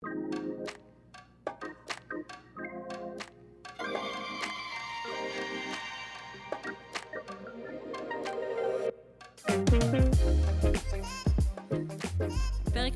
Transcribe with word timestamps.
פרק 0.00 0.12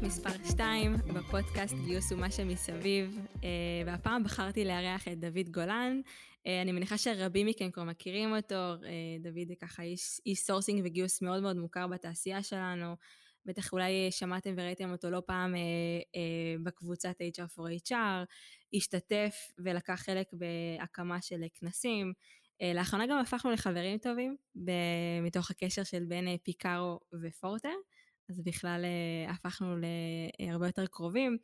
מספר 0.03 0.31
2 0.51 0.97
בפודקאסט 0.97 1.75
גיוס 1.87 2.13
ומה 2.13 2.31
שמסביב, 2.31 3.19
אה, 3.45 3.49
והפעם 3.87 4.25
בחרתי 4.25 4.65
לארח 4.65 5.09
את 5.09 5.21
דוד 5.21 5.49
גולן. 5.51 6.01
אה, 6.47 6.63
אני 6.63 6.73
מניחה 6.73 6.99
שרבים 6.99 7.47
מכם 7.47 7.71
כבר 7.71 7.85
מכירים 7.85 8.37
אותו, 8.37 8.55
אה, 8.55 9.17
דוד 9.21 9.57
ככה 9.61 9.83
איש, 9.83 10.21
איש 10.27 10.39
sourcing 10.39 10.83
וגיוס 10.85 11.23
מאוד 11.23 11.43
מאוד 11.43 11.57
מוכר 11.57 11.87
בתעשייה 11.87 12.43
שלנו. 12.43 12.97
בטח 13.47 13.73
אולי 13.73 14.11
שמעתם 14.11 14.55
וראיתם 14.57 14.93
אותו 14.93 15.11
לא 15.11 15.23
פעם 15.27 15.55
בקבוצת 16.63 17.17
HR 17.21 17.59
for 17.59 17.89
HR, 17.89 18.25
השתתף 18.75 19.35
ולקח 19.59 19.95
חלק 19.95 20.27
בהקמה 20.33 21.23
של 21.23 21.45
כנסים. 21.55 22.13
לאחרונה 22.75 23.07
גם 23.07 23.19
הפכנו 23.19 23.51
לחברים 23.51 23.99
טובים 23.99 24.37
מתוך 25.23 25.51
הקשר 25.51 25.85
של 25.85 26.05
בין 26.05 26.37
פיקארו 26.37 27.01
ופורטר. 27.23 27.75
אז 28.29 28.41
בכלל 28.41 28.85
אה, 28.85 29.33
הפכנו 29.33 29.77
להרבה 30.41 30.67
יותר 30.67 30.87
קרובים. 30.87 31.39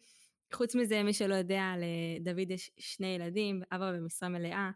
חוץ 0.54 0.74
מזה, 0.74 1.02
מי 1.02 1.12
שלא 1.12 1.34
יודע, 1.34 1.72
לדוד 2.20 2.50
יש 2.50 2.70
שני 2.78 3.06
ילדים, 3.06 3.62
אבא 3.72 3.92
במשרה 3.92 4.28
מלאה, 4.28 4.70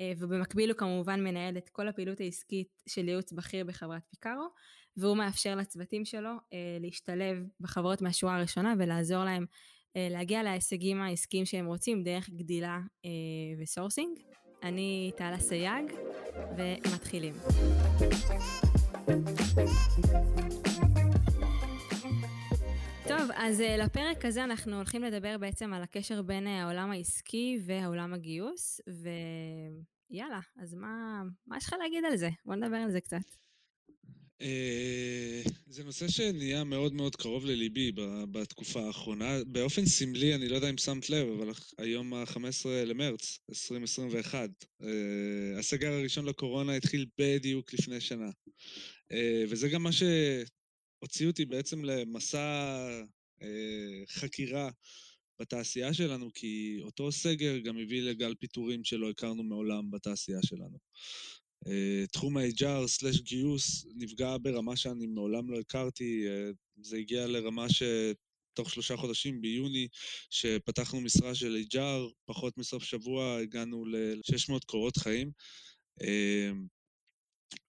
אה, 0.00 0.12
ובמקביל 0.18 0.70
הוא 0.70 0.78
כמובן 0.78 1.24
מנהל 1.24 1.58
את 1.58 1.68
כל 1.68 1.88
הפעילות 1.88 2.20
העסקית 2.20 2.82
של 2.88 3.08
ייעוץ 3.08 3.32
בכיר 3.32 3.64
בחברת 3.64 4.02
פיקארו, 4.10 4.46
והוא 4.96 5.16
מאפשר 5.16 5.54
לצוותים 5.54 6.04
שלו 6.04 6.30
אה, 6.52 6.78
להשתלב 6.80 7.36
בחברות 7.60 8.02
מהשורה 8.02 8.36
הראשונה 8.36 8.74
ולעזור 8.78 9.24
להם 9.24 9.46
להגיע 10.10 10.42
להישגים 10.42 11.00
העסקיים 11.00 11.44
שהם 11.44 11.66
רוצים 11.66 12.02
דרך 12.02 12.30
גדילה 12.30 12.80
ו 13.58 13.64
sourcing. 13.64 14.18
אני 14.62 15.10
טלה 15.16 15.38
סייג, 15.38 15.92
ומתחילים. 16.56 17.34
טוב, 23.08 23.30
אז 23.34 23.60
אה, 23.60 23.82
לפרק 23.84 24.24
הזה 24.24 24.44
אנחנו 24.44 24.76
הולכים 24.76 25.02
לדבר 25.02 25.38
בעצם 25.38 25.72
על 25.72 25.82
הקשר 25.82 26.22
בין 26.22 26.46
אה, 26.46 26.50
העולם 26.50 26.90
העסקי 26.90 27.58
והעולם 27.66 28.14
הגיוס, 28.14 28.80
ויאללה, 30.10 30.40
אז 30.62 30.74
מה, 30.74 31.22
מה 31.46 31.56
יש 31.56 31.66
לך 31.66 31.74
להגיד 31.80 32.04
על 32.04 32.16
זה? 32.16 32.28
בוא 32.44 32.54
נדבר 32.54 32.76
על 32.76 32.90
זה 32.90 33.00
קצת. 33.00 33.45
Uh, 34.42 35.50
זה 35.66 35.84
נושא 35.84 36.08
שנהיה 36.08 36.64
מאוד 36.64 36.92
מאוד 36.92 37.16
קרוב 37.16 37.46
לליבי 37.46 37.92
בתקופה 38.30 38.86
האחרונה. 38.86 39.44
באופן 39.46 39.86
סמלי, 39.86 40.34
אני 40.34 40.48
לא 40.48 40.54
יודע 40.56 40.70
אם 40.70 40.78
שמת 40.78 41.10
לב, 41.10 41.28
אבל 41.28 41.52
היום 41.78 42.14
ה-15 42.14 42.68
למרץ 42.86 43.38
2021, 43.48 44.50
uh, 44.82 44.86
הסגר 45.58 45.92
הראשון 45.92 46.24
לקורונה 46.24 46.76
התחיל 46.76 47.06
בדיוק 47.18 47.74
לפני 47.74 48.00
שנה. 48.00 48.30
Uh, 49.12 49.16
וזה 49.48 49.68
גם 49.68 49.82
מה 49.82 49.92
ש... 49.92 50.02
הוציאו 50.98 51.30
אותי 51.30 51.44
בעצם 51.44 51.84
למסע 51.84 52.88
אה, 53.42 54.04
חקירה 54.08 54.70
בתעשייה 55.40 55.94
שלנו, 55.94 56.30
כי 56.34 56.78
אותו 56.82 57.12
סגר 57.12 57.58
גם 57.58 57.78
הביא 57.78 58.02
לגל 58.02 58.34
פיטורים 58.34 58.84
שלא 58.84 59.10
הכרנו 59.10 59.42
מעולם 59.42 59.90
בתעשייה 59.90 60.38
שלנו. 60.42 60.78
אה, 61.66 62.06
תחום 62.12 62.36
ה-HR/גיוס 62.36 63.86
נפגע 63.94 64.36
ברמה 64.42 64.76
שאני 64.76 65.06
מעולם 65.06 65.50
לא 65.50 65.58
הכרתי, 65.58 66.24
אה, 66.28 66.50
זה 66.82 66.96
הגיע 66.96 67.26
לרמה 67.26 67.68
ש... 67.68 67.82
תוך 68.56 68.70
שלושה 68.70 68.96
חודשים, 68.96 69.40
ביוני, 69.40 69.88
שפתחנו 70.30 71.00
משרה 71.00 71.34
של 71.34 71.62
HR, 71.72 72.12
פחות 72.24 72.58
מסוף 72.58 72.84
שבוע 72.84 73.38
הגענו 73.42 73.84
ל-600 73.84 74.66
קורות 74.66 74.96
חיים. 74.96 75.30
אה, 76.02 76.50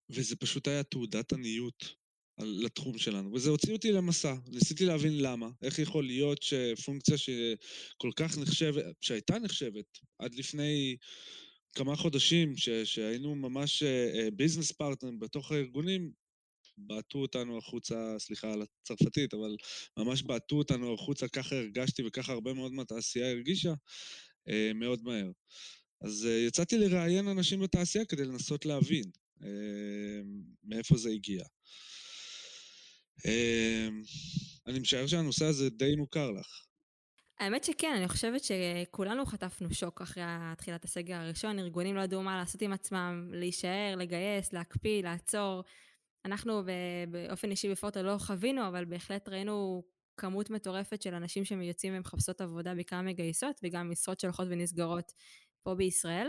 וזה 0.09 0.35
פשוט 0.35 0.67
היה 0.67 0.83
תעודת 0.83 1.33
עניות 1.33 1.95
לתחום 2.39 2.97
שלנו, 2.97 3.33
וזה 3.33 3.49
הוציא 3.49 3.73
אותי 3.73 3.91
למסע. 3.91 4.35
ניסיתי 4.47 4.85
להבין 4.85 5.17
למה, 5.21 5.49
איך 5.61 5.79
יכול 5.79 6.05
להיות 6.05 6.43
שפונקציה 6.43 7.17
שכל 7.17 8.11
כך 8.15 8.37
נחשבת, 8.37 8.85
שהייתה 9.01 9.39
נחשבת 9.39 9.85
עד 10.19 10.35
לפני 10.35 10.97
כמה 11.77 11.95
חודשים, 11.95 12.57
ש, 12.57 12.69
שהיינו 12.69 13.35
ממש 13.35 13.83
ביזנס 14.33 14.71
uh, 14.71 14.75
פרטנר 14.77 15.11
בתוך 15.19 15.51
הארגונים, 15.51 16.11
בעטו 16.77 17.19
אותנו 17.19 17.57
החוצה, 17.57 18.15
סליחה 18.19 18.53
על 18.53 18.61
הצרפתית, 18.61 19.33
אבל 19.33 19.55
ממש 19.97 20.23
בעטו 20.23 20.55
אותנו 20.55 20.93
החוצה, 20.93 21.27
ככה 21.27 21.55
הרגשתי 21.55 22.03
וככה 22.07 22.33
הרבה 22.33 22.53
מאוד 22.53 22.71
מהתעשייה 22.73 23.31
הרגישה, 23.31 23.73
uh, 24.49 24.51
מאוד 24.75 25.03
מהר. 25.03 25.31
אז 26.01 26.27
יצאתי 26.47 26.77
לראיין 26.77 27.27
אנשים 27.27 27.59
בתעשייה 27.59 28.05
כדי 28.05 28.25
לנסות 28.25 28.65
להבין 28.65 29.03
מאיפה 30.63 30.97
זה 30.97 31.09
הגיע. 31.09 31.43
אני 34.67 34.79
משער 34.79 35.07
שהנושא 35.07 35.45
הזה 35.45 35.69
די 35.69 35.95
מוכר 35.95 36.31
לך. 36.31 36.66
האמת 37.39 37.63
שכן, 37.63 37.93
אני 37.97 38.07
חושבת 38.07 38.41
שכולנו 38.43 39.25
חטפנו 39.25 39.73
שוק 39.73 40.01
אחרי 40.01 40.23
תחילת 40.57 40.83
הסגר 40.85 41.15
הראשון, 41.15 41.59
ארגונים 41.59 41.95
לא 41.95 42.01
ידעו 42.01 42.23
מה 42.23 42.37
לעשות 42.37 42.61
עם 42.61 42.73
עצמם, 42.73 43.29
להישאר, 43.33 43.95
לגייס, 43.97 44.53
להקפיא, 44.53 45.03
לעצור. 45.03 45.63
אנחנו 46.25 46.61
באופן 47.11 47.51
אישי 47.51 47.71
בפורטר 47.71 48.01
לא 48.01 48.17
חווינו, 48.17 48.67
אבל 48.67 48.85
בהחלט 48.85 49.29
ראינו 49.29 49.83
כמות 50.17 50.49
מטורפת 50.49 51.01
של 51.01 51.13
אנשים 51.13 51.45
שיוצאים 51.45 51.93
ומחפשות 51.95 52.41
עבודה, 52.41 52.75
בעיקר 52.75 53.01
מגייסות, 53.01 53.59
וגם 53.63 53.91
משרות 53.91 54.19
שהולכות 54.19 54.47
ונסגרות 54.49 55.11
פה 55.63 55.75
בישראל. 55.75 56.27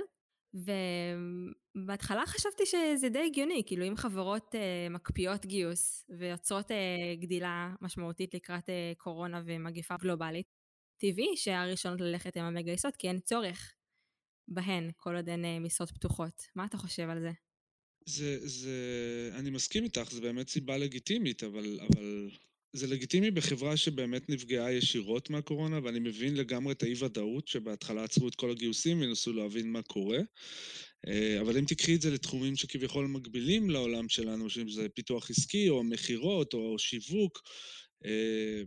ובהתחלה 1.75 2.27
חשבתי 2.27 2.67
שזה 2.67 3.09
די 3.09 3.23
הגיוני, 3.27 3.63
כאילו 3.67 3.85
אם 3.85 3.97
חברות 3.97 4.55
uh, 4.55 4.93
מקפיאות 4.93 5.47
גיוס 5.47 6.05
ויוצרות 6.19 6.71
uh, 6.71 6.75
גדילה 7.21 7.75
משמעותית 7.81 8.35
לקראת 8.35 8.69
uh, 8.69 8.99
קורונה 8.99 9.43
ומגיפה 9.47 9.95
גלובלית, 10.01 10.58
טבעי 10.99 11.37
שהראשונות 11.37 12.01
ללכת 12.01 12.37
הן 12.37 12.45
המגייסות, 12.45 12.97
כי 12.97 13.09
אין 13.09 13.21
צורך 13.21 13.75
בהן 14.49 14.91
כל 14.97 15.17
עוד 15.17 15.29
אין 15.29 15.45
uh, 15.45 15.67
משרות 15.67 15.91
פתוחות. 15.91 16.43
מה 16.57 16.65
אתה 16.65 16.77
חושב 16.77 17.09
על 17.11 17.21
זה? 17.21 17.31
זה, 18.07 18.49
זה, 18.49 19.31
אני 19.35 19.51
מסכים 19.51 19.85
איתך, 19.85 20.11
זו 20.11 20.21
באמת 20.21 20.49
סיבה 20.49 20.79
לגיטימית, 20.79 21.43
אבל, 21.45 21.81
אבל 21.81 22.31
זה 22.73 22.87
לגיטימי 22.87 23.31
בחברה 23.31 23.77
שבאמת 23.77 24.31
נפגעה 24.31 24.73
ישירות 24.73 25.31
מהקורונה, 25.31 25.81
ואני 25.85 25.99
מבין 25.99 26.37
לגמרי 26.37 26.73
את 26.73 26.83
האי-ודאות 26.83 27.49
שבהתחלה 27.49 28.05
עצרו 28.05 28.29
את 28.29 28.35
כל 28.35 28.51
הגיוסים 28.51 29.01
ונסו 29.01 29.33
להבין 29.33 29.73
מה 29.73 29.83
קורה. 29.83 30.19
אה, 31.07 31.41
אבל 31.41 31.59
אם 31.59 31.65
תקחי 31.65 31.95
את 31.95 32.03
זה 32.03 32.11
לתחומים 32.11 32.57
שכביכול 32.57 33.07
מקבילים 33.07 33.71
לעולם 33.71 34.09
שלנו, 34.09 34.51
שאם 34.51 34.69
זה 34.69 34.89
פיתוח 34.89 35.31
עסקי 35.31 35.69
או 35.69 35.85
מכירות 35.85 36.55
או 36.55 36.79
שיווק, 36.79 37.43
אה, 38.05 38.63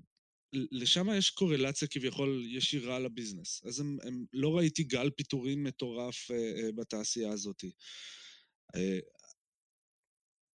לשם 0.54 1.08
יש 1.18 1.30
קורלציה 1.30 1.88
כביכול 1.88 2.44
ישירה 2.48 3.00
לביזנס. 3.00 3.62
אז 3.66 3.80
הם, 3.80 3.98
הם, 4.04 4.26
לא 4.34 4.58
ראיתי 4.58 4.84
גל 4.84 5.10
פיטורים 5.10 5.64
מטורף 5.64 6.32
אה, 6.32 6.72
בתעשייה 6.76 7.32
הזאת. 7.32 7.64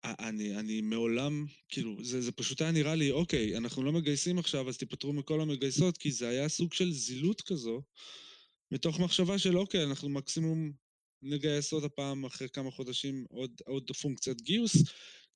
אני, 0.06 0.56
אני 0.59 0.81
מעולם, 0.81 1.45
כאילו, 1.69 2.03
זה, 2.03 2.22
זה 2.22 2.31
פשוט 2.31 2.61
היה 2.61 2.72
נראה 2.72 2.95
לי, 2.95 3.11
אוקיי, 3.11 3.57
אנחנו 3.57 3.83
לא 3.83 3.91
מגייסים 3.91 4.39
עכשיו, 4.39 4.69
אז 4.69 4.78
תיפטרו 4.78 5.13
מכל 5.13 5.41
המגייסות, 5.41 5.97
כי 5.97 6.12
זה 6.12 6.27
היה 6.27 6.50
סוג 6.50 6.73
של 6.73 6.91
זילות 6.91 7.41
כזו, 7.41 7.81
מתוך 8.72 9.00
מחשבה 9.00 9.39
של 9.39 9.57
אוקיי, 9.57 9.83
אנחנו 9.83 10.09
מקסימום 10.09 10.72
נגייס 11.22 11.73
עוד 11.73 11.83
הפעם 11.83 12.25
אחרי 12.25 12.50
כמה 12.50 12.72
חודשים 12.72 13.25
עוד, 13.29 13.51
עוד 13.66 13.91
פונקציית 14.01 14.41
גיוס, 14.41 14.75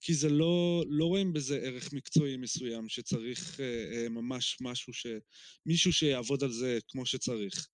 כי 0.02 0.14
זה 0.14 0.30
לא, 0.30 0.84
לא 0.88 1.06
רואים 1.06 1.34
בזה 1.34 1.58
ערך 1.58 1.94
מקצועי 1.94 2.38
מסוים 2.38 2.90
שצריך 2.90 3.60
אה, 3.60 3.66
אה, 3.66 4.10
ממש 4.10 4.58
משהו 4.62 4.94
ש... 4.94 5.08
מישהו 5.66 5.94
שיעבוד 5.94 6.44
על 6.44 6.52
זה 6.52 6.80
כמו 6.88 7.06
שצריך. 7.06 7.68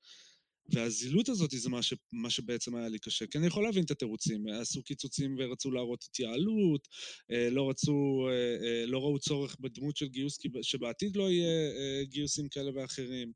והזילות 0.69 1.29
הזאת 1.29 1.51
זה 1.51 1.69
מה, 1.69 1.81
ש, 1.81 1.93
מה 2.11 2.29
שבעצם 2.29 2.75
היה 2.75 2.87
לי 2.87 2.99
קשה. 2.99 3.27
כי 3.27 3.37
אני 3.37 3.47
יכול 3.47 3.63
להבין 3.63 3.83
את 3.83 3.91
התירוצים, 3.91 4.47
עשו 4.47 4.83
קיצוצים 4.83 5.35
ורצו 5.39 5.71
להראות 5.71 6.03
התייעלות, 6.03 6.87
אה, 7.31 7.49
לא 7.49 7.69
רצו, 7.69 8.27
אה, 8.29 8.67
אה, 8.67 8.85
לא 8.85 8.99
ראו 8.99 9.19
צורך 9.19 9.55
בדמות 9.59 9.97
של 9.97 10.07
גיוס, 10.07 10.37
שבעתיד 10.61 11.15
לא 11.15 11.31
יהיה 11.31 12.03
גיוסים 12.03 12.49
כאלה 12.49 12.71
ואחרים. 12.75 13.31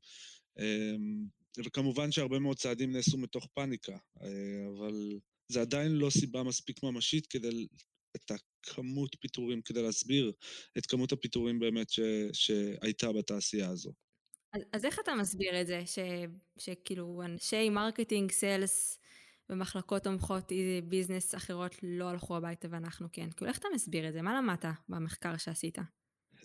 וכמובן 1.64 2.12
שהרבה 2.12 2.38
מאוד 2.38 2.56
צעדים 2.56 2.92
נעשו 2.92 3.18
מתוך 3.18 3.48
פאניקה, 3.54 3.96
אבל 4.76 5.18
זה 5.48 5.60
עדיין 5.60 5.92
לא 5.92 6.10
סיבה 6.10 6.42
מספיק 6.42 6.82
ממשית 6.82 7.26
כדי, 7.26 7.66
את 8.16 8.30
הכמות 8.30 9.16
פיטורים, 9.20 9.62
כדי 9.62 9.82
להסביר 9.82 10.32
את 10.78 10.86
כמות 10.86 11.12
הפיטורים 11.12 11.58
באמת 11.58 11.90
ש, 11.90 12.00
שהייתה 12.32 13.12
בתעשייה 13.12 13.68
הזו. 13.68 13.92
אז, 14.52 14.62
אז 14.72 14.84
איך 14.84 14.98
אתה 15.02 15.14
מסביר 15.14 15.60
את 15.60 15.66
זה, 15.66 15.82
ש, 15.86 15.98
שכאילו 16.58 17.22
אנשי 17.24 17.68
marketing, 17.68 18.30
sales 18.30 18.98
ומחלקות 19.50 20.04
תומכות 20.04 20.52
business 20.88 21.34
אחרות 21.34 21.74
לא 21.82 22.04
הלכו 22.08 22.36
הביתה 22.36 22.68
ואנחנו 22.70 23.08
כן? 23.12 23.30
כאילו 23.30 23.50
איך 23.50 23.58
אתה 23.58 23.68
מסביר 23.74 24.08
את 24.08 24.12
זה? 24.12 24.22
מה 24.22 24.38
למדת 24.38 24.64
במחקר 24.88 25.36
שעשית? 25.36 25.78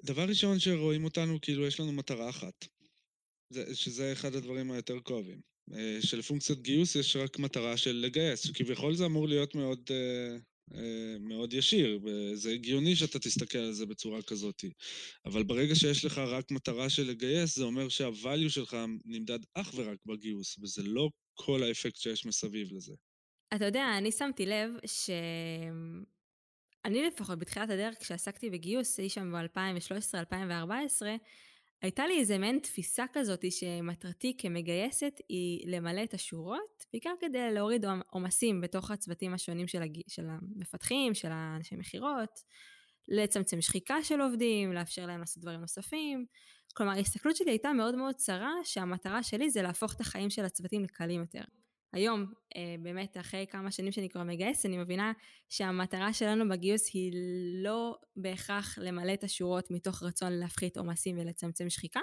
דבר 0.03 0.25
ראשון 0.29 0.59
שרואים 0.59 1.03
אותנו, 1.03 1.41
כאילו 1.41 1.65
יש 1.65 1.79
לנו 1.79 1.91
מטרה 1.91 2.29
אחת. 2.29 2.65
שזה 3.73 4.13
אחד 4.13 4.35
הדברים 4.35 4.71
היותר 4.71 4.99
כואבים. 4.99 5.41
שלפונקציית 6.01 6.61
גיוס 6.61 6.95
יש 6.95 7.15
רק 7.15 7.39
מטרה 7.39 7.77
של 7.77 7.91
לגייס, 7.91 8.39
שכביכול 8.39 8.95
זה 8.95 9.05
אמור 9.05 9.27
להיות 9.27 9.55
מאוד 9.55 9.89
מאוד 11.19 11.53
ישיר, 11.53 11.99
וזה 12.03 12.51
הגיוני 12.51 12.95
שאתה 12.95 13.19
תסתכל 13.19 13.57
על 13.57 13.71
זה 13.71 13.85
בצורה 13.85 14.21
כזאת. 14.21 14.63
אבל 15.25 15.43
ברגע 15.43 15.75
שיש 15.75 16.05
לך 16.05 16.17
רק 16.17 16.51
מטרה 16.51 16.89
של 16.89 17.03
לגייס, 17.03 17.55
זה 17.55 17.63
אומר 17.63 17.89
שה-value 17.89 18.49
שלך 18.49 18.77
נמדד 19.05 19.39
אך 19.53 19.71
ורק 19.75 19.97
בגיוס, 20.05 20.57
וזה 20.61 20.83
לא 20.83 21.09
כל 21.33 21.63
האפקט 21.63 21.95
שיש 21.95 22.25
מסביב 22.25 22.73
לזה. 22.73 22.93
אתה 23.55 23.65
יודע, 23.65 23.85
אני 23.97 24.11
שמתי 24.11 24.45
לב 24.45 24.69
ש... 24.85 25.09
אני 26.85 27.03
לפחות 27.03 27.39
בתחילת 27.39 27.69
הדרך, 27.69 27.95
כשעסקתי 27.99 28.49
בגיוס, 28.49 28.99
אי 28.99 29.09
שם 29.09 29.33
ב-2013-2014, 29.33 31.05
הייתה 31.81 32.07
לי 32.07 32.19
איזה 32.19 32.37
מעין 32.37 32.59
תפיסה 32.59 33.05
כזאת 33.13 33.45
שמטרתי 33.51 34.37
כמגייסת 34.37 35.21
היא 35.29 35.67
למלא 35.67 36.03
את 36.03 36.13
השורות, 36.13 36.85
בעיקר 36.93 37.13
כדי 37.19 37.53
להוריד 37.53 37.85
עומסים 38.11 38.61
בתוך 38.61 38.91
הצוותים 38.91 39.33
השונים 39.33 39.67
של, 39.67 39.81
הג... 39.81 39.99
של 40.07 40.25
המפתחים, 40.29 41.13
של 41.13 41.29
האנשי 41.31 41.75
מכירות, 41.75 42.39
לצמצם 43.07 43.61
שחיקה 43.61 44.03
של 44.03 44.21
עובדים, 44.21 44.73
לאפשר 44.73 45.05
להם 45.05 45.19
לעשות 45.19 45.43
דברים 45.43 45.61
נוספים. 45.61 46.25
כלומר, 46.73 46.91
ההסתכלות 46.91 47.35
שלי 47.35 47.51
הייתה 47.51 47.73
מאוד 47.73 47.95
מאוד 47.95 48.15
צרה, 48.15 48.53
שהמטרה 48.63 49.23
שלי 49.23 49.49
זה 49.49 49.61
להפוך 49.61 49.93
את 49.95 50.01
החיים 50.01 50.29
של 50.29 50.45
הצוותים 50.45 50.83
לקלים 50.83 51.21
יותר. 51.21 51.43
היום, 51.95 52.25
אה, 52.55 52.75
באמת, 52.79 53.17
אחרי 53.17 53.45
כמה 53.49 53.71
שנים 53.71 53.91
שאני 53.91 54.09
כבר 54.09 54.23
מגייס, 54.23 54.65
אני 54.65 54.77
מבינה 54.77 55.11
שהמטרה 55.49 56.13
שלנו 56.13 56.49
בגיוס 56.49 56.89
היא 56.93 57.11
לא 57.63 57.97
בהכרח 58.15 58.77
למלא 58.77 59.13
את 59.13 59.23
השורות 59.23 59.71
מתוך 59.71 60.03
רצון 60.03 60.33
להפחית 60.33 60.77
עומסים 60.77 61.17
ולצמצם 61.19 61.69
שחיקה. 61.69 61.99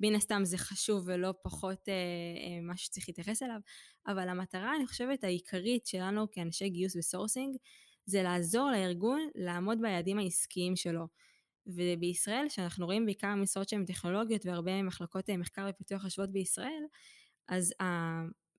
מן 0.00 0.14
הסתם 0.14 0.44
זה 0.44 0.58
חשוב 0.58 1.02
ולא 1.06 1.34
פחות 1.42 1.88
אה, 1.88 1.94
אה, 1.94 2.60
מה 2.62 2.76
שצריך 2.76 3.08
להתייחס 3.08 3.42
אליו, 3.42 3.60
אבל 4.06 4.28
המטרה, 4.28 4.76
אני 4.76 4.86
חושבת, 4.86 5.24
העיקרית 5.24 5.86
שלנו 5.86 6.30
כאנשי 6.30 6.68
גיוס 6.68 6.96
ו 6.96 7.02
sourcing, 7.02 7.56
זה 8.06 8.22
לעזור 8.22 8.70
לארגון 8.70 9.28
לעמוד 9.34 9.78
ביעדים 9.80 10.18
העסקיים 10.18 10.76
שלו. 10.76 11.06
ובישראל, 11.66 12.48
שאנחנו 12.48 12.86
רואים 12.86 13.06
בעיקר 13.06 13.34
משרות 13.34 13.68
שהן 13.68 13.84
טכנולוגיות 13.84 14.46
והרבה 14.46 14.82
מחלקות 14.82 15.30
אה, 15.30 15.36
מחקר 15.36 15.66
ופיתוח 15.70 16.04
יושבות 16.04 16.32
בישראל, 16.32 16.82
אז 17.48 17.72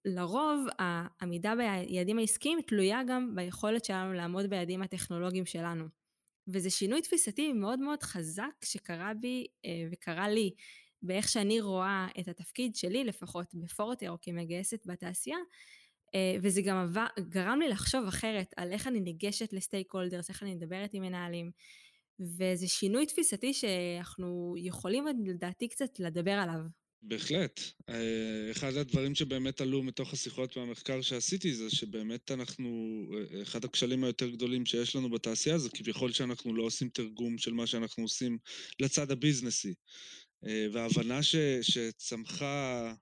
לרוב 0.05 0.65
העמידה 0.79 1.53
ביעדים 1.55 2.19
העסקיים 2.19 2.61
תלויה 2.61 3.01
גם 3.07 3.35
ביכולת 3.35 3.85
שלנו 3.85 4.13
לעמוד 4.13 4.45
ביעדים 4.49 4.81
הטכנולוגיים 4.81 5.45
שלנו. 5.45 5.85
וזה 6.47 6.69
שינוי 6.69 7.01
תפיסתי 7.01 7.53
מאוד 7.53 7.79
מאוד 7.79 8.03
חזק 8.03 8.65
שקרה 8.65 9.13
בי 9.13 9.45
אה, 9.65 9.87
וקרה 9.91 10.29
לי 10.29 10.53
באיך 11.01 11.29
שאני 11.29 11.61
רואה 11.61 12.07
את 12.19 12.27
התפקיד 12.27 12.75
שלי 12.75 13.03
לפחות 13.03 13.55
בפורטר 13.55 14.11
או 14.11 14.17
כמגייסת 14.21 14.85
בתעשייה 14.85 15.37
אה, 16.15 16.35
וזה 16.41 16.61
גם 16.61 16.93
גרם 17.19 17.59
לי 17.59 17.69
לחשוב 17.69 18.07
אחרת 18.07 18.53
על 18.57 18.71
איך 18.71 18.87
אני 18.87 18.99
ניגשת 18.99 19.53
לסטייק 19.53 19.93
הולדרס, 19.93 20.29
איך 20.29 20.43
אני 20.43 20.55
מדברת 20.55 20.89
עם 20.93 21.03
מנהלים 21.03 21.51
וזה 22.19 22.67
שינוי 22.67 23.05
תפיסתי 23.05 23.53
שאנחנו 23.53 24.55
יכולים 24.57 25.05
לדעתי 25.25 25.67
קצת 25.67 25.99
לדבר 25.99 26.31
עליו. 26.31 26.84
בהחלט. 27.07 27.59
אה, 27.89 28.51
אחד 28.51 28.73
הדברים 28.73 29.15
שבאמת 29.15 29.61
עלו 29.61 29.83
מתוך 29.83 30.13
השיחות 30.13 30.57
והמחקר 30.57 31.01
שעשיתי 31.01 31.53
זה 31.53 31.69
שבאמת 31.69 32.31
אנחנו, 32.31 33.01
אה, 33.13 33.41
אחד 33.41 33.65
הכשלים 33.65 34.03
היותר 34.03 34.29
גדולים 34.29 34.65
שיש 34.65 34.95
לנו 34.95 35.09
בתעשייה 35.09 35.57
זה 35.57 35.69
כביכול 35.69 36.11
שאנחנו 36.11 36.53
לא 36.53 36.63
עושים 36.63 36.89
תרגום 36.89 37.37
של 37.37 37.53
מה 37.53 37.67
שאנחנו 37.67 38.03
עושים 38.03 38.37
לצד 38.79 39.11
הביזנסי. 39.11 39.73
אה, 40.45 40.67
וההבנה 40.71 41.23
ש, 41.23 41.35
שצמחה 41.61 42.93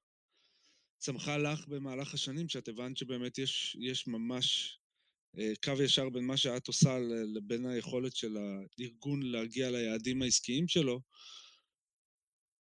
צמחה 0.97 1.37
לך 1.37 1.67
במהלך 1.67 2.13
השנים, 2.13 2.49
שאת 2.49 2.67
הבנת 2.67 2.97
שבאמת 2.97 3.37
יש, 3.37 3.77
יש 3.79 4.07
ממש 4.07 4.77
קו 5.63 5.83
ישר 5.83 6.09
בין 6.09 6.25
מה 6.25 6.37
שאת 6.37 6.67
עושה 6.67 6.99
לבין 7.35 7.65
היכולת 7.65 8.15
של 8.15 8.37
הארגון 8.37 9.21
להגיע 9.21 9.71
ליעדים 9.71 10.21
העסקיים 10.21 10.67
שלו, 10.67 11.01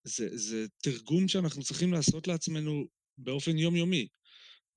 זה, 0.04 0.28
זה 0.36 0.66
תרגום 0.82 1.28
שאנחנו 1.28 1.62
צריכים 1.62 1.92
לעשות 1.92 2.28
לעצמנו 2.28 2.86
באופן 3.18 3.58
יומיומי. 3.58 4.08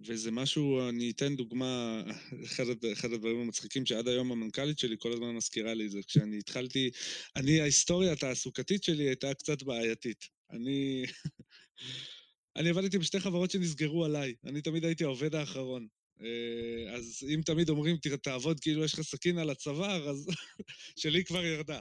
וזה 0.01 0.31
משהו, 0.31 0.89
אני 0.89 1.12
אתן 1.12 1.36
דוגמה, 1.36 2.04
אחד, 2.45 2.63
אחד 2.94 3.12
הדברים 3.13 3.39
המצחיקים 3.39 3.86
שעד 3.86 4.07
היום 4.07 4.31
המנכ"לית 4.31 4.80
שלי 4.80 4.95
כל 5.00 5.13
הזמן 5.13 5.36
מזכירה 5.36 5.74
לי 5.74 5.89
זה 5.89 6.00
כשאני 6.07 6.38
התחלתי, 6.38 6.89
אני, 7.36 7.62
ההיסטוריה 7.62 8.12
התעסוקתית 8.12 8.83
שלי 8.83 9.04
הייתה 9.04 9.33
קצת 9.33 9.63
בעייתית. 9.63 10.25
אני... 10.51 11.04
אני 12.57 12.69
עבדתי 12.69 12.98
בשתי 12.98 13.19
חברות 13.19 13.51
שנסגרו 13.51 14.06
עליי, 14.06 14.36
אני 14.45 14.62
תמיד 14.62 14.86
הייתי 14.86 15.04
העובד 15.04 15.36
האחרון. 15.36 15.88
אה, 16.22 16.96
אז 16.96 17.26
אם 17.36 17.42
תמיד 17.46 17.70
אומרים, 17.70 17.98
תעבוד 18.24 18.60
כאילו 18.60 18.84
יש 18.84 18.94
לך 18.94 19.02
סכין 19.02 19.38
על 19.38 19.50
הצוואר, 19.50 20.10
אז 20.10 20.28
שלי 21.02 21.24
כבר 21.24 21.46
ירדה. 21.46 21.80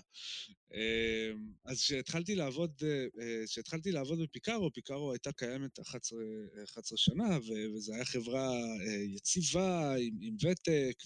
אמ, 0.75 1.53
אז 1.65 1.81
כשהתחלתי 1.81 2.35
לעבוד, 2.35 2.83
כשהתחלתי 3.47 3.89
אה, 3.89 3.95
לעבוד 3.95 4.23
בפיקארו, 4.23 4.73
פיקארו 4.73 5.13
הייתה 5.13 5.33
קיימת 5.33 5.81
11, 5.81 6.19
11 6.65 6.99
שנה, 6.99 7.39
וזו 7.77 7.93
הייתה 7.93 8.11
חברה 8.11 8.53
אה, 8.87 9.03
יציבה, 9.17 9.95
עם, 9.95 10.15
עם 10.21 10.35
ותק 10.35 11.03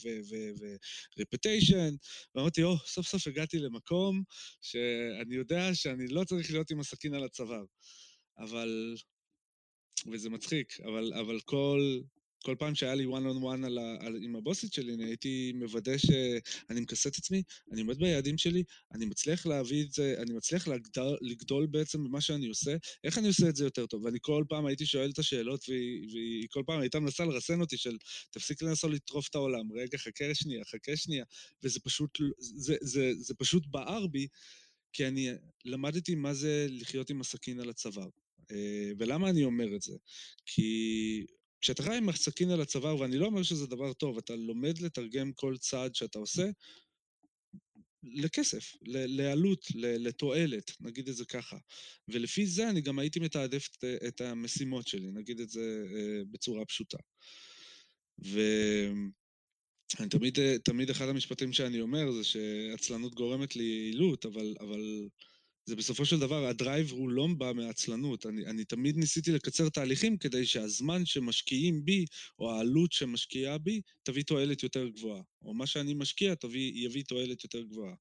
ורפטיישן, 1.16 1.94
ואמרתי, 2.34 2.62
או, 2.62 2.76
סוף 2.86 3.06
סוף 3.06 3.26
הגעתי 3.26 3.58
למקום 3.58 4.22
שאני 4.62 5.34
יודע 5.34 5.74
שאני 5.74 6.08
לא 6.08 6.24
צריך 6.24 6.50
להיות 6.50 6.70
עם 6.70 6.80
הסכין 6.80 7.14
על 7.14 7.24
הצוואר. 7.24 7.64
אבל, 8.38 8.94
וזה 10.12 10.30
מצחיק, 10.30 10.80
אבל, 10.80 11.12
אבל 11.14 11.40
כל, 11.40 12.00
כל 12.44 12.54
פעם 12.58 12.74
שהיה 12.74 12.94
לי 12.94 13.04
one 13.04 13.08
on 13.36 13.42
one 13.42 13.66
על 13.66 13.78
ה, 13.78 13.96
על, 14.00 14.18
עם 14.22 14.36
הבוסית 14.36 14.72
שלי, 14.72 14.94
אני 14.94 15.04
הייתי 15.04 15.52
מוודא 15.54 15.98
שאני 15.98 16.80
מכסה 16.80 17.08
את 17.08 17.16
עצמי, 17.18 17.42
אני 17.72 17.80
עומד 17.80 17.98
ביעדים 17.98 18.38
שלי, 18.38 18.62
אני 18.92 19.06
מצליח 19.06 19.46
להביא 19.46 19.84
את 19.84 19.92
זה, 19.92 20.14
אני 20.18 20.34
מצליח 20.34 20.68
לגדול, 20.68 21.18
לגדול 21.20 21.66
בעצם 21.66 22.04
במה 22.04 22.20
שאני 22.20 22.46
עושה, 22.46 22.76
איך 23.04 23.18
אני 23.18 23.28
עושה 23.28 23.48
את 23.48 23.56
זה 23.56 23.64
יותר 23.64 23.86
טוב? 23.86 24.04
ואני 24.04 24.18
כל 24.20 24.44
פעם 24.48 24.66
הייתי 24.66 24.86
שואל 24.86 25.10
את 25.10 25.18
השאלות, 25.18 25.68
והיא, 25.68 26.08
והיא 26.12 26.46
כל 26.50 26.62
פעם 26.66 26.80
הייתה 26.80 27.00
מנסה 27.00 27.24
לרסן 27.24 27.60
אותי 27.60 27.76
של, 27.76 27.96
תפסיק 28.30 28.62
לנסות 28.62 28.90
לטרוף 28.90 29.28
את 29.28 29.34
העולם, 29.34 29.72
רגע, 29.72 29.98
חכה 29.98 30.34
שנייה, 30.34 30.64
חכה 30.64 30.96
שנייה, 30.96 31.24
וזה 31.62 31.80
פשוט, 31.80 32.18
זה, 32.38 32.54
זה, 32.58 32.76
זה, 32.80 33.12
זה 33.14 33.34
פשוט 33.34 33.62
בער 33.66 34.06
בי, 34.06 34.26
כי 34.92 35.06
אני 35.06 35.28
למדתי 35.64 36.14
מה 36.14 36.34
זה 36.34 36.66
לחיות 36.70 37.10
עם 37.10 37.20
הסכין 37.20 37.60
על 37.60 37.70
הצוואר. 37.70 38.08
אה, 38.50 38.90
ולמה 38.98 39.30
אני 39.30 39.44
אומר 39.44 39.76
את 39.76 39.82
זה? 39.82 39.96
כי 40.46 41.26
כשאתה 41.60 41.82
חי 41.82 41.96
עם 41.96 42.12
סכין 42.12 42.50
על 42.50 42.60
הצוואר, 42.60 43.00
ואני 43.00 43.18
לא 43.18 43.26
אומר 43.26 43.42
שזה 43.42 43.66
דבר 43.66 43.92
טוב, 43.92 44.18
אתה 44.18 44.36
לומד 44.36 44.78
לתרגם 44.78 45.32
כל 45.32 45.56
צעד 45.56 45.94
שאתה 45.94 46.18
עושה 46.18 46.50
לכסף, 48.02 48.72
לעלות, 48.84 49.66
לתועלת, 49.74 50.72
נגיד 50.80 51.08
את 51.08 51.16
זה 51.16 51.24
ככה. 51.24 51.56
ולפי 52.08 52.46
זה 52.46 52.70
אני 52.70 52.80
גם 52.80 52.98
הייתי 52.98 53.20
מתעדף 53.20 53.68
את 54.08 54.20
המשימות 54.20 54.88
שלי, 54.88 55.10
נגיד 55.10 55.40
את 55.40 55.50
זה 55.50 55.84
אה, 55.94 56.22
בצורה 56.30 56.64
פשוטה. 56.64 56.98
ואני 58.18 59.08
תמיד, 60.10 60.38
תמיד 60.64 60.90
אחד 60.90 61.08
המשפטים 61.08 61.52
שאני 61.52 61.80
אומר 61.80 62.12
זה 62.12 62.24
שעצלנות 62.24 63.14
גורמת 63.14 63.56
ליעילות, 63.56 64.26
אבל, 64.26 64.54
אבל 64.60 65.08
זה 65.68 65.76
בסופו 65.76 66.04
של 66.04 66.18
דבר, 66.18 66.46
הדרייב 66.46 66.90
הוא 66.90 67.10
לא 67.10 67.26
בא 67.38 67.52
מעצלנות. 67.54 68.26
אני, 68.26 68.46
אני 68.46 68.64
תמיד 68.64 68.96
ניסיתי 68.96 69.32
לקצר 69.32 69.68
תהליכים 69.68 70.16
כדי 70.16 70.46
שהזמן 70.46 71.06
שמשקיעים 71.06 71.84
בי, 71.84 72.04
או 72.38 72.52
העלות 72.52 72.92
שמשקיעה 72.92 73.58
בי, 73.58 73.80
תביא 74.02 74.22
תועלת 74.22 74.62
יותר 74.62 74.88
גבוהה. 74.88 75.22
או 75.42 75.54
מה 75.54 75.66
שאני 75.66 75.94
משקיע 75.94 76.34
תביא, 76.34 76.72
יביא 76.74 77.04
תועלת 77.04 77.44
יותר 77.44 77.62
גבוהה. 77.62 77.94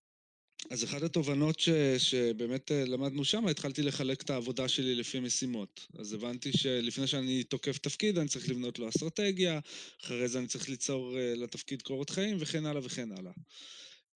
אז 0.70 0.84
אחת 0.84 1.02
התובנות 1.02 1.60
ש, 1.60 1.70
שבאמת 1.98 2.72
אה, 2.72 2.86
למדנו 2.86 3.26
שם, 3.26 3.48
התחלתי 3.48 3.84
לחלק 3.84 4.22
את 4.22 4.30
העבודה 4.30 4.68
שלי 4.68 4.96
לפי 4.96 5.20
משימות. 5.20 5.88
אז 6.00 6.14
הבנתי 6.14 6.52
שלפני 6.58 7.08
שאני 7.08 7.44
תוקף 7.44 7.78
תפקיד, 7.78 8.18
אני 8.18 8.28
צריך 8.28 8.50
לבנות 8.50 8.80
לו 8.80 8.90
אסטרטגיה, 8.90 9.60
אחרי 10.04 10.28
זה 10.28 10.40
אני 10.40 10.48
צריך 10.48 10.70
ליצור 10.70 11.18
אה, 11.18 11.34
לתפקיד 11.36 11.82
קורות 11.82 12.10
חיים, 12.10 12.38
וכן 12.40 12.66
הלאה 12.66 12.82
וכן 12.86 13.12
הלאה. 13.12 13.32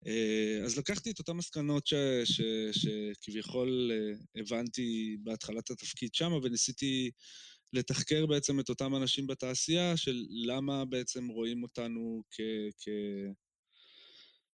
אה, 0.08 0.62
אז 0.65 0.77
לקחתי 0.77 1.12
את 1.12 1.20
אותן 1.20 1.34
מסקנות 1.34 1.88
שכביכול 2.72 3.91
אה, 3.93 4.41
הבנתי 4.41 5.17
בהתחלת 5.24 5.70
התפקיד 5.70 6.13
שם, 6.13 6.31
וניסיתי 6.43 7.12
לתחקר 7.74 8.25
בעצם 8.25 8.60
את 8.60 8.70
אותם 8.70 8.96
אנשים 8.96 9.27
בתעשייה, 9.27 9.98
של 9.98 10.25
למה 10.29 10.86
בעצם 10.86 11.27
רואים 11.27 11.63
אותנו 11.63 12.24
כ... 12.31 12.41
כ 12.79 12.88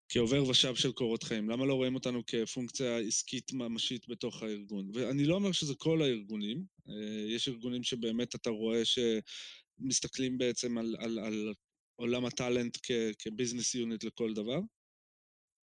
כעובר 0.08 0.48
ושב 0.48 0.74
של 0.74 0.92
קורות 0.92 1.22
חיים. 1.22 1.50
למה 1.50 1.66
לא 1.66 1.74
רואים 1.74 1.94
אותנו 1.94 2.22
כפונקציה 2.26 2.98
עסקית 2.98 3.52
ממשית 3.52 4.08
בתוך 4.08 4.42
הארגון? 4.42 4.90
ואני 4.94 5.24
לא 5.24 5.34
אומר 5.34 5.52
שזה 5.52 5.74
כל 5.74 6.02
הארגונים, 6.02 6.64
אה, 6.88 7.26
יש 7.28 7.48
ארגונים 7.48 7.82
שבאמת 7.82 8.34
אתה 8.34 8.50
רואה 8.50 8.82
שמסתכלים 8.84 10.38
בעצם 10.38 10.78
על, 10.78 10.96
על, 10.98 11.18
על 11.18 11.54
עולם 11.96 12.24
הטאלנט 12.24 12.78
כביזנס 13.18 13.74
יוניט 13.74 14.04
לכל 14.04 14.34
דבר, 14.34 14.60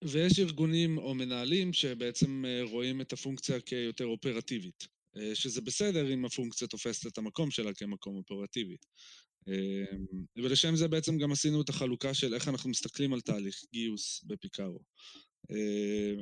ויש 0.04 0.40
ארגונים 0.40 0.98
או 0.98 1.16
מנהלים 1.16 1.74
שבעצם 1.74 2.46
אה, 2.46 2.64
רואים 2.64 3.02
את 3.02 3.14
הפונקציה 3.14 3.60
כיותר 3.60 4.06
אופרטיבית. 4.06 5.00
שזה 5.34 5.62
בסדר 5.62 6.14
אם 6.14 6.26
הפונקציה 6.26 6.68
תופסת 6.68 7.08
את 7.08 7.18
המקום 7.18 7.52
שלה 7.52 7.74
כמקום 7.74 8.16
אופרטיבי. 8.16 8.76
ולשם 10.38 10.76
זה 10.76 10.88
בעצם 10.88 11.18
גם 11.18 11.32
עשינו 11.32 11.62
את 11.62 11.70
החלוקה 11.70 12.14
של 12.14 12.34
איך 12.34 12.48
אנחנו 12.48 12.70
מסתכלים 12.70 13.14
על 13.14 13.22
תהליך 13.22 13.62
גיוס 13.74 14.24
בפיקארו. 14.28 14.80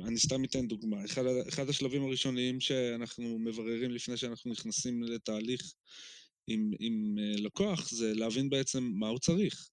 אני 0.06 0.18
סתם 0.18 0.44
אתן 0.44 0.68
דוגמה. 0.68 1.04
אחד, 1.04 1.24
אחד 1.48 1.68
השלבים 1.68 2.02
הראשוניים 2.04 2.60
שאנחנו 2.60 3.38
מבררים 3.38 3.90
לפני 3.90 4.16
שאנחנו 4.16 4.50
נכנסים 4.50 5.02
לתהליך 5.02 5.72
עם, 6.46 6.70
עם 6.80 7.18
לקוח, 7.18 7.90
זה 7.90 8.14
להבין 8.14 8.50
בעצם 8.50 8.90
מה 8.94 9.08
הוא 9.08 9.18
צריך. 9.18 9.68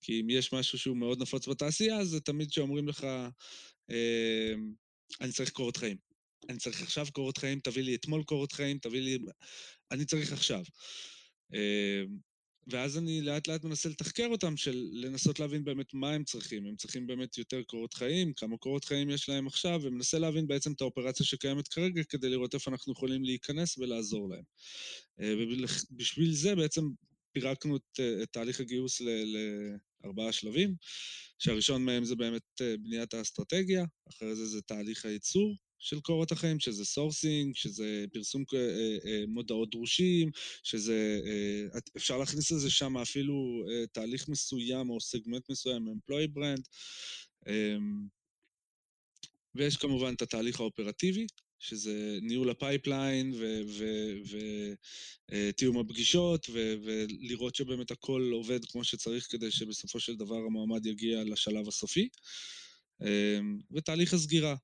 כי 0.00 0.20
אם 0.20 0.30
יש 0.30 0.52
משהו 0.52 0.78
שהוא 0.78 0.96
מאוד 0.96 1.22
נפוץ 1.22 1.48
בתעשייה, 1.48 2.04
זה 2.04 2.20
תמיד 2.20 2.52
שאומרים 2.52 2.88
לך, 2.88 3.06
אני 5.20 5.32
צריך 5.32 5.50
קורות 5.50 5.76
חיים. 5.76 5.96
אני 6.48 6.58
צריך 6.58 6.82
עכשיו 6.82 7.06
קורות 7.12 7.38
חיים, 7.38 7.60
תביא 7.60 7.82
לי 7.82 7.94
אתמול 7.94 8.22
קורות 8.24 8.52
חיים, 8.52 8.78
תביא 8.78 9.00
לי... 9.00 9.18
אני 9.90 10.04
צריך 10.04 10.32
עכשיו. 10.32 10.62
ואז 12.70 12.98
אני 12.98 13.20
לאט 13.22 13.48
לאט 13.48 13.64
מנסה 13.64 13.88
לתחקר 13.88 14.26
אותם, 14.30 14.56
של 14.56 14.88
לנסות 14.92 15.40
להבין 15.40 15.64
באמת 15.64 15.94
מה 15.94 16.10
הם 16.10 16.24
צריכים. 16.24 16.66
הם 16.66 16.76
צריכים 16.76 17.06
באמת 17.06 17.38
יותר 17.38 17.62
קורות 17.62 17.94
חיים, 17.94 18.32
כמה 18.32 18.56
קורות 18.56 18.84
חיים 18.84 19.10
יש 19.10 19.28
להם 19.28 19.46
עכשיו, 19.46 19.80
ומנסה 19.82 20.18
להבין 20.18 20.46
בעצם 20.46 20.72
את 20.72 20.80
האופרציה 20.80 21.26
שקיימת 21.26 21.68
כרגע, 21.68 22.02
כדי 22.04 22.28
לראות 22.28 22.54
איפה 22.54 22.70
אנחנו 22.70 22.92
יכולים 22.92 23.24
להיכנס 23.24 23.78
ולעזור 23.78 24.28
להם. 24.28 24.44
ובשביל 25.18 26.32
זה 26.32 26.54
בעצם 26.54 26.82
פירקנו 27.32 27.76
את, 27.76 28.00
את 28.22 28.28
תהליך 28.32 28.60
הגיוס 28.60 29.02
לארבעה 30.04 30.32
שלבים, 30.32 30.74
שהראשון 31.38 31.84
מהם 31.84 32.04
זה 32.04 32.16
באמת 32.16 32.60
בניית 32.80 33.14
האסטרטגיה, 33.14 33.84
אחרי 34.08 34.34
זה 34.34 34.46
זה 34.46 34.62
תהליך 34.62 35.04
הייצור, 35.04 35.56
של 35.78 36.00
קורות 36.00 36.32
החיים, 36.32 36.60
שזה 36.60 36.84
sourcing, 36.84 37.54
שזה 37.54 38.04
פרסום 38.12 38.44
אה, 38.54 38.96
אה, 39.06 39.24
מודעות 39.28 39.70
דרושים, 39.70 40.30
שזה... 40.62 41.20
אה, 41.26 41.80
אפשר 41.96 42.18
להכניס 42.18 42.52
לזה 42.52 42.70
שם 42.70 42.96
אפילו 42.96 43.64
תהליך 43.92 44.28
מסוים 44.28 44.90
או 44.90 45.00
סגמנט 45.00 45.50
מסוים, 45.50 45.88
employer 45.88 46.38
brand. 46.38 46.62
אמ, 47.48 48.06
ויש 49.54 49.76
כמובן 49.76 50.14
את 50.14 50.22
התהליך 50.22 50.60
האופרטיבי, 50.60 51.26
שזה 51.58 52.18
ניהול 52.22 52.50
ה 52.50 52.59
pipeline 52.59 53.34
ותיאום 55.30 55.78
הפגישות, 55.78 56.46
ולראות 56.52 57.54
שבאמת 57.54 57.90
הכל 57.90 58.30
עובד 58.32 58.64
כמו 58.64 58.84
שצריך 58.84 59.26
כדי 59.30 59.50
שבסופו 59.50 60.00
של 60.00 60.16
דבר 60.16 60.36
המועמד 60.36 60.86
יגיע 60.86 61.24
לשלב 61.24 61.68
הסופי. 61.68 62.08
אמ, 63.02 63.58
ותהליך 63.72 64.14
הסגירה, 64.14 64.54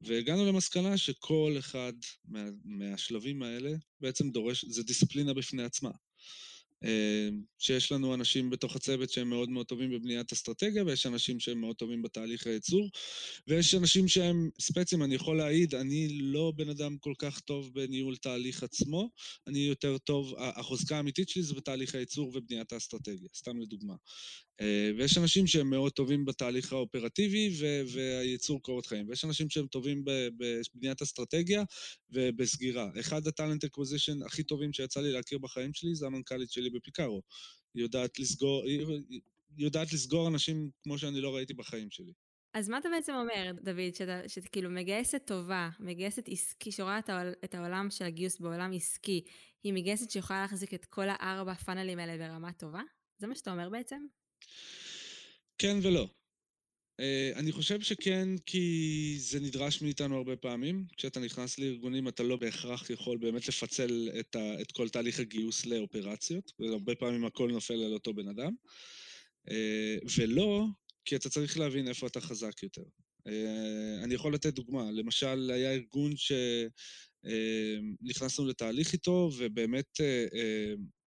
והגענו 0.00 0.46
למסקנה 0.46 0.96
שכל 0.98 1.54
אחד 1.58 1.92
מה, 2.24 2.44
מהשלבים 2.64 3.42
האלה 3.42 3.70
בעצם 4.00 4.30
דורש, 4.30 4.64
זה 4.64 4.82
דיסציפלינה 4.82 5.34
בפני 5.34 5.62
עצמה. 5.62 5.90
אה, 6.84 7.28
שיש 7.58 7.92
לנו 7.92 8.14
אנשים 8.14 8.50
בתוך 8.50 8.76
הצוות 8.76 9.10
שהם 9.10 9.28
מאוד 9.30 9.50
מאוד 9.50 9.66
טובים 9.66 9.90
בבניית 9.90 10.32
אסטרטגיה, 10.32 10.84
ויש 10.84 11.06
אנשים 11.06 11.40
שהם 11.40 11.60
מאוד 11.60 11.76
טובים 11.76 12.02
בתהליך 12.02 12.46
הייצור, 12.46 12.90
ויש 13.48 13.74
אנשים 13.74 14.08
שהם 14.08 14.50
ספצים, 14.60 15.02
אני 15.02 15.14
יכול 15.14 15.36
להעיד, 15.36 15.74
אני 15.74 16.08
לא 16.20 16.52
בן 16.56 16.68
אדם 16.68 16.96
כל 17.00 17.12
כך 17.18 17.40
טוב 17.40 17.74
בניהול 17.74 18.16
תהליך 18.16 18.62
עצמו, 18.62 19.10
אני 19.46 19.58
יותר 19.58 19.98
טוב, 19.98 20.34
החוזקה 20.38 20.96
האמיתית 20.96 21.28
שלי 21.28 21.42
זה 21.42 21.54
בתהליך 21.54 21.94
הייצור 21.94 22.32
ובניית 22.34 22.72
האסטרטגיה, 22.72 23.28
סתם 23.34 23.60
לדוגמה. 23.60 23.94
אה, 24.60 24.90
ויש 24.98 25.18
אנשים 25.18 25.46
שהם 25.46 25.70
מאוד 25.70 25.92
טובים 25.92 26.24
בתהליך 26.24 26.72
האופרטיבי 26.72 27.56
והייצור 27.92 28.62
קורות 28.62 28.86
חיים, 28.86 29.08
ויש 29.08 29.24
אנשים 29.24 29.50
שהם 29.50 29.66
טובים 29.66 30.04
בבניית 30.04 31.02
אסטרטגיה 31.02 31.62
ובסגירה. 32.10 32.90
אחד 33.00 33.26
ה 33.26 33.31
talent 33.31 33.64
acquisition 33.64 34.22
הכי 34.22 34.42
טובים 34.42 34.72
שיצא 34.72 35.00
לי 35.00 35.12
להכיר 35.12 35.38
בחיים 35.38 35.74
שלי 35.74 35.94
זה 35.94 36.06
המנכ"לית 36.06 36.50
שלי 36.50 36.67
בפיקארו. 36.70 37.22
היא 37.74 37.82
יודעת 37.82 38.18
לסגור, 38.18 38.64
היא 38.64 39.20
יודעת 39.58 39.92
לסגור 39.92 40.28
אנשים 40.28 40.70
כמו 40.82 40.98
שאני 40.98 41.20
לא 41.20 41.36
ראיתי 41.36 41.54
בחיים 41.54 41.90
שלי. 41.90 42.12
אז 42.54 42.68
מה 42.68 42.78
אתה 42.78 42.88
בעצם 42.88 43.14
אומר, 43.14 43.52
דוד, 43.62 43.94
שאתה, 43.94 44.28
שאתה 44.28 44.48
כאילו 44.48 44.70
מגייסת 44.70 45.22
טובה, 45.26 45.70
מגייסת 45.80 46.28
עסקי, 46.28 46.72
שרואה 46.72 46.98
את 47.44 47.54
העולם 47.54 47.90
של 47.90 48.04
הגיוס 48.04 48.40
בעולם 48.40 48.72
עסקי, 48.74 49.24
היא 49.62 49.72
מגייסת 49.72 50.10
שיכולה 50.10 50.40
להחזיק 50.42 50.74
את 50.74 50.84
כל 50.84 51.08
הארבע 51.08 51.54
פאנלים 51.54 51.98
האלה 51.98 52.28
ברמה 52.28 52.52
טובה? 52.52 52.82
זה 53.18 53.26
מה 53.26 53.34
שאתה 53.34 53.52
אומר 53.52 53.68
בעצם? 53.68 54.06
כן 55.58 55.76
ולא. 55.82 56.08
Uh, 56.98 57.38
אני 57.38 57.52
חושב 57.52 57.80
שכן, 57.80 58.28
כי 58.46 59.16
זה 59.18 59.40
נדרש 59.40 59.82
מאיתנו 59.82 60.16
הרבה 60.16 60.36
פעמים. 60.36 60.86
כשאתה 60.96 61.20
נכנס 61.20 61.58
לארגונים, 61.58 62.08
אתה 62.08 62.22
לא 62.22 62.36
בהכרח 62.36 62.90
יכול 62.90 63.18
באמת 63.18 63.48
לפצל 63.48 64.10
את, 64.20 64.36
ה, 64.36 64.60
את 64.60 64.72
כל 64.72 64.88
תהליך 64.88 65.20
הגיוס 65.20 65.66
לאופרציות, 65.66 66.52
והרבה 66.58 66.94
פעמים 66.94 67.24
הכל 67.24 67.50
נופל 67.50 67.82
על 67.84 67.92
אותו 67.92 68.14
בן 68.14 68.28
אדם. 68.28 68.52
Uh, 69.48 69.50
ולא, 70.18 70.66
כי 71.04 71.16
אתה 71.16 71.28
צריך 71.28 71.58
להבין 71.58 71.88
איפה 71.88 72.06
אתה 72.06 72.20
חזק 72.20 72.62
יותר. 72.62 72.84
Uh, 73.28 73.30
אני 74.04 74.14
יכול 74.14 74.34
לתת 74.34 74.54
דוגמה. 74.54 74.90
למשל, 74.90 75.50
היה 75.54 75.72
ארגון 75.72 76.12
שנכנסנו 78.04 78.46
לתהליך 78.46 78.92
איתו, 78.92 79.30
ובאמת 79.38 80.00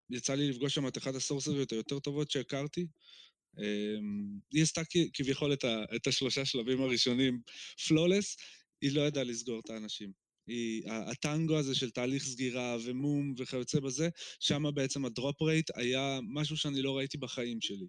יצא 0.10 0.36
לי 0.36 0.50
לפגוש 0.50 0.76
שם 0.76 0.88
את 0.88 0.98
אחד 0.98 1.16
הסורסריות 1.16 1.72
היותר 1.72 2.00
טובות 2.00 2.32
שהכרתי. 2.32 2.88
אמ, 3.58 4.40
היא 4.54 4.64
עשתה 4.64 4.82
כביכול 5.14 5.54
את, 5.54 5.64
ה, 5.64 5.84
את 5.96 6.08
השלושה 6.08 6.46
שלבים 6.46 6.82
הראשונים 6.82 7.42
פלולס, 7.88 8.38
היא 8.82 8.92
לא 8.92 9.02
ידעה 9.02 9.24
לסגור 9.24 9.60
את 9.60 9.70
האנשים. 9.70 10.12
היא, 10.48 10.84
הטנגו 10.88 11.58
הזה 11.58 11.76
של 11.76 11.90
תהליך 11.90 12.24
סגירה 12.24 12.78
ומום 12.84 13.34
וכיוצא 13.38 13.80
בזה, 13.80 14.10
שם 14.40 14.64
בעצם 14.74 15.06
הדרופ 15.06 15.42
רייט 15.42 15.70
היה 15.76 16.20
משהו 16.34 16.58
שאני 16.58 16.82
לא 16.82 16.98
ראיתי 16.98 17.18
בחיים 17.18 17.62
שלי. 17.62 17.88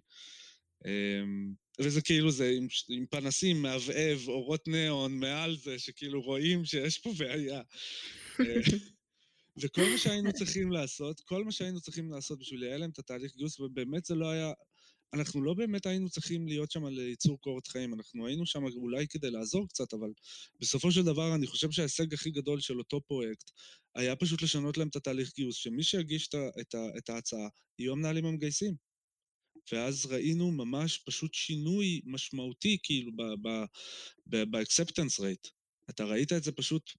אמ, 0.85 1.53
וזה 1.79 2.01
כאילו 2.01 2.31
זה 2.31 2.49
עם, 2.57 2.67
עם 2.89 3.05
פנסים, 3.05 3.61
מהבהב, 3.61 4.19
אורות 4.27 4.67
ניאון 4.67 5.19
מעל 5.19 5.57
זה, 5.57 5.79
שכאילו 5.79 6.21
רואים 6.21 6.65
שיש 6.65 6.97
פה 6.99 7.13
בעיה. 7.17 7.61
אה, 8.39 8.61
וכל 9.61 9.81
מה 9.91 9.97
שהיינו 9.97 10.33
צריכים 10.33 10.71
לעשות, 10.71 11.19
כל 11.19 11.43
מה 11.43 11.51
שהיינו 11.51 11.81
צריכים 11.81 12.11
לעשות 12.11 12.39
בשביל 12.39 12.59
לייעל 12.59 12.79
להם 12.79 12.89
את 12.89 12.99
התהליך 12.99 13.35
גיוס, 13.35 13.59
ובאמת 13.59 14.05
זה 14.05 14.15
לא 14.15 14.29
היה 14.29 14.51
אנחנו 15.13 15.43
לא 15.43 15.53
באמת 15.53 15.85
היינו 15.85 16.09
צריכים 16.09 16.47
להיות 16.47 16.71
שם 16.71 16.85
לייצור 16.85 17.41
קורת 17.41 17.67
חיים, 17.67 17.93
אנחנו 17.93 18.27
היינו 18.27 18.45
שם 18.45 18.63
אולי 18.63 19.07
כדי 19.07 19.31
לעזור 19.31 19.67
קצת, 19.67 19.93
אבל 19.93 20.09
בסופו 20.59 20.91
של 20.91 21.03
דבר 21.03 21.35
אני 21.35 21.47
חושב 21.47 21.71
שההישג 21.71 22.13
הכי 22.13 22.31
גדול 22.31 22.59
של 22.59 22.77
אותו 22.79 23.01
פרויקט 23.01 23.51
היה 23.95 24.15
פשוט 24.15 24.41
לשנות 24.41 24.77
להם 24.77 24.87
את 24.87 24.95
התהליך 24.95 25.31
גיוס, 25.35 25.55
שמי 25.55 25.83
שהגיש 25.83 26.27
את, 26.27 26.35
את, 26.61 26.75
את 26.97 27.09
ההצעה 27.09 27.47
יהיו 27.79 27.93
המנהלים 27.93 28.25
המגייסים. 28.25 28.75
ואז 29.71 30.05
ראינו 30.05 30.51
ממש 30.51 30.97
פשוט 30.97 31.33
שינוי 31.33 32.01
משמעותי, 32.05 32.77
כאילו, 32.83 33.11
ב-acceptance 34.27 35.19
rate. 35.19 35.49
אתה 35.89 36.05
ראית 36.05 36.33
את 36.33 36.43
זה 36.43 36.51
פשוט 36.51 36.91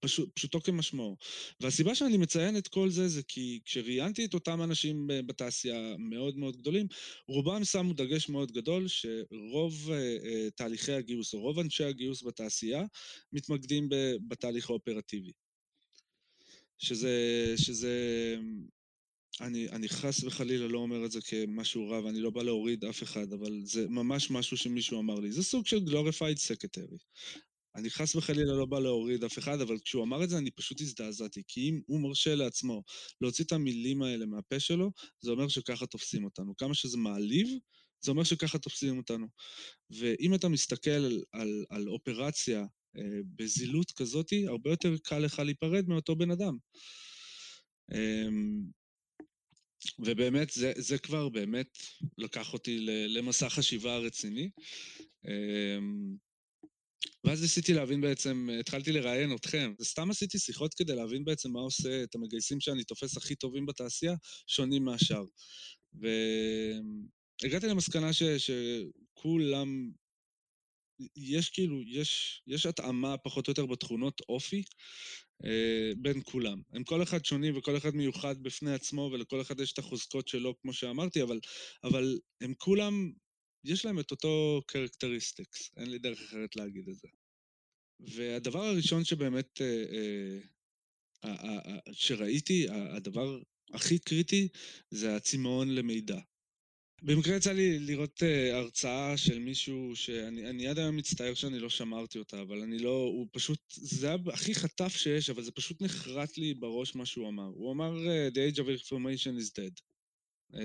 פשוט, 0.00 0.28
פשוטו 0.34 0.60
כמשמעו. 0.60 1.16
והסיבה 1.60 1.94
שאני 1.94 2.16
מציין 2.16 2.56
את 2.56 2.68
כל 2.68 2.90
זה, 2.90 3.08
זה 3.08 3.22
כי 3.22 3.60
כשראיינתי 3.64 4.24
את 4.24 4.34
אותם 4.34 4.62
אנשים 4.62 5.06
בתעשייה 5.26 5.94
מאוד 5.98 6.38
מאוד 6.38 6.56
גדולים, 6.56 6.86
רובם 7.28 7.64
שמו 7.64 7.92
דגש 7.92 8.28
מאוד 8.28 8.52
גדול 8.52 8.88
שרוב 8.88 9.88
uh, 9.88 9.90
uh, 9.90 10.50
תהליכי 10.54 10.92
הגיוס, 10.92 11.34
או 11.34 11.40
רוב 11.40 11.58
אנשי 11.58 11.84
הגיוס 11.84 12.22
בתעשייה, 12.22 12.84
מתמקדים 13.32 13.88
בתהליך 14.28 14.70
האופרטיבי. 14.70 15.32
שזה, 16.78 17.54
שזה, 17.56 18.36
אני, 19.40 19.68
אני 19.68 19.88
חס 19.88 20.24
וחלילה 20.24 20.68
לא 20.68 20.78
אומר 20.78 21.04
את 21.04 21.12
זה 21.12 21.20
כמשהו 21.20 21.88
רע, 21.88 22.04
ואני 22.04 22.20
לא 22.20 22.30
בא 22.30 22.42
להוריד 22.42 22.84
אף 22.84 23.02
אחד, 23.02 23.32
אבל 23.32 23.60
זה 23.64 23.88
ממש 23.88 24.30
משהו 24.30 24.56
שמישהו 24.56 25.00
אמר 25.00 25.20
לי. 25.20 25.32
זה 25.32 25.42
סוג 25.42 25.66
של 25.66 25.78
glorified 25.78 26.38
secretary. 26.38 26.98
אני 27.76 27.90
חס 27.90 28.14
וחלילה 28.14 28.52
לא 28.52 28.66
בא 28.66 28.78
להוריד 28.78 29.24
אף 29.24 29.38
אחד, 29.38 29.60
אבל 29.60 29.78
כשהוא 29.78 30.04
אמר 30.04 30.24
את 30.24 30.30
זה 30.30 30.38
אני 30.38 30.50
פשוט 30.50 30.80
הזדעזעתי, 30.80 31.42
כי 31.48 31.68
אם 31.68 31.80
הוא 31.86 32.00
מרשה 32.00 32.34
לעצמו 32.34 32.82
להוציא 33.20 33.44
את 33.44 33.52
המילים 33.52 34.02
האלה 34.02 34.26
מהפה 34.26 34.60
שלו, 34.60 34.90
זה 35.20 35.30
אומר 35.30 35.48
שככה 35.48 35.86
תופסים 35.86 36.24
אותנו. 36.24 36.56
כמה 36.56 36.74
שזה 36.74 36.98
מעליב, 36.98 37.48
זה 38.04 38.10
אומר 38.10 38.24
שככה 38.24 38.58
תופסים 38.58 38.98
אותנו. 38.98 39.26
ואם 39.90 40.34
אתה 40.34 40.48
מסתכל 40.48 40.90
על, 40.90 41.22
על, 41.32 41.64
על 41.70 41.88
אופרציה 41.88 42.64
אה, 42.96 43.20
בזילות 43.36 43.90
כזאת, 43.90 44.32
הרבה 44.46 44.70
יותר 44.70 44.94
קל 45.02 45.18
לך 45.18 45.38
להיפרד 45.38 45.88
מאותו 45.88 46.16
בן 46.16 46.30
אדם. 46.30 46.56
אה, 47.92 48.28
ובאמת, 49.98 50.50
זה, 50.50 50.72
זה 50.76 50.98
כבר 50.98 51.28
באמת 51.28 51.78
לקח 52.18 52.52
אותי 52.52 52.78
למסע 53.08 53.48
חשיבה 53.48 53.98
רציני. 53.98 54.50
אה, 55.28 55.78
ואז 57.24 57.42
ניסיתי 57.42 57.74
להבין 57.74 58.00
בעצם, 58.00 58.48
התחלתי 58.60 58.92
לראיין 58.92 59.34
אתכם, 59.34 59.74
וסתם 59.80 60.10
עשיתי 60.10 60.38
שיחות 60.38 60.74
כדי 60.74 60.96
להבין 60.96 61.24
בעצם 61.24 61.50
מה 61.52 61.60
עושה 61.60 62.02
את 62.02 62.14
המגייסים 62.14 62.60
שאני 62.60 62.84
תופס 62.84 63.16
הכי 63.16 63.34
טובים 63.34 63.66
בתעשייה, 63.66 64.14
שונים 64.46 64.84
מהשאר. 64.84 65.24
והגעתי 65.94 67.66
למסקנה 67.66 68.12
ש, 68.12 68.22
שכולם, 68.22 69.90
יש 71.16 71.50
כאילו, 71.50 71.82
יש, 71.82 72.42
יש 72.46 72.66
התאמה 72.66 73.18
פחות 73.18 73.46
או 73.46 73.50
יותר 73.50 73.66
בתכונות 73.66 74.20
אופי, 74.28 74.62
אה, 75.44 75.92
בין 75.96 76.20
כולם. 76.24 76.62
הם 76.72 76.84
כל 76.84 77.02
אחד 77.02 77.24
שונים 77.24 77.56
וכל 77.56 77.76
אחד 77.76 77.94
מיוחד 77.94 78.42
בפני 78.42 78.72
עצמו, 78.72 79.10
ולכל 79.12 79.40
אחד 79.40 79.60
יש 79.60 79.72
את 79.72 79.78
החוזקות 79.78 80.28
שלו, 80.28 80.54
כמו 80.60 80.72
שאמרתי, 80.72 81.22
אבל, 81.22 81.40
אבל 81.84 82.18
הם 82.40 82.54
כולם, 82.58 83.12
יש 83.64 83.84
להם 83.84 84.00
את 84.00 84.10
אותו 84.10 84.62
characteristics, 84.66 85.70
אין 85.76 85.90
לי 85.90 85.98
דרך 85.98 86.20
אחרת 86.20 86.56
להגיד 86.56 86.88
את 86.88 86.94
זה. 86.94 87.08
והדבר 88.00 88.64
הראשון 88.64 89.04
שבאמת, 89.04 89.60
אה, 89.60 90.38
אה, 91.24 91.78
שראיתי, 91.92 92.66
הדבר 92.70 93.38
הכי 93.74 93.98
קריטי, 93.98 94.48
זה 94.90 95.16
הצמאון 95.16 95.74
למידע. 95.74 96.20
במקרה 97.02 97.36
יצא 97.36 97.52
לי 97.52 97.78
לראות 97.78 98.22
אה, 98.22 98.54
הרצאה 98.54 99.16
של 99.16 99.38
מישהו 99.38 99.96
שאני 99.96 100.66
עד 100.66 100.78
היום 100.78 100.96
מצטער 100.96 101.34
שאני 101.34 101.58
לא 101.58 101.70
שמרתי 101.70 102.18
אותה, 102.18 102.42
אבל 102.42 102.60
אני 102.60 102.78
לא, 102.78 102.90
הוא 102.90 103.28
פשוט, 103.32 103.58
זה 103.70 104.06
היה 104.06 104.16
הכי 104.32 104.54
חטף 104.54 104.96
שיש, 104.96 105.30
אבל 105.30 105.42
זה 105.42 105.52
פשוט 105.52 105.82
נחרט 105.82 106.38
לי 106.38 106.54
בראש 106.54 106.94
מה 106.94 107.06
שהוא 107.06 107.28
אמר. 107.28 107.50
הוא 107.54 107.72
אמר, 107.72 107.96
אה, 107.96 108.34
The 108.34 108.54
age 108.54 108.58
of 108.58 108.68
information 108.68 109.38
is 109.38 109.50
dead. 109.50 109.80
אה, 110.54 110.58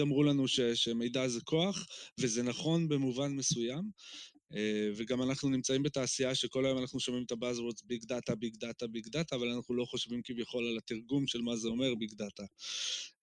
אמרו 0.00 0.22
לנו 0.22 0.48
ש, 0.48 0.60
שמידע 0.60 1.28
זה 1.28 1.40
כוח, 1.40 1.86
וזה 2.18 2.42
נכון 2.42 2.88
במובן 2.88 3.32
מסוים, 3.32 3.90
אה, 4.54 4.90
וגם 4.96 5.22
אנחנו 5.22 5.48
נמצאים 5.48 5.82
בתעשייה 5.82 6.34
שכל 6.34 6.66
היום 6.66 6.78
אנחנו 6.78 7.00
שומעים 7.00 7.24
את 7.24 7.32
ה-Buzzwords 7.32 7.82
ביג 7.84 8.04
דאטה, 8.04 8.34
ביג 8.34 8.56
דאטה, 8.56 8.86
ביג 8.86 9.08
דאטה, 9.08 9.36
אבל 9.36 9.48
אנחנו 9.48 9.74
לא 9.74 9.84
חושבים 9.84 10.20
כביכול 10.24 10.66
על 10.66 10.78
התרגום 10.78 11.26
של 11.26 11.40
מה 11.42 11.56
זה 11.56 11.68
אומר 11.68 11.94
ביג 11.94 12.14
דאטה. 12.14 12.44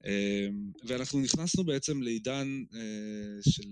אה, 0.06 0.48
ואנחנו 0.84 1.22
נכנסנו 1.22 1.64
בעצם 1.66 2.02
לעידן 2.02 2.48
אה, 2.74 3.52
של 3.52 3.70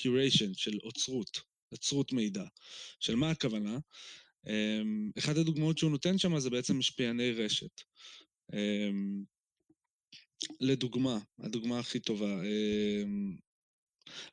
curation, 0.00 0.52
של 0.56 0.78
אוצרות, 0.82 1.40
אוצרות 1.72 2.12
מידע. 2.12 2.44
של 3.00 3.14
מה 3.14 3.30
הכוונה? 3.30 3.78
אחת 5.18 5.36
הדוגמאות 5.36 5.78
שהוא 5.78 5.90
נותן 5.90 6.18
שם 6.18 6.38
זה 6.38 6.50
בעצם 6.50 6.78
משפיעני 6.78 7.32
רשת. 7.32 7.80
לדוגמה, 10.60 11.18
הדוגמה 11.38 11.78
הכי 11.78 12.00
טובה, 12.00 12.42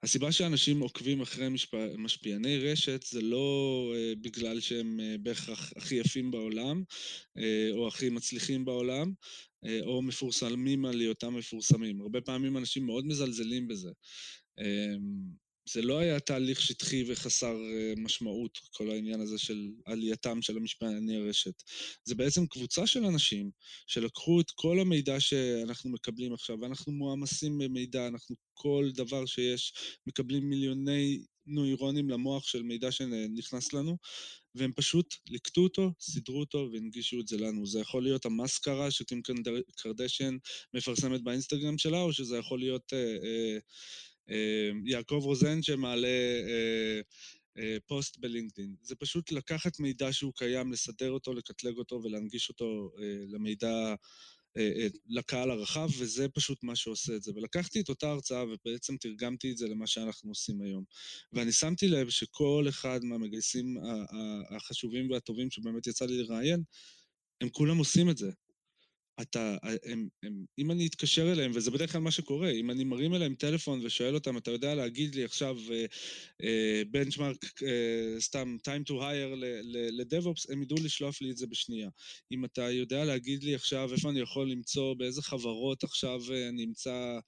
הסיבה 0.04 0.32
שאנשים 0.32 0.80
עוקבים 0.80 1.22
אחרי 1.22 1.50
משפע... 1.50 1.88
משפיעני 1.98 2.58
רשת 2.58 3.04
זה 3.04 3.22
לא 3.22 3.94
uh, 3.94 4.20
בגלל 4.22 4.60
שהם 4.60 5.00
uh, 5.00 5.18
בהכרח 5.22 5.74
הכי 5.76 5.96
יפים 5.96 6.32
בעולם, 6.32 6.84
uh, 7.38 7.42
או 7.72 7.88
הכי 7.88 8.10
מצליחים 8.10 8.66
בעולם, 8.66 9.14
uh, 9.66 9.70
או 9.86 10.02
מפורסמים 10.02 10.86
על 10.86 11.00
היותם 11.00 11.36
מפורסמים. 11.36 12.02
הרבה 12.02 12.22
פעמים 12.22 12.58
אנשים 12.58 12.86
מאוד 12.86 13.06
מזלזלים 13.06 13.68
בזה. 13.68 13.90
Uh, 14.60 14.64
זה 15.66 15.82
לא 15.82 16.00
היה 16.00 16.20
תהליך 16.20 16.62
שטחי 16.62 17.04
וחסר 17.08 17.56
אה, 17.56 17.94
משמעות, 17.98 18.60
כל 18.72 18.90
העניין 18.92 19.22
הזה 19.22 19.38
של 19.38 19.70
עלייתם 19.86 20.42
של 20.42 20.58
המשפעני 20.58 21.18
הרשת. 21.18 21.64
זה 22.04 22.16
בעצם 22.16 22.48
קבוצה 22.48 22.88
של 22.88 23.06
אנשים 23.06 23.52
שלקחו 23.88 24.42
את 24.42 24.52
כל 24.52 24.80
המידע 24.80 25.20
שאנחנו 25.20 25.90
מקבלים 25.90 26.34
עכשיו, 26.34 26.58
ואנחנו 26.62 26.92
מועמסים 26.92 27.58
במידע, 27.58 28.08
אנחנו 28.08 28.36
כל 28.54 28.90
דבר 28.96 29.26
שיש, 29.26 29.74
מקבלים 30.08 30.50
מיליוני 30.50 31.24
נוירונים 31.46 32.10
למוח 32.10 32.48
של 32.48 32.64
מידע 32.64 32.92
שנכנס 32.92 33.74
לנו, 33.74 33.98
והם 34.56 34.72
פשוט 34.76 35.16
ליקטו 35.30 35.62
אותו, 35.62 35.92
סידרו 36.00 36.40
אותו 36.40 36.70
והנגישו 36.74 37.20
את 37.20 37.28
זה 37.28 37.38
לנו. 37.38 37.66
זה 37.66 37.80
יכול 37.80 38.04
להיות 38.04 38.26
המאסקרה 38.26 38.92
שקים 38.92 39.22
קרדשן 39.78 40.38
מפרסמת 40.74 41.24
באינסטגרם 41.24 41.78
שלה, 41.78 42.02
או 42.02 42.14
שזה 42.14 42.38
יכול 42.38 42.60
להיות... 42.60 42.94
אה, 42.94 43.18
אה, 43.24 43.58
יעקב 44.86 45.20
רוזן 45.24 45.62
שמעלה 45.62 46.08
אה, 46.08 47.02
אה, 47.58 47.78
פוסט 47.88 48.18
בלינקדאין. 48.18 48.76
זה 48.82 48.96
פשוט 48.96 49.32
לקחת 49.32 49.80
מידע 49.80 50.14
שהוא 50.14 50.34
קיים, 50.36 50.72
לסדר 50.72 51.12
אותו, 51.12 51.34
לקטלג 51.34 51.78
אותו 51.78 52.02
ולהנגיש 52.04 52.50
אותו 52.50 52.92
למידע, 53.28 53.96
לקהל 55.08 55.52
הרחב, 55.52 55.90
וזה 56.00 56.30
פשוט 56.30 56.64
מה 56.64 56.76
שעושה 56.76 57.16
את 57.16 57.24
זה. 57.24 57.32
ולקחתי 57.36 57.80
את 57.80 57.90
אותה 57.90 58.10
הרצאה 58.10 58.44
ובעצם 58.44 58.98
תרגמתי 58.98 59.52
את 59.52 59.58
זה 59.58 59.68
למה 59.68 59.88
שאנחנו 59.88 60.30
עושים 60.32 60.62
היום. 60.62 60.84
ואני 61.34 61.52
שמתי 61.52 61.88
לב 61.88 62.10
שכל 62.10 62.66
אחד 62.70 63.00
מהמגייסים 63.04 63.78
החשובים 64.56 65.12
והטובים 65.12 65.52
שבאמת 65.52 65.88
יצא 65.88 66.06
לי 66.06 66.24
לראיין, 66.24 66.64
הם 67.42 67.50
כולם 67.50 67.78
עושים 67.78 68.10
את 68.10 68.18
זה. 68.18 68.32
אתה, 69.22 69.56
הם, 69.86 70.08
הם, 70.24 70.46
אם 70.60 70.72
אני 70.72 70.88
אתקשר 70.88 71.32
אליהם, 71.32 71.52
וזה 71.56 71.72
בדרך 71.72 71.92
כלל 71.92 72.02
מה 72.02 72.12
שקורה, 72.12 72.50
אם 72.50 72.72
אני 72.72 72.84
מרים 72.84 73.14
אליהם 73.14 73.36
טלפון 73.36 73.86
ושואל 73.86 74.16
אותם, 74.16 74.38
אתה 74.38 74.52
יודע 74.52 74.76
להגיד 74.76 75.16
לי 75.16 75.24
עכשיו 75.24 75.58
בנצ'מארק, 76.92 77.44
uh, 77.44 77.48
uh, 77.48 78.20
סתם 78.20 78.58
time 78.68 78.92
to 78.92 78.94
hire 78.94 79.36
לדב-אופס, 79.92 80.50
הם 80.50 80.64
ידעו 80.64 80.78
לשלוף 80.84 81.22
לי 81.22 81.32
את 81.32 81.38
זה 81.38 81.48
בשנייה. 81.48 81.90
אם 82.32 82.46
אתה 82.46 82.72
יודע 82.72 83.06
להגיד 83.06 83.44
לי 83.44 83.56
עכשיו 83.56 83.94
איפה 83.94 84.10
אני 84.10 84.20
יכול 84.20 84.52
למצוא, 84.52 84.94
באיזה 84.94 85.22
חברות 85.22 85.84
עכשיו 85.84 86.20
אני 86.50 86.64
אמצא 86.64 87.20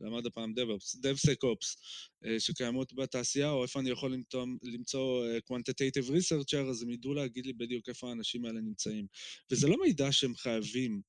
למד 0.00 0.26
הפעם 0.26 0.52
DevOps, 0.52 0.96
DevSecOps, 0.96 1.76
אה, 2.24 2.40
שקיימות 2.40 2.92
בתעשייה, 2.92 3.50
או 3.50 3.62
איפה 3.62 3.80
אני 3.80 3.90
יכול 3.90 4.12
למצוא, 4.12 4.46
למצוא 4.62 5.26
אה, 5.26 5.38
Quantitative 5.38 6.08
Researcher, 6.10 6.70
אז 6.70 6.82
הם 6.82 6.90
ידעו 6.90 7.14
להגיד 7.14 7.46
לי 7.46 7.52
בדיוק 7.52 7.88
איפה 7.88 8.08
האנשים 8.08 8.44
האלה 8.44 8.60
נמצאים. 8.60 9.06
וזה 9.50 9.68
לא 9.68 9.76
מידע 9.80 10.12
שהם 10.12 10.34
חייבים 10.34 10.92
אה, 10.92 11.07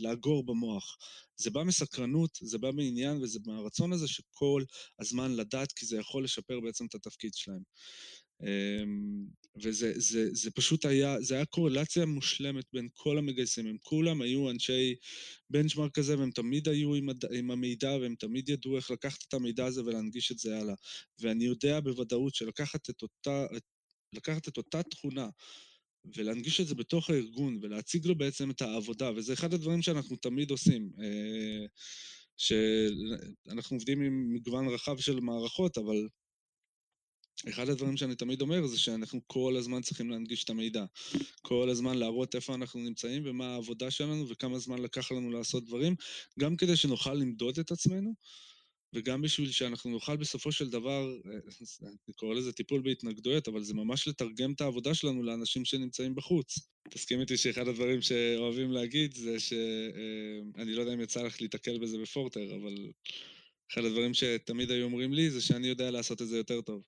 לאגור 0.00 0.46
במוח. 0.46 0.96
זה 1.36 1.50
בא 1.50 1.62
מסקרנות, 1.62 2.38
זה 2.42 2.58
בא 2.58 2.70
מעניין, 2.72 3.22
וזה 3.22 3.38
מהרצון 3.46 3.92
הזה 3.92 4.08
שכל 4.08 4.64
הזמן 5.00 5.36
לדעת, 5.36 5.72
כי 5.72 5.86
זה 5.86 5.96
יכול 5.96 6.24
לשפר 6.24 6.60
בעצם 6.60 6.86
את 6.86 6.94
התפקיד 6.94 7.34
שלהם. 7.34 7.62
אמ, 8.42 9.26
וזה 9.62 9.92
זה, 9.96 10.28
זה 10.32 10.50
פשוט 10.50 10.84
היה, 10.84 11.20
זה 11.20 11.34
היה 11.34 11.44
קורלציה 11.44 12.06
מושלמת 12.06 12.64
בין 12.72 12.88
כל 12.94 13.18
המגייסים, 13.18 13.66
הם 13.66 13.76
כולם 13.80 14.22
היו 14.22 14.50
אנשי 14.50 14.94
בנצ'מארק 15.50 15.94
כזה, 15.94 16.18
והם 16.18 16.30
תמיד 16.30 16.68
היו 16.68 16.94
עם, 16.94 17.08
הד... 17.08 17.24
עם 17.32 17.50
המידע, 17.50 17.90
והם 17.90 18.14
תמיד 18.18 18.48
ידעו 18.48 18.76
איך 18.76 18.90
לקחת 18.90 19.18
את 19.28 19.34
המידע 19.34 19.66
הזה 19.66 19.84
ולהנגיש 19.84 20.32
את 20.32 20.38
זה 20.38 20.58
הלאה. 20.58 20.74
ואני 21.20 21.44
יודע 21.44 21.80
בוודאות 21.80 22.34
שלקחת 22.34 22.90
את 22.90 23.02
אותה, 23.02 23.46
לקחת 24.12 24.48
את 24.48 24.56
אותה 24.56 24.82
תכונה 24.82 25.28
ולהנגיש 26.16 26.60
את 26.60 26.66
זה 26.66 26.74
בתוך 26.74 27.10
הארגון 27.10 27.58
ולהציג 27.62 28.06
לו 28.06 28.14
בעצם 28.14 28.50
את 28.50 28.62
העבודה, 28.62 29.10
וזה 29.16 29.32
אחד 29.32 29.54
הדברים 29.54 29.82
שאנחנו 29.82 30.16
תמיד 30.16 30.50
עושים. 30.50 30.90
אה, 31.00 31.66
שאנחנו 32.36 33.76
עובדים 33.76 34.02
עם 34.02 34.32
מגוון 34.34 34.68
רחב 34.68 34.98
של 34.98 35.20
מערכות, 35.20 35.78
אבל 35.78 36.08
אחד 37.48 37.68
הדברים 37.68 37.96
שאני 37.96 38.14
תמיד 38.14 38.40
אומר 38.40 38.66
זה 38.66 38.78
שאנחנו 38.78 39.20
כל 39.26 39.56
הזמן 39.56 39.82
צריכים 39.82 40.10
להנגיש 40.10 40.44
את 40.44 40.50
המידע. 40.50 40.84
כל 41.42 41.68
הזמן 41.70 41.98
להראות 41.98 42.34
איפה 42.34 42.54
אנחנו 42.54 42.80
נמצאים 42.80 43.22
ומה 43.26 43.46
העבודה 43.46 43.90
שלנו 43.90 44.28
וכמה 44.28 44.58
זמן 44.58 44.78
לקח 44.78 45.12
לנו 45.12 45.30
לעשות 45.30 45.64
דברים, 45.64 45.94
גם 46.38 46.56
כדי 46.56 46.76
שנוכל 46.76 47.14
למדוד 47.14 47.58
את 47.58 47.70
עצמנו, 47.70 48.14
וגם 48.94 49.22
בשביל 49.22 49.50
שאנחנו 49.50 49.90
נוכל 49.90 50.16
בסופו 50.16 50.52
של 50.52 50.70
דבר, 50.70 51.16
אני 51.82 52.14
קורא 52.16 52.34
לזה 52.34 52.52
טיפול 52.52 52.80
בהתנגדויות, 52.80 53.48
אבל 53.48 53.62
זה 53.62 53.74
ממש 53.74 54.08
לתרגם 54.08 54.52
את 54.52 54.60
העבודה 54.60 54.94
שלנו 54.94 55.22
לאנשים 55.22 55.64
שנמצאים 55.64 56.14
בחוץ. 56.14 56.58
תסכים 56.90 57.20
איתי 57.20 57.36
שאחד 57.36 57.68
הדברים 57.68 58.02
שאוהבים 58.02 58.72
להגיד 58.72 59.14
זה 59.14 59.40
שאני 59.40 60.74
לא 60.74 60.80
יודע 60.80 60.94
אם 60.94 61.00
יצא 61.00 61.22
לך 61.22 61.42
להתקל 61.42 61.78
בזה 61.78 61.98
בפורטר, 61.98 62.56
אבל 62.56 62.74
אחד 63.72 63.84
הדברים 63.84 64.14
שתמיד 64.14 64.70
היו 64.70 64.84
אומרים 64.84 65.12
לי 65.12 65.30
זה 65.30 65.40
שאני 65.40 65.66
יודע 65.66 65.90
לעשות 65.90 66.22
את 66.22 66.28
זה 66.28 66.36
יותר 66.36 66.60
טוב. 66.60 66.82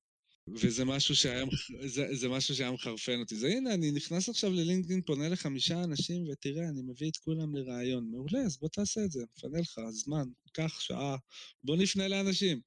וזה 0.49 0.85
משהו 0.85 1.17
שהיה, 1.17 1.45
זה, 1.87 2.15
זה 2.15 2.29
משהו 2.29 2.55
שהיה 2.55 2.71
מחרפן 2.71 3.21
אותי. 3.21 3.37
זה 3.37 3.49
הנה, 3.49 3.75
אני 3.75 3.93
נכנס 3.93 4.29
עכשיו 4.29 4.51
ללינקדאין, 4.51 5.03
פונה 5.03 5.29
לחמישה 5.29 5.85
אנשים, 5.85 6.29
ותראה, 6.29 6.69
אני 6.69 6.83
מביא 6.83 7.11
את 7.11 7.17
כולם 7.17 7.57
לראיון. 7.57 8.11
מעולה, 8.11 8.39
אז 8.39 8.59
בוא 8.59 8.69
תעשה 8.69 9.05
את 9.05 9.11
זה, 9.11 9.25
נפנה 9.37 9.61
לך 9.61 9.81
זמן, 9.91 10.25
קח 10.53 10.81
שעה, 10.81 11.17
בוא 11.65 11.77
נפנה 11.77 12.09
לאנשים. 12.09 12.61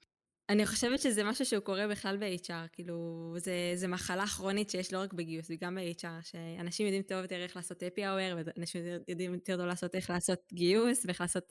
אני 0.50 0.66
חושבת 0.66 1.00
שזה 1.00 1.24
משהו 1.24 1.46
שהוא 1.46 1.60
קורה 1.60 1.88
בכלל 1.88 2.18
ב-HR, 2.18 2.68
כאילו, 2.72 3.34
זה, 3.38 3.72
זה 3.76 3.88
מחלה 3.88 4.28
כרונית 4.28 4.70
שיש 4.70 4.94
לא 4.94 5.00
רק 5.00 5.14
בגיוס, 5.14 5.52
גם 5.62 5.76
ב-HR, 5.76 6.24
שאנשים 6.24 6.86
יודעים 6.86 7.04
טוב 7.04 7.22
יותר 7.22 7.44
איך 7.44 7.56
לעשות 7.56 7.84
אפי 7.84 8.08
אאואר, 8.08 8.38
ואנשים 8.46 8.82
יודעים 9.08 9.34
יותר 9.34 9.58
טוב 9.58 9.66
לעשות 9.66 9.96
איך 9.96 10.10
לעשות 10.10 10.40
גיוס, 10.54 11.06
ואיך 11.06 11.22
לעשות 11.22 11.44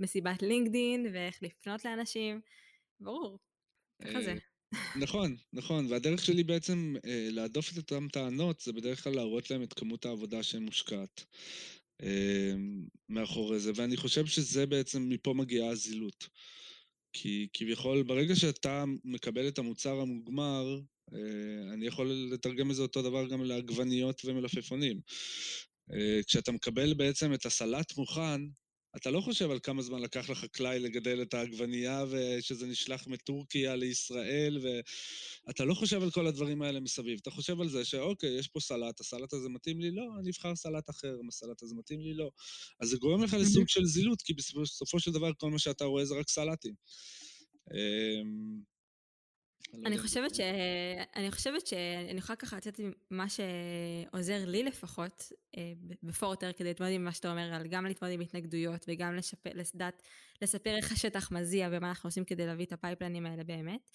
מסיבת 0.00 0.42
לינקדאין, 0.42 1.06
ואיך 1.12 1.42
לפנות 1.42 1.84
לאנשים, 1.84 2.40
ברור, 3.00 3.38
ככה 4.02 4.22
זה. 4.22 4.34
נכון, 4.96 5.36
נכון, 5.52 5.86
והדרך 5.92 6.24
שלי 6.24 6.44
בעצם 6.44 6.94
אה, 7.04 7.28
להדוף 7.30 7.72
את 7.72 7.76
אותן 7.76 8.08
טענות 8.08 8.60
זה 8.60 8.72
בדרך 8.72 9.04
כלל 9.04 9.14
להראות 9.14 9.50
להם 9.50 9.62
את 9.62 9.72
כמות 9.72 10.04
העבודה 10.06 10.42
שמושקעת 10.42 11.24
אה, 12.02 12.52
מאחורי 13.08 13.60
זה, 13.60 13.72
ואני 13.74 13.96
חושב 13.96 14.26
שזה 14.26 14.66
בעצם, 14.66 15.08
מפה 15.08 15.34
מגיעה 15.34 15.70
הזילות. 15.70 16.28
כי 17.12 17.48
כביכול, 17.52 18.02
ברגע 18.02 18.36
שאתה 18.36 18.84
מקבל 19.04 19.48
את 19.48 19.58
המוצר 19.58 20.00
המוגמר, 20.00 20.80
אה, 21.14 21.72
אני 21.72 21.86
יכול 21.86 22.12
לתרגם 22.32 22.70
את 22.70 22.76
זה 22.76 22.82
אותו 22.82 23.02
דבר 23.02 23.28
גם 23.28 23.44
לעגבניות 23.44 24.24
ומלפפונים. 24.24 25.00
אה, 25.92 26.20
כשאתה 26.26 26.52
מקבל 26.52 26.94
בעצם 26.94 27.34
את 27.34 27.46
הסלט 27.46 27.96
מוכן, 27.96 28.40
אתה 28.96 29.10
לא 29.10 29.20
חושב 29.20 29.50
על 29.50 29.58
כמה 29.62 29.82
זמן 29.82 30.02
לקח 30.02 30.30
לחקלאי 30.30 30.78
לגדל 30.78 31.22
את 31.22 31.34
העגבנייה 31.34 32.04
ושזה 32.10 32.66
נשלח 32.66 33.06
מטורקיה 33.06 33.76
לישראל, 33.76 34.58
ואתה 35.46 35.64
לא 35.64 35.74
חושב 35.74 36.02
על 36.02 36.10
כל 36.10 36.26
הדברים 36.26 36.62
האלה 36.62 36.80
מסביב. 36.80 37.18
אתה 37.22 37.30
חושב 37.30 37.60
על 37.60 37.68
זה 37.68 37.84
שאוקיי, 37.84 38.38
יש 38.38 38.48
פה 38.48 38.60
סלט, 38.60 39.00
הסלט 39.00 39.32
הזה 39.32 39.48
מתאים 39.48 39.80
לי? 39.80 39.90
לא, 39.90 40.04
אני 40.20 40.30
אבחר 40.30 40.56
סלט 40.56 40.90
אחר, 40.90 41.14
אם 41.22 41.28
הסלט 41.28 41.62
הזה 41.62 41.74
מתאים 41.74 42.00
לי? 42.00 42.14
לא. 42.14 42.30
אז 42.80 42.88
זה 42.88 42.96
גורם 42.96 43.22
לך 43.22 43.34
לסוג 43.34 43.68
של 43.68 43.84
זילות, 43.84 44.22
כי 44.22 44.34
בסופו 44.34 45.00
של 45.00 45.12
דבר 45.12 45.30
כל 45.38 45.50
מה 45.50 45.58
שאתה 45.58 45.84
רואה 45.84 46.04
זה 46.04 46.14
רק 46.14 46.28
סלטים. 46.28 46.74
אמ, 49.74 49.80
לא 49.82 49.88
אני 49.88 49.98
חושבת 49.98 50.34
ש... 50.34 50.40
אני 51.16 51.30
חושבת 51.30 51.66
שאני 51.66 52.18
יכולה 52.18 52.36
ככה 52.36 52.56
לצאת 52.56 52.78
עם 52.78 52.92
מה 53.10 53.26
שעוזר 53.28 54.44
לי 54.46 54.62
לפחות, 54.62 55.32
אה, 55.56 55.72
בפורטר, 56.02 56.52
כדי 56.52 56.68
להתמודד 56.68 56.92
עם 56.92 57.04
מה 57.04 57.12
שאתה 57.12 57.30
אומר, 57.30 57.54
על 57.54 57.66
גם 57.66 57.86
להתמודד 57.86 58.14
עם 58.14 58.20
התנגדויות 58.20 58.84
וגם 58.88 59.14
לשפר, 59.14 59.50
לדעת, 59.54 60.02
לספר 60.42 60.76
איך 60.76 60.92
השטח 60.92 61.32
מזיע 61.32 61.68
ומה 61.72 61.88
אנחנו 61.88 62.06
עושים 62.06 62.24
כדי 62.24 62.46
להביא 62.46 62.64
את 62.64 62.72
הפייפלנים 62.72 63.26
האלה 63.26 63.44
באמת. 63.44 63.90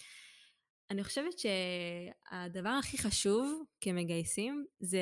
אני 0.91 1.03
חושבת 1.03 1.33
שהדבר 1.39 2.69
הכי 2.69 2.97
חשוב 2.97 3.63
כמגייסים 3.81 4.65
זה 4.79 5.01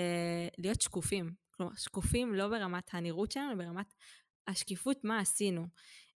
להיות 0.57 0.81
שקופים. 0.81 1.33
כלומר, 1.51 1.71
שקופים 1.75 2.35
לא 2.35 2.47
ברמת 2.47 2.89
הנראות 2.93 3.31
שלנו, 3.31 3.51
אלא 3.51 3.63
ברמת 3.63 3.93
השקיפות 4.47 5.03
מה 5.03 5.19
עשינו. 5.19 5.67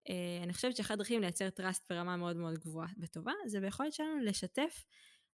אה, 0.08 0.42
אני 0.42 0.52
חושבת 0.52 0.76
שאחת 0.76 0.90
הדרכים 0.90 1.20
לייצר 1.20 1.50
טראסט 1.50 1.92
ברמה 1.92 2.16
מאוד 2.16 2.36
מאוד 2.36 2.58
גבוהה 2.58 2.88
וטובה, 3.00 3.32
זה 3.46 3.60
ביכולת 3.60 3.92
שלנו 3.92 4.18
לשתף 4.20 4.84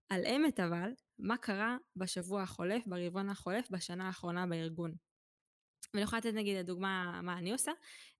על 0.09 0.27
אמת 0.27 0.61
אבל, 0.61 0.91
מה 1.19 1.37
קרה 1.37 1.77
בשבוע 1.97 2.43
החולף, 2.43 2.87
ברבעון 2.87 3.31
החולף, 3.31 3.71
בשנה 3.71 4.07
האחרונה 4.07 4.47
בארגון. 4.47 4.95
ואני 5.95 6.03
יכולה 6.03 6.21
לתת 6.21 6.35
נגיד 6.35 6.57
לדוגמה 6.57 7.21
מה 7.23 7.39
אני 7.39 7.53
עושה. 7.53 7.73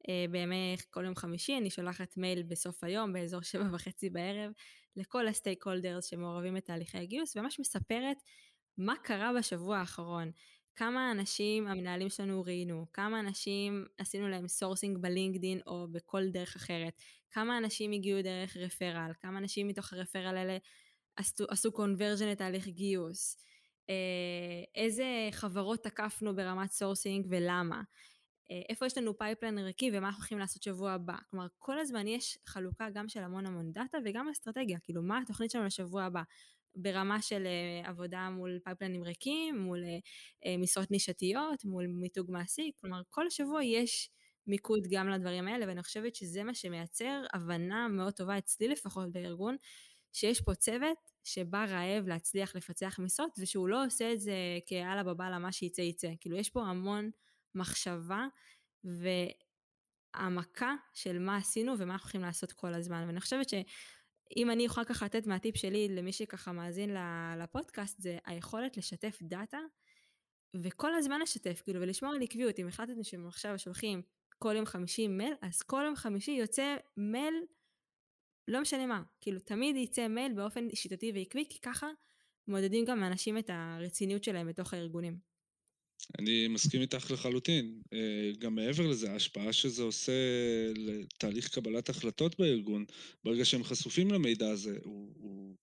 אה, 0.09 0.25
בימי 0.31 0.77
כל 0.91 1.05
יום 1.05 1.17
חמישי 1.17 1.57
אני 1.57 1.71
שולחת 1.71 2.17
מייל 2.17 2.43
בסוף 2.43 2.85
היום, 2.85 3.13
באזור 3.13 3.43
שבע 3.43 3.65
וחצי 3.73 4.11
בערב, 4.11 4.53
לכל 4.97 5.29
ה 5.29 5.67
stakeholders 5.67 6.05
שמעורבים 6.05 6.55
בתהליכי 6.55 6.99
הגיוס, 6.99 7.37
וממש 7.37 7.61
מספרת 7.61 8.17
מה 8.79 8.95
קרה 9.03 9.33
בשבוע 9.39 9.79
האחרון. 9.79 10.31
כמה 10.77 11.11
אנשים 11.11 11.67
המנהלים 11.67 12.09
שלנו 12.09 12.43
ראיינו, 12.43 12.87
כמה 12.93 13.21
אנשים 13.21 13.87
עשינו 13.99 14.29
להם 14.29 14.49
sourcing 14.49 14.99
בלינקדין 14.99 15.61
או 15.67 15.87
בכל 15.93 16.29
דרך 16.29 16.57
אחרת, 16.57 17.03
כמה 17.31 17.59
אנשים 17.59 17.93
הגיעו 17.93 18.23
דרך 18.23 18.57
referral, 18.57 19.13
כמה 19.21 19.39
אנשים 19.39 19.69
מתוך 19.69 19.93
ה 19.93 19.98
referral 19.98 20.37
האלה 20.37 20.59
עשו, 21.17 21.45
עשו 21.49 21.73
conversion 21.73 22.29
לתהליך 22.29 22.69
גיוס, 22.69 23.37
אה, 23.91 23.95
איזה 24.75 25.29
חברות 25.33 25.83
תקפנו 25.83 26.37
ברמת 26.37 26.71
sourcing 26.71 27.27
ולמה, 27.31 27.83
אה, 28.51 28.63
איפה 28.69 28.87
יש 28.87 28.99
לנו 28.99 29.19
pipeline 29.19 29.59
ריקים 29.59 29.93
ומה 29.97 30.07
אנחנו 30.07 30.21
הולכים 30.21 30.39
לעשות 30.39 30.63
שבוע 30.63 30.93
הבא. 30.93 31.17
כלומר, 31.31 31.47
כל 31.59 31.79
הזמן 31.79 32.09
יש 32.09 32.39
חלוקה 32.47 32.91
גם 32.91 33.09
של 33.09 33.21
המון 33.21 33.47
המון 33.47 33.73
דאטה 33.73 33.99
וגם 34.05 34.29
אסטרטגיה, 34.29 34.79
כאילו 34.83 35.03
מה 35.03 35.19
התוכנית 35.19 35.51
שלנו 35.51 35.67
לשבוע 35.67 36.03
הבא. 36.03 36.23
ברמה 36.77 37.23
של 37.23 37.47
אה, 37.47 37.89
עבודה 37.89 38.31
מול 38.31 38.59
פייפליינים 38.65 39.03
ריקים, 39.05 39.59
מול 39.59 39.85
אה, 39.85 40.49
משרות 40.59 40.91
נישתיות, 40.91 41.65
מול 41.65 41.87
מיתוג 41.87 42.31
מעסיק, 42.31 42.77
כלומר 42.81 43.01
כל 43.11 43.31
שבוע 43.31 43.65
יש 43.65 44.11
מיקוד 44.47 44.87
גם 44.91 45.09
לדברים 45.09 45.49
האלה, 45.49 45.67
ואני 45.69 45.83
חושבת 45.83 46.15
שזה 46.15 46.45
מה 46.45 46.55
שמייצר 46.55 47.23
הבנה 47.33 47.89
מאוד 47.89 48.13
טובה 48.13 48.39
אצלי 48.39 48.69
לפחות 48.69 49.13
בארגון, 49.13 49.57
שיש 50.13 50.41
פה 50.41 50.55
צוות 50.55 50.99
שבא 51.25 51.65
רעב 51.65 52.09
להצליח 52.09 52.57
לפצח 52.57 52.99
משרות, 52.99 53.31
ושהוא 53.39 53.69
לא 53.69 53.85
עושה 53.85 54.13
את 54.13 54.21
זה 54.21 54.35
כאללה 54.67 55.03
בבאללה 55.03 55.39
מה 55.39 55.53
שיצא 55.53 55.81
יצא, 55.81 56.09
כאילו 56.21 56.37
יש 56.37 56.51
פה 56.51 56.63
המון 56.63 57.11
מחשבה 57.55 58.27
והעמקה 60.15 60.75
של 60.95 61.19
מה 61.19 61.37
עשינו 61.37 61.73
ומה 61.79 61.93
אנחנו 61.93 62.07
הולכים 62.07 62.21
לעשות 62.21 62.53
כל 62.53 62.75
הזמן, 62.75 63.05
ואני 63.07 63.21
חושבת 63.21 63.49
ש... 63.49 63.55
אם 64.37 64.51
אני 64.51 64.63
יכולה 64.63 64.87
ככה 64.87 65.05
לתת 65.05 65.27
מהטיפ 65.27 65.57
שלי 65.57 65.89
למי 65.89 66.13
שככה 66.13 66.53
מאזין 66.53 66.97
לפודקאסט, 67.39 68.01
זה 68.01 68.19
היכולת 68.25 68.77
לשתף 68.77 69.19
דאטה, 69.23 69.59
וכל 70.57 70.95
הזמן 70.95 71.21
לשתף, 71.21 71.63
כאילו, 71.65 71.81
ולשמור 71.81 72.15
על 72.15 72.23
עקביות. 72.23 72.59
אם 72.59 72.69
החלטתם 72.69 73.03
שהם 73.03 73.27
עכשיו 73.27 73.59
שולחים 73.59 74.03
כל 74.39 74.55
יום 74.57 74.67
חמישי 74.67 75.09
מייל, 75.09 75.35
אז 75.43 75.63
כל 75.63 75.83
יום 75.87 75.97
חמישי 75.97 76.31
יוצא 76.31 76.77
מייל, 76.97 77.35
לא 78.49 78.61
משנה 78.61 78.87
מה, 78.87 79.03
כאילו, 79.21 79.41
תמיד 79.41 79.77
יצא 79.77 80.09
מייל 80.09 80.33
באופן 80.33 80.69
שיטתי 80.75 81.13
ועקבי, 81.15 81.45
כי 81.49 81.61
ככה 81.61 81.89
מודדים 82.49 82.85
גם 82.85 83.01
לאנשים 83.01 83.39
את 83.39 83.51
הרציניות 83.53 84.25
שלהם 84.25 84.49
בתוך 84.49 84.75
הארגונים. 84.75 85.32
אני 86.19 86.49
מסכים 86.49 86.81
איתך 86.81 87.11
לחלוטין. 87.11 87.83
אה, 87.93 88.31
גם 88.39 88.55
מעבר 88.55 88.87
לזה, 88.87 89.13
ההשפעה 89.13 89.53
שזה 89.53 89.83
עושה 89.83 90.13
לתהליך 90.77 91.49
קבלת 91.49 91.89
החלטות 91.89 92.39
בארגון, 92.39 92.85
ברגע 93.25 93.45
שהם 93.45 93.65
חשופים 93.65 94.11
למידע 94.11 94.51
הזה, 94.51 94.79
הוא, 94.83 95.13
הוא, 95.17 95.57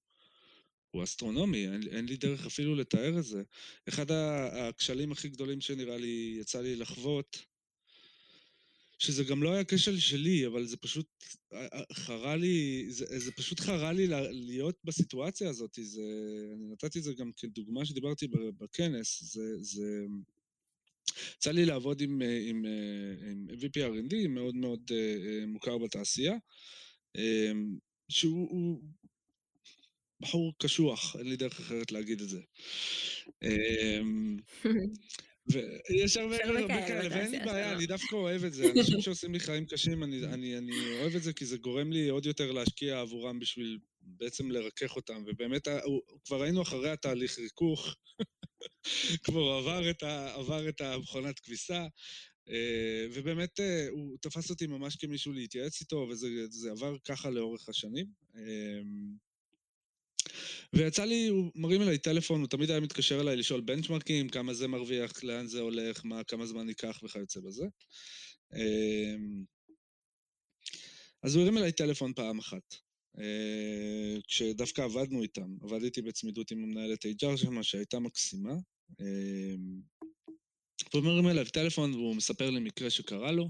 הוא 0.92 1.04
אסטרונומי, 1.04 1.68
אין, 1.68 1.82
אין 1.92 2.06
לי 2.06 2.18
דרך 2.18 2.46
אפילו 2.46 2.76
לתאר 2.76 3.20
את 3.20 3.24
זה. 3.24 3.44
אחד 3.90 4.12
הכשלים 4.12 5.12
הכי 5.12 5.30
גדולים 5.30 5.62
שנראה 5.62 5.98
לי, 5.98 6.38
יצא 6.42 6.62
לי 6.62 6.76
לחוות, 6.76 7.46
שזה 9.00 9.24
גם 9.24 9.44
לא 9.44 9.54
היה 9.54 9.64
כשל 9.64 10.00
שלי, 10.00 10.48
אבל 10.48 10.66
זה 10.66 10.78
פשוט 10.78 11.08
אה, 11.54 11.68
אה, 11.74 11.84
חרה 11.94 12.36
לי, 12.36 12.86
זה, 12.90 13.20
זה 13.20 13.32
פשוט 13.32 13.60
חרה 13.60 13.92
לי 13.92 14.08
להיות 14.32 14.76
בסיטואציה 14.84 15.50
הזאת. 15.50 15.80
זה, 15.82 16.02
אני 16.56 16.68
נתתי 16.72 17.00
את 17.00 17.04
זה 17.04 17.14
גם 17.14 17.32
כדוגמה 17.38 17.86
שדיברתי 17.86 18.28
בכנס, 18.58 19.24
זה, 19.24 19.64
זה 19.64 20.06
יצא 21.36 21.52
לי 21.52 21.66
לעבוד 21.66 22.02
עם, 22.02 22.22
אה, 22.22 22.44
עם, 22.48 22.66
עם 23.32 23.48
VP 23.50 23.74
R&D 23.74 24.28
מאוד 24.28 24.56
מאוד 24.56 24.92
מוכר 25.48 25.78
בתעשייה, 25.78 26.36
שהוא 28.10 28.82
בחור 30.20 30.54
קשוח, 30.58 31.16
אין 31.16 31.28
לי 31.30 31.36
דרך 31.36 31.60
אחרת 31.60 31.92
להגיד 31.92 32.22
את 32.22 32.30
זה. 32.30 32.42
ויש 35.52 36.18
הרבה 36.18 36.38
כאלה, 36.88 37.10
ואין 37.12 37.32
לי 37.32 37.40
בעיה, 37.40 37.74
אני 37.74 37.86
דווקא 37.86 38.16
אוהב 38.16 38.44
את 38.44 38.54
זה. 38.54 38.72
אנשים 38.78 39.02
שעושים 39.02 39.34
לי 39.34 39.40
חיים 39.40 39.66
קשים, 39.66 40.04
אני 40.04 40.60
אוהב 41.02 41.16
את 41.16 41.24
זה 41.24 41.34
כי 41.34 41.46
זה 41.46 41.58
גורם 41.58 41.92
לי 41.92 42.10
עוד 42.10 42.26
יותר 42.26 42.52
להשקיע 42.52 43.00
עבורם 43.00 43.40
בשביל 43.40 43.78
בעצם 44.02 44.52
לרכך 44.52 44.96
אותם. 44.96 45.24
ובאמת, 45.28 45.68
כבר 46.26 46.44
היינו 46.44 46.62
אחרי 46.62 46.90
התהליך 46.90 47.40
ריכוך, 47.40 47.96
כבר 49.24 49.52
עבר 49.52 49.90
את, 49.90 50.04
עבר 50.34 50.70
את 50.70 50.82
המכונת 50.82 51.40
כביסה, 51.40 51.88
אה, 52.50 53.06
ובאמת 53.14 53.60
אה, 53.60 53.88
הוא 53.90 54.18
תפס 54.22 54.50
אותי 54.50 54.68
ממש 54.68 54.96
כמישהו 54.96 55.34
להתייעץ 55.34 55.82
איתו, 55.82 56.08
וזה 56.10 56.72
עבר 56.72 56.96
ככה 57.08 57.30
לאורך 57.30 57.70
השנים. 57.70 58.06
ויצא 60.74 61.06
לי, 61.06 61.28
הוא 61.28 61.52
מרים 61.56 61.82
אליי 61.82 61.98
טלפון, 61.98 62.42
הוא 62.42 62.48
תמיד 62.48 62.72
היה 62.72 62.80
מתקשר 62.80 63.22
אליי 63.22 63.36
לשאול 63.36 63.62
בנצ'מרקים, 63.62 64.30
כמה 64.30 64.54
זה 64.54 64.68
מרוויח, 64.68 65.24
לאן 65.24 65.48
זה 65.48 65.62
הולך, 65.62 66.06
מה, 66.06 66.24
כמה 66.24 66.46
זמן 66.46 66.70
ייקח 66.70 67.00
וכיוצא 67.04 67.40
בזה. 67.40 67.66
אמ, 68.56 69.44
אז 71.24 71.36
הוא 71.36 71.44
הרים 71.44 71.58
אליי 71.58 71.72
טלפון 71.72 72.14
פעם 72.14 72.40
אחת, 72.40 72.76
אה, 73.20 74.18
כשדווקא 74.28 74.82
עבדנו 74.82 75.22
איתם, 75.22 75.56
עבדתי 75.62 76.02
בצמידות 76.02 76.52
עם 76.52 76.64
המנהלת 76.64 77.06
HR 77.06 77.38
שם, 77.38 77.64
שהייתה 77.64 78.00
מקסימה. 78.00 78.54
אמ, 79.00 79.82
הוא 80.94 81.02
מרים 81.02 81.28
אליי 81.28 81.46
טלפון 81.46 81.94
והוא 81.94 82.16
מספר 82.16 82.50
לי 82.50 82.60
מקרה 82.60 82.90
שקרה 82.90 83.32
לו, 83.32 83.50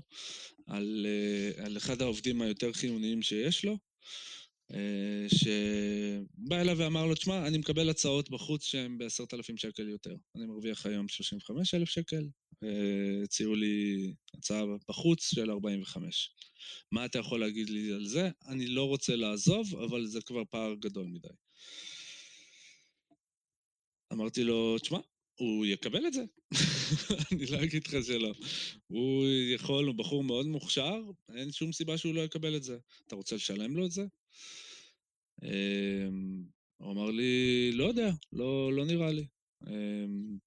על, 0.68 1.06
אה, 1.10 1.66
על 1.66 1.78
אחד 1.78 2.02
העובדים 2.02 2.42
היותר 2.42 2.74
חיוניים 2.74 3.22
שיש 3.22 3.66
לו. 3.66 3.78
אה, 4.74 5.26
שבא 5.30 6.62
אליו 6.62 6.78
ואמר 6.78 7.06
לו, 7.06 7.16
תשמע, 7.16 7.48
אני 7.48 7.58
מקבל 7.58 7.90
הצעות 7.90 8.30
בחוץ 8.30 8.64
שהן 8.64 8.98
ב-10,000 8.98 9.58
שקל 9.58 9.90
יותר. 9.90 10.16
אני 10.36 10.46
מרוויח 10.46 10.86
היום 10.86 11.08
35,000 11.08 11.90
שקל, 11.90 12.28
הציעו 13.24 13.56
לי 13.56 14.14
הצעה 14.34 14.64
בחוץ 14.90 15.34
של 15.36 15.52
45. 15.52 16.32
מה 16.92 17.06
אתה 17.06 17.20
יכול 17.20 17.40
להגיד 17.40 17.70
לי 17.70 17.92
על 17.92 18.06
זה? 18.06 18.30
אני 18.48 18.68
לא 18.68 18.84
רוצה 18.84 19.16
לעזוב, 19.16 19.76
אבל 19.76 20.06
זה 20.06 20.22
כבר 20.22 20.44
פער 20.50 20.74
גדול 20.76 21.08
מדי. 21.08 21.28
אמרתי 24.14 24.44
לו, 24.44 24.80
תשמע, 24.80 25.00
הוא 25.36 25.66
יקבל 25.66 26.08
את 26.08 26.14
זה. 26.14 26.24
אני 27.32 27.46
לא 27.46 27.64
אגיד 27.64 27.88
לך 27.88 27.96
שלא. 28.06 28.34
הוא 28.88 29.26
יכול, 29.56 29.86
הוא 29.86 29.96
בחור 29.96 30.24
מאוד 30.24 30.48
מוכשר, 30.48 31.02
אין 31.36 31.52
שום 31.52 31.72
סיבה 31.72 31.98
שהוא 31.98 32.16
לא 32.16 32.22
יקבל 32.22 32.56
את 32.56 32.64
זה. 32.64 32.78
אתה 33.08 33.16
רוצה 33.16 33.36
לשלם 33.36 33.78
לו 33.78 33.86
את 33.86 33.92
זה? 33.92 34.06
אמ, 35.44 36.44
הוא 36.78 36.92
אמר 36.92 37.12
לי, 37.12 37.72
לא 37.72 37.86
יודע, 37.86 38.12
לא, 38.34 38.74
לא 38.74 38.86
נראה 38.86 39.12
לי. 39.12 39.26
אמ, 39.68 40.38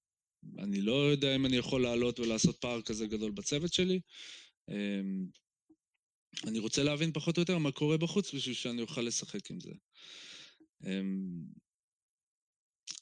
אני 0.57 0.81
לא 0.81 1.11
יודע 1.11 1.35
אם 1.35 1.45
אני 1.45 1.57
יכול 1.57 1.81
לעלות 1.81 2.19
ולעשות 2.19 2.57
פער 2.57 2.81
כזה 2.81 3.07
גדול 3.07 3.31
בצוות 3.31 3.73
שלי. 3.73 3.99
אמ, 4.69 5.25
אני 6.47 6.59
רוצה 6.59 6.83
להבין 6.83 7.11
פחות 7.11 7.37
או 7.37 7.41
יותר 7.41 7.57
מה 7.57 7.71
קורה 7.71 7.97
בחוץ 7.97 8.33
בשביל 8.33 8.55
שאני 8.55 8.81
אוכל 8.81 9.01
לשחק 9.01 9.51
עם 9.51 9.59
זה. 9.59 9.71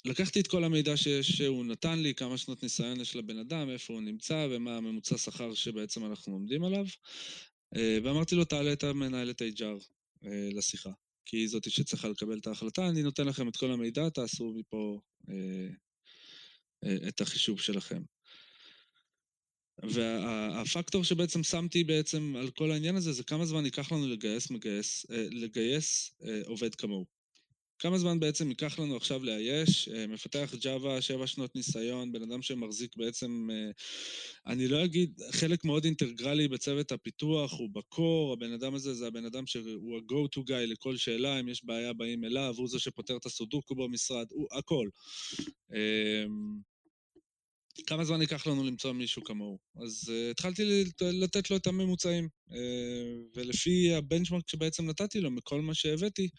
לקחתי 0.05 0.39
את 0.39 0.47
כל 0.47 0.63
המידע 0.63 0.97
ש, 0.97 1.07
שהוא 1.07 1.65
נתן 1.65 1.99
לי, 1.99 2.15
כמה 2.15 2.37
שנות 2.37 2.63
ניסיון 2.63 3.01
יש 3.01 3.15
לבן 3.15 3.37
אדם, 3.37 3.69
איפה 3.69 3.93
הוא 3.93 4.01
נמצא 4.01 4.47
ומה 4.51 4.77
הממוצע 4.77 5.17
שכר 5.17 5.53
שבעצם 5.53 6.05
אנחנו 6.05 6.33
עומדים 6.33 6.63
עליו. 6.63 6.85
ואמרתי 8.03 8.35
לו, 8.35 8.45
תעלה 8.45 8.73
את 8.73 8.83
המנהלת 8.83 9.41
HR 9.41 10.00
לשיחה, 10.53 10.89
כי 11.25 11.37
היא 11.37 11.47
זאתי 11.47 11.69
שצריכה 11.69 12.07
לקבל 12.07 12.37
את 12.37 12.47
ההחלטה, 12.47 12.89
אני 12.89 13.03
נותן 13.03 13.27
לכם 13.27 13.47
את 13.47 13.57
כל 13.57 13.71
המידע, 13.71 14.09
תעשו 14.09 14.53
מפה 14.53 15.01
את 17.07 17.21
החישוב 17.21 17.59
שלכם. 17.59 18.03
והפקטור 19.83 21.03
שבעצם 21.03 21.43
שמתי 21.43 21.83
בעצם 21.83 22.35
על 22.39 22.51
כל 22.51 22.71
העניין 22.71 22.95
הזה, 22.95 23.11
זה 23.11 23.23
כמה 23.23 23.45
זמן 23.45 23.65
ייקח 23.65 23.91
לנו 23.91 24.07
לגייס 24.07 24.51
מגייס, 24.51 25.05
לגייס 25.31 26.19
עובד 26.45 26.75
כמוהו. 26.75 27.20
כמה 27.81 27.97
זמן 27.97 28.19
בעצם 28.19 28.49
ייקח 28.49 28.79
לנו 28.79 28.95
עכשיו 28.95 29.23
לאייש, 29.23 29.89
מפתח 29.89 30.53
ג'אווה, 30.61 31.01
שבע 31.01 31.27
שנות 31.27 31.55
ניסיון, 31.55 32.11
בן 32.11 32.21
אדם 32.21 32.41
שמחזיק 32.41 32.97
בעצם, 32.97 33.49
אני 34.47 34.67
לא 34.67 34.85
אגיד, 34.85 35.21
חלק 35.31 35.65
מאוד 35.65 35.85
אינטגרלי 35.85 36.47
בצוות 36.47 36.91
הפיתוח, 36.91 37.53
הוא 37.53 37.69
בקור, 37.73 38.33
הבן 38.33 38.53
אדם 38.53 38.75
הזה 38.75 38.93
זה 38.93 39.07
הבן 39.07 39.25
אדם 39.25 39.47
שהוא 39.47 39.97
ה-go 39.97 40.39
to 40.39 40.41
guy 40.49 40.65
לכל 40.67 40.97
שאלה, 40.97 41.39
אם 41.39 41.49
יש 41.49 41.65
בעיה 41.65 41.93
באים 41.93 42.23
אליו, 42.23 42.53
הוא 42.57 42.67
זה 42.67 42.79
שפותר 42.79 43.17
את 43.17 43.25
הסודוקו 43.25 43.75
במשרד, 43.75 44.27
הוא 44.31 44.47
הכל. 44.51 44.89
כמה 47.85 48.05
זמן 48.05 48.21
ייקח 48.21 48.47
לנו 48.47 48.63
למצוא 48.63 48.91
מישהו 48.91 49.23
כמוהו? 49.23 49.59
אז 49.75 50.05
uh, 50.07 50.31
התחלתי 50.31 50.83
לתת 51.01 51.51
לו 51.51 51.57
את 51.57 51.67
הממוצעים, 51.67 52.29
uh, 52.49 52.53
ולפי 53.35 53.93
הבנצ'מרק 53.93 54.49
שבעצם 54.49 54.89
נתתי 54.89 55.21
לו, 55.21 55.31
מכל 55.31 55.61
מה 55.61 55.73
שהבאתי, 55.73 56.29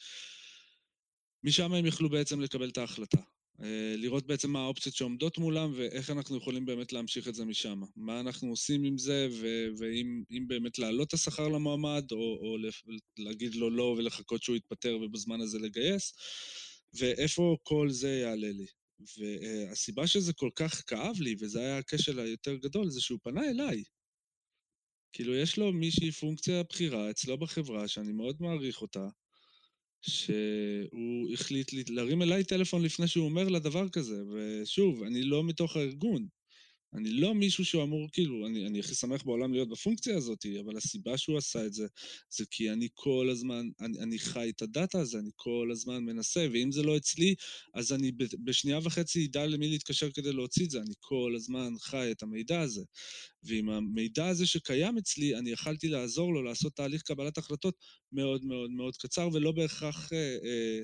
משם 1.44 1.72
הם 1.72 1.87
יכלו 1.87 2.11
בעצם 2.11 2.40
לקבל 2.40 2.68
את 2.68 2.78
ההחלטה. 2.78 3.20
Uh, 3.59 3.64
לראות 3.96 4.26
בעצם 4.26 4.50
מה 4.50 4.59
האופציות 4.59 4.94
שעומדות 4.94 5.38
מולם 5.38 5.72
ואיך 5.76 6.11
אנחנו 6.11 6.37
יכולים 6.37 6.64
באמת 6.64 6.92
להמשיך 6.92 7.28
את 7.28 7.35
זה 7.35 7.44
משם. 7.44 7.81
מה 7.96 8.20
אנחנו 8.20 8.48
עושים 8.48 8.85
עם 8.85 8.98
זה, 8.98 9.28
ואם 9.78 10.46
באמת 10.46 10.78
להעלות 10.78 11.09
את 11.09 11.14
השכר 11.14 11.48
למועמד, 11.48 12.05
או, 12.12 12.16
או 12.16 12.57
להגיד 13.18 13.55
לו 13.55 13.70
לא 13.70 13.94
ולחכות 13.98 14.42
שהוא 14.42 14.57
יתפטר 14.57 14.98
ובזמן 15.02 15.40
הזה 15.40 15.59
לגייס, 15.59 16.14
ואיפה 16.94 17.57
כל 17.62 17.90
זה 17.90 18.11
יעלה 18.11 18.50
לי. 18.52 18.66
והסיבה 19.18 20.07
שזה 20.07 20.33
כל 20.33 20.50
כך 20.57 20.83
כאב 20.87 21.20
לי, 21.20 21.35
וזה 21.40 21.61
היה 21.61 21.78
הכשל 21.78 22.20
היותר 22.20 22.57
גדול, 22.57 22.90
זה 22.90 23.00
שהוא 23.00 23.18
פנה 23.22 23.50
אליי. 23.50 23.83
כאילו, 25.12 25.35
יש 25.35 25.59
לו 25.59 25.72
מישהי 25.72 26.12
פונקציה 26.12 26.62
בכירה 26.62 27.11
אצלו 27.11 27.38
בחברה, 27.38 27.88
שאני 27.88 28.12
מאוד 28.12 28.37
מעריך 28.40 28.83
אותה, 28.83 29.09
שהוא 30.03 31.33
החליט 31.33 31.73
להרים 31.91 32.23
אליי 32.23 32.45
טלפון 32.45 32.83
לפני 32.83 33.09
שהוא 33.09 33.25
אומר 33.25 33.49
לה 33.49 33.59
דבר 33.59 33.88
כזה, 33.88 34.23
ושוב, 34.33 35.03
אני 35.03 35.23
לא 35.23 35.45
מתוך 35.45 35.77
הארגון. 35.77 36.27
אני 36.94 37.11
לא 37.11 37.35
מישהו 37.35 37.64
שהוא 37.64 37.83
אמור, 37.83 38.09
כאילו, 38.12 38.46
אני, 38.46 38.66
אני 38.66 38.81
הכי 38.81 38.94
שמח 38.94 39.22
בעולם 39.22 39.52
להיות 39.52 39.68
בפונקציה 39.68 40.16
הזאת, 40.16 40.46
אבל 40.64 40.76
הסיבה 40.76 41.18
שהוא 41.18 41.38
עשה 41.38 41.66
את 41.66 41.72
זה, 41.72 41.87
זה 42.31 42.44
כי 42.50 42.70
אני 42.70 42.88
כל 42.94 43.28
הזמן, 43.31 43.68
אני, 43.81 43.98
אני 43.98 44.18
חי 44.18 44.50
את 44.57 44.62
הדאטה 44.62 45.00
הזה, 45.00 45.18
אני 45.18 45.31
כל 45.37 45.68
הזמן 45.72 46.05
מנסה, 46.05 46.46
ואם 46.52 46.72
זה 46.72 46.83
לא 46.83 46.96
אצלי, 46.96 47.35
אז 47.74 47.92
אני 47.92 48.12
בשנייה 48.44 48.78
וחצי 48.83 49.26
אדע 49.26 49.46
למי 49.46 49.68
להתקשר 49.68 50.11
כדי 50.11 50.33
להוציא 50.33 50.64
את 50.64 50.70
זה, 50.70 50.78
אני 50.81 50.94
כל 51.00 51.33
הזמן 51.37 51.72
חי 51.81 52.11
את 52.11 52.22
המידע 52.22 52.61
הזה. 52.61 52.83
ועם 53.42 53.68
המידע 53.68 54.28
הזה 54.28 54.46
שקיים 54.46 54.98
אצלי, 54.98 55.37
אני 55.37 55.50
יכלתי 55.50 55.88
לעזור 55.88 56.35
לו 56.35 56.42
לעשות 56.42 56.76
תהליך 56.76 57.02
קבלת 57.02 57.38
החלטות 57.38 57.74
מאוד 58.12 58.44
מאוד 58.44 58.70
מאוד 58.70 58.96
קצר, 58.96 59.28
ולא 59.33 59.52
בהכרח... 59.52 60.12
אה, 60.12 60.18
אה, 60.18 60.81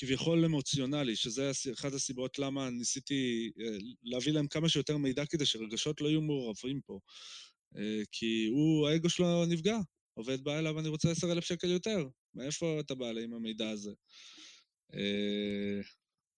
כביכול 0.00 0.44
אמוציונלי, 0.44 1.16
שזה 1.16 1.50
אחת 1.72 1.92
הסיבות 1.92 2.38
למה 2.38 2.70
ניסיתי 2.70 3.50
אה, 3.60 3.76
להביא 4.02 4.32
להם 4.32 4.48
כמה 4.48 4.68
שיותר 4.68 4.96
מידע 4.96 5.26
כדי 5.26 5.46
שרגשות 5.46 6.00
לא 6.00 6.08
יהיו 6.08 6.20
מעורבים 6.20 6.80
פה. 6.80 6.98
אה, 7.76 8.02
כי 8.12 8.46
הוא, 8.50 8.88
האגו 8.88 9.08
שלו 9.08 9.46
נפגע. 9.46 9.78
עובד 10.14 10.44
בא 10.44 10.58
אליו, 10.58 10.80
אני 10.80 10.88
רוצה 10.88 11.10
עשר 11.10 11.32
אלף 11.32 11.44
שקל 11.44 11.70
יותר. 11.70 12.08
מאיפה 12.34 12.80
אתה 12.80 12.94
בא 12.94 13.12
לי 13.12 13.24
עם 13.24 13.34
המידע 13.34 13.70
הזה? 13.70 13.90
אה, 14.94 15.80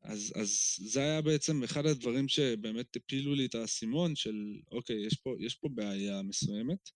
אז, 0.03 0.33
אז 0.37 0.77
זה 0.79 1.01
היה 1.01 1.22
בעצם 1.22 1.62
אחד 1.62 1.87
הדברים 1.87 2.29
שבאמת 2.29 2.96
הפילו 2.96 3.35
לי 3.35 3.46
את 3.46 3.55
האסימון 3.55 4.16
של, 4.16 4.35
אוקיי, 4.72 5.07
יש 5.07 5.14
פה, 5.14 5.35
יש 5.40 5.55
פה 5.55 5.68
בעיה 5.75 6.22
מסוימת. 6.22 6.90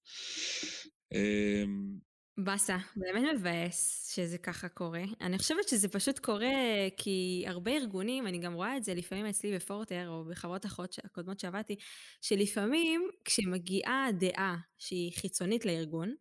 באסה, 2.39 2.77
באמת 2.97 3.35
מבאס 3.35 4.13
שזה 4.15 4.39
ככה 4.39 4.69
קורה. 4.69 5.03
אני 5.21 5.39
חושבת 5.39 5.69
שזה 5.69 5.89
פשוט 5.89 6.19
קורה 6.19 6.55
כי 6.97 7.45
הרבה 7.47 7.71
ארגונים, 7.71 8.27
אני 8.27 8.39
גם 8.39 8.55
רואה 8.55 8.77
את 8.77 8.85
זה 8.85 8.95
לפעמים 8.95 9.27
אצלי 9.27 9.55
בפורטר 9.55 10.09
או 10.09 10.25
בחברות 10.25 10.67
אחרות 10.67 10.97
הקודמות 11.05 11.41
שעבדתי, 11.41 11.77
שלפעמים 12.23 13.09
כשמגיעה 13.25 14.09
דעה 14.19 14.57
שהיא 14.79 15.13
חיצונית 15.13 15.65
לארגון, 15.65 16.15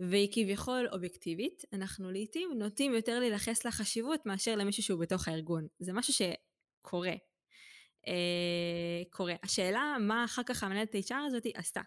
והיא 0.00 0.28
כביכול 0.32 0.88
אובייקטיבית, 0.92 1.62
אנחנו 1.72 2.10
לעיתים 2.10 2.50
נוטים 2.58 2.94
יותר 2.94 3.18
להילחס 3.18 3.64
לחשיבות 3.64 4.26
מאשר 4.26 4.56
למישהו 4.56 4.82
שהוא 4.82 5.00
בתוך 5.00 5.28
הארגון. 5.28 5.66
זה 5.78 5.92
משהו 5.92 6.12
שקורה. 6.14 7.14
אה, 8.06 9.02
קורה. 9.10 9.34
השאלה 9.42 9.96
מה 10.00 10.24
אחר 10.24 10.42
כך 10.42 10.62
המנהלת 10.62 10.94
HR 10.94 11.14
הזאת 11.26 11.42
עשתה. 11.54 11.80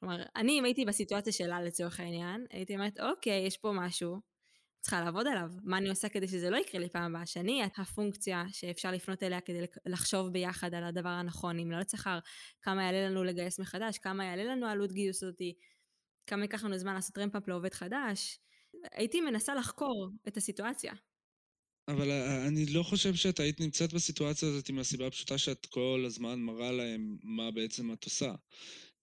כלומר, 0.00 0.22
אני 0.36 0.58
אם 0.58 0.64
הייתי 0.64 0.84
בסיטואציה 0.84 1.32
שלה 1.32 1.62
לצורך 1.62 2.00
העניין, 2.00 2.46
הייתי 2.50 2.74
אומרת, 2.74 3.00
אוקיי, 3.00 3.46
יש 3.46 3.56
פה 3.56 3.72
משהו, 3.74 4.20
צריכה 4.80 5.00
לעבוד 5.00 5.26
עליו. 5.26 5.50
מה 5.64 5.78
אני 5.78 5.88
עושה 5.88 6.08
כדי 6.08 6.28
שזה 6.28 6.50
לא 6.50 6.56
יקרה 6.56 6.80
לי 6.80 6.88
פעם 6.88 7.14
הבאה? 7.14 7.26
שאני 7.26 7.62
הפונקציה 7.76 8.44
שאפשר 8.52 8.90
לפנות 8.92 9.22
אליה 9.22 9.40
כדי 9.40 9.60
לחשוב 9.86 10.28
ביחד 10.28 10.74
על 10.74 10.84
הדבר 10.84 11.08
הנכון, 11.08 11.58
אם 11.58 11.70
לא 11.70 11.78
לצחר, 11.78 12.18
כמה 12.62 12.82
יעלה 12.82 13.08
לנו 13.08 13.24
לגייס 13.24 13.58
מחדש, 13.58 13.98
כמה 13.98 14.24
יעלה 14.24 14.44
לנו 14.44 14.66
עלות 14.66 14.92
גיוס 14.92 15.24
אותי, 15.24 15.54
כמה 16.26 16.42
ייקח 16.42 16.64
לנו 16.64 16.78
זמן 16.78 16.94
לעשות 16.94 17.18
רמפאפ 17.18 17.48
לעובד 17.48 17.74
חדש. 17.74 18.38
הייתי 18.92 19.20
מנסה 19.20 19.54
לחקור 19.54 20.10
את 20.28 20.36
הסיטואציה. 20.36 20.92
אבל 21.88 22.10
אה, 22.10 22.46
אני 22.46 22.66
לא 22.66 22.82
חושב 22.82 23.14
שאת 23.14 23.40
היית 23.40 23.60
נמצאת 23.60 23.92
בסיטואציה 23.92 24.48
הזאת 24.48 24.68
עם 24.68 24.78
הסיבה 24.78 25.06
הפשוטה 25.06 25.38
שאת 25.38 25.66
כל 25.66 26.04
הזמן 26.06 26.40
מראה 26.40 26.72
להם 26.72 27.16
מה 27.22 27.50
בעצם 27.50 27.92
את 27.92 28.04
עושה. 28.04 28.34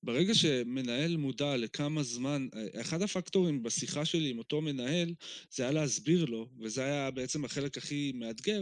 ברגע 0.05 0.35
שמנהל 0.35 1.17
מודע 1.17 1.57
לכמה 1.57 2.03
זמן, 2.03 2.47
אחד 2.81 3.01
הפקטורים 3.01 3.63
בשיחה 3.63 4.05
שלי 4.05 4.29
עם 4.29 4.37
אותו 4.37 4.61
מנהל, 4.61 5.13
זה 5.49 5.63
היה 5.63 5.71
להסביר 5.71 6.25
לו, 6.25 6.49
וזה 6.59 6.83
היה 6.83 7.11
בעצם 7.11 7.45
החלק 7.45 7.77
הכי 7.77 8.11
מאתגר, 8.15 8.61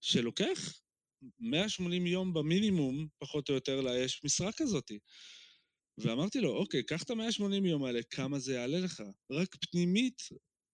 שלוקח 0.00 0.80
180 1.40 2.06
יום 2.06 2.34
במינימום, 2.34 3.06
פחות 3.18 3.48
או 3.48 3.54
יותר, 3.54 3.80
לאייש 3.80 4.20
משרה 4.24 4.52
כזאת. 4.52 4.90
ואמרתי 5.98 6.40
לו, 6.40 6.56
אוקיי, 6.56 6.82
קח 6.82 7.02
את 7.02 7.10
ה-180 7.10 7.66
יום 7.66 7.84
האלה, 7.84 8.00
כמה 8.10 8.38
זה 8.38 8.54
יעלה 8.54 8.80
לך? 8.80 9.02
רק 9.30 9.56
פנימית 9.70 10.22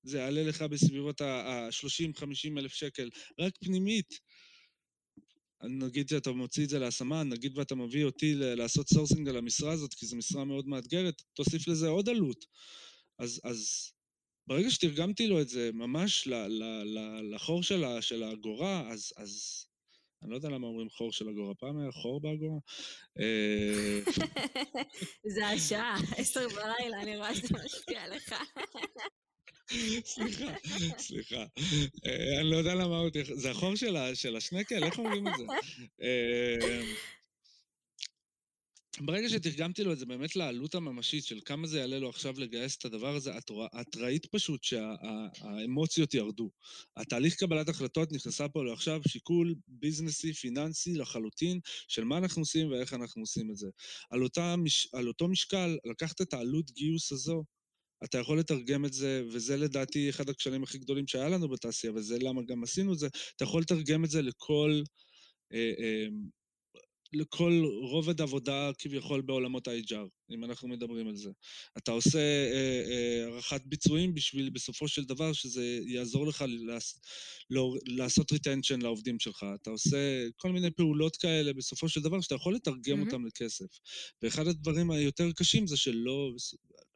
זה 0.03 0.19
יעלה 0.19 0.43
לך 0.43 0.63
בסביבות 0.63 1.21
ה-30-50 1.21 2.59
אלף 2.59 2.75
שקל, 2.75 3.11
רק 3.39 3.53
פנימית. 3.65 4.19
נגיד 5.63 6.09
שאתה 6.09 6.33
מוציא 6.33 6.65
את 6.65 6.69
זה 6.69 6.79
להשמה, 6.79 7.23
נגיד 7.23 7.59
ואתה 7.59 7.75
מביא 7.75 8.05
אותי 8.05 8.35
לעשות 8.35 8.89
sourcing 8.89 9.29
על 9.29 9.37
המשרה 9.37 9.73
הזאת, 9.73 9.95
כי 9.95 10.07
זו 10.07 10.17
משרה 10.17 10.45
מאוד 10.45 10.69
מאתגרת, 10.69 11.23
תוסיף 11.35 11.69
לזה 11.69 11.89
עוד 11.89 12.09
עלות. 12.09 12.45
אז, 13.19 13.41
אז 13.45 13.93
ברגע 14.47 14.71
שתרגמתי 14.71 15.27
לו 15.27 15.41
את 15.41 15.49
זה 15.49 15.71
ממש 15.73 16.27
ל, 16.27 16.35
ל, 16.35 16.63
ל, 16.85 17.31
לחור 17.35 17.63
של, 17.63 17.85
ה, 17.85 18.03
של 18.03 18.23
האגורה, 18.23 18.89
אז, 18.91 19.13
אז 19.17 19.65
אני 20.23 20.31
לא 20.31 20.37
יודע 20.37 20.49
למה 20.49 20.67
אומרים 20.67 20.91
חור 20.91 21.13
של 21.13 21.29
אגורה, 21.29 21.55
פעם 21.55 21.79
היה 21.79 21.93
חור 21.93 22.21
באגורה? 22.21 22.59
אה, 23.21 24.01
זה 25.35 25.47
השעה, 25.47 25.97
עשר 26.17 26.49
בלילה, 26.49 27.03
אני 27.03 27.17
רואה 27.17 27.35
שזה 27.35 27.55
משפיע 27.65 28.03
עליך. 28.03 28.35
סליחה, 30.05 30.45
סליחה. 30.99 31.45
אה, 32.07 32.41
אני 32.41 32.51
לא 32.51 32.57
יודע 32.57 32.75
למה 32.75 32.99
אותי... 32.99 33.25
זה 33.25 33.51
החור 33.51 33.75
של 34.15 34.37
השנקל? 34.37 34.85
איך 34.85 34.99
אומרים 34.99 35.29
את 35.29 35.33
זה? 35.39 35.45
אה, 36.03 36.83
ברגע 39.01 39.29
שתרגמתי 39.29 39.85
לו 39.85 39.93
את 39.93 39.99
זה 39.99 40.07
באמת 40.07 40.37
לעלות 40.37 40.75
הממשית 40.75 41.25
של 41.25 41.41
כמה 41.45 41.67
זה 41.67 41.79
יעלה 41.79 41.99
לו 41.99 42.09
עכשיו 42.09 42.41
לגייס 42.41 42.77
את 42.77 42.85
הדבר 42.85 43.15
הזה, 43.15 43.39
את, 43.39 43.51
את 43.81 43.97
ראית 43.97 44.27
פשוט 44.27 44.65
שהאמוציות 44.65 46.15
ירדו. 46.15 46.51
התהליך 46.97 47.35
קבלת 47.35 47.69
החלטות 47.69 48.13
נכנסה 48.13 48.49
פה 48.49 48.65
לעכשיו 48.65 49.01
שיקול 49.09 49.55
ביזנסי, 49.69 50.33
פיננסי 50.33 50.95
לחלוטין, 50.95 51.61
של 51.89 52.05
מה 52.05 52.19
אנחנו 52.19 52.43
עושים 52.43 52.71
ואיך 52.71 52.95
אנחנו 52.95 53.23
עושים 53.23 53.51
את 53.51 53.57
זה. 53.57 53.67
על, 54.11 54.23
אותה, 54.23 54.55
על 54.93 55.09
אותו 55.09 55.29
משקל, 55.29 55.77
לקחת 55.91 56.21
את 56.21 56.35
העלות 56.35 56.71
גיוס 56.71 57.13
הזו, 57.13 57.45
אתה 58.05 58.19
יכול 58.19 58.39
לתרגם 58.39 58.85
את 58.85 58.93
זה, 58.93 59.23
וזה 59.33 59.57
לדעתי 59.57 60.11
אחד 60.11 60.29
הכשלים 60.29 60.63
הכי 60.63 60.79
גדולים 60.79 61.07
שהיה 61.07 61.29
לנו 61.29 61.49
בתעשייה, 61.49 61.93
וזה 61.93 62.19
למה 62.21 62.43
גם 62.43 62.63
עשינו 62.63 62.93
את 62.93 62.99
זה, 62.99 63.09
אתה 63.37 63.45
יכול 63.45 63.63
לתרגם 63.63 64.05
את 64.05 64.11
זה 64.11 64.23
לכל, 64.23 64.83
אה, 65.53 65.73
אה, 65.79 66.07
לכל 67.13 67.63
רובד 67.91 68.21
עבודה 68.21 68.71
כביכול 68.79 69.21
בעולמות 69.21 69.69
ה-HR, 69.69 70.09
אם 70.35 70.45
אנחנו 70.45 70.69
מדברים 70.69 71.09
על 71.09 71.17
זה. 71.17 71.31
אתה 71.79 71.93
עושה 71.93 72.19
אה, 72.19 72.83
אה, 72.91 73.25
הערכת 73.25 73.61
ביצועים 73.67 74.15
בשביל 74.15 74.51
בסופו 74.51 74.89
של 74.89 75.05
דבר 75.05 75.33
שזה 75.33 75.79
יעזור 75.87 76.27
לך 76.27 76.45
לעש, 76.49 76.95
לא, 77.51 77.75
לעשות 77.87 78.33
retention 78.33 78.83
לעובדים 78.83 79.21
שלך. 79.21 79.47
אתה 79.63 79.71
עושה 79.71 80.29
כל 80.37 80.53
מיני 80.53 80.71
פעולות 80.71 81.17
כאלה 81.17 81.53
בסופו 81.53 81.89
של 81.89 82.01
דבר 82.01 82.21
שאתה 82.21 82.35
יכול 82.35 82.55
לתרגם 82.55 83.03
mm-hmm. 83.03 83.05
אותם 83.07 83.27
לכסף. 83.27 83.67
ואחד 84.23 84.47
הדברים 84.47 84.91
היותר 84.91 85.33
קשים 85.33 85.67
זה 85.67 85.77
שלא, 85.77 86.33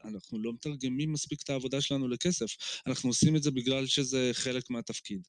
אנחנו 0.09 0.43
לא 0.43 0.53
מתרגמים 0.53 1.13
מספיק 1.13 1.43
את 1.43 1.51
העבודה 1.51 1.81
שלנו 1.81 2.09
לכסף. 2.09 2.47
אנחנו 2.87 3.09
עושים 3.09 3.37
את 3.37 3.43
זה 3.43 3.51
בגלל 3.51 3.87
שזה 3.87 4.31
חלק 4.33 4.71
מהתפקיד, 4.71 5.21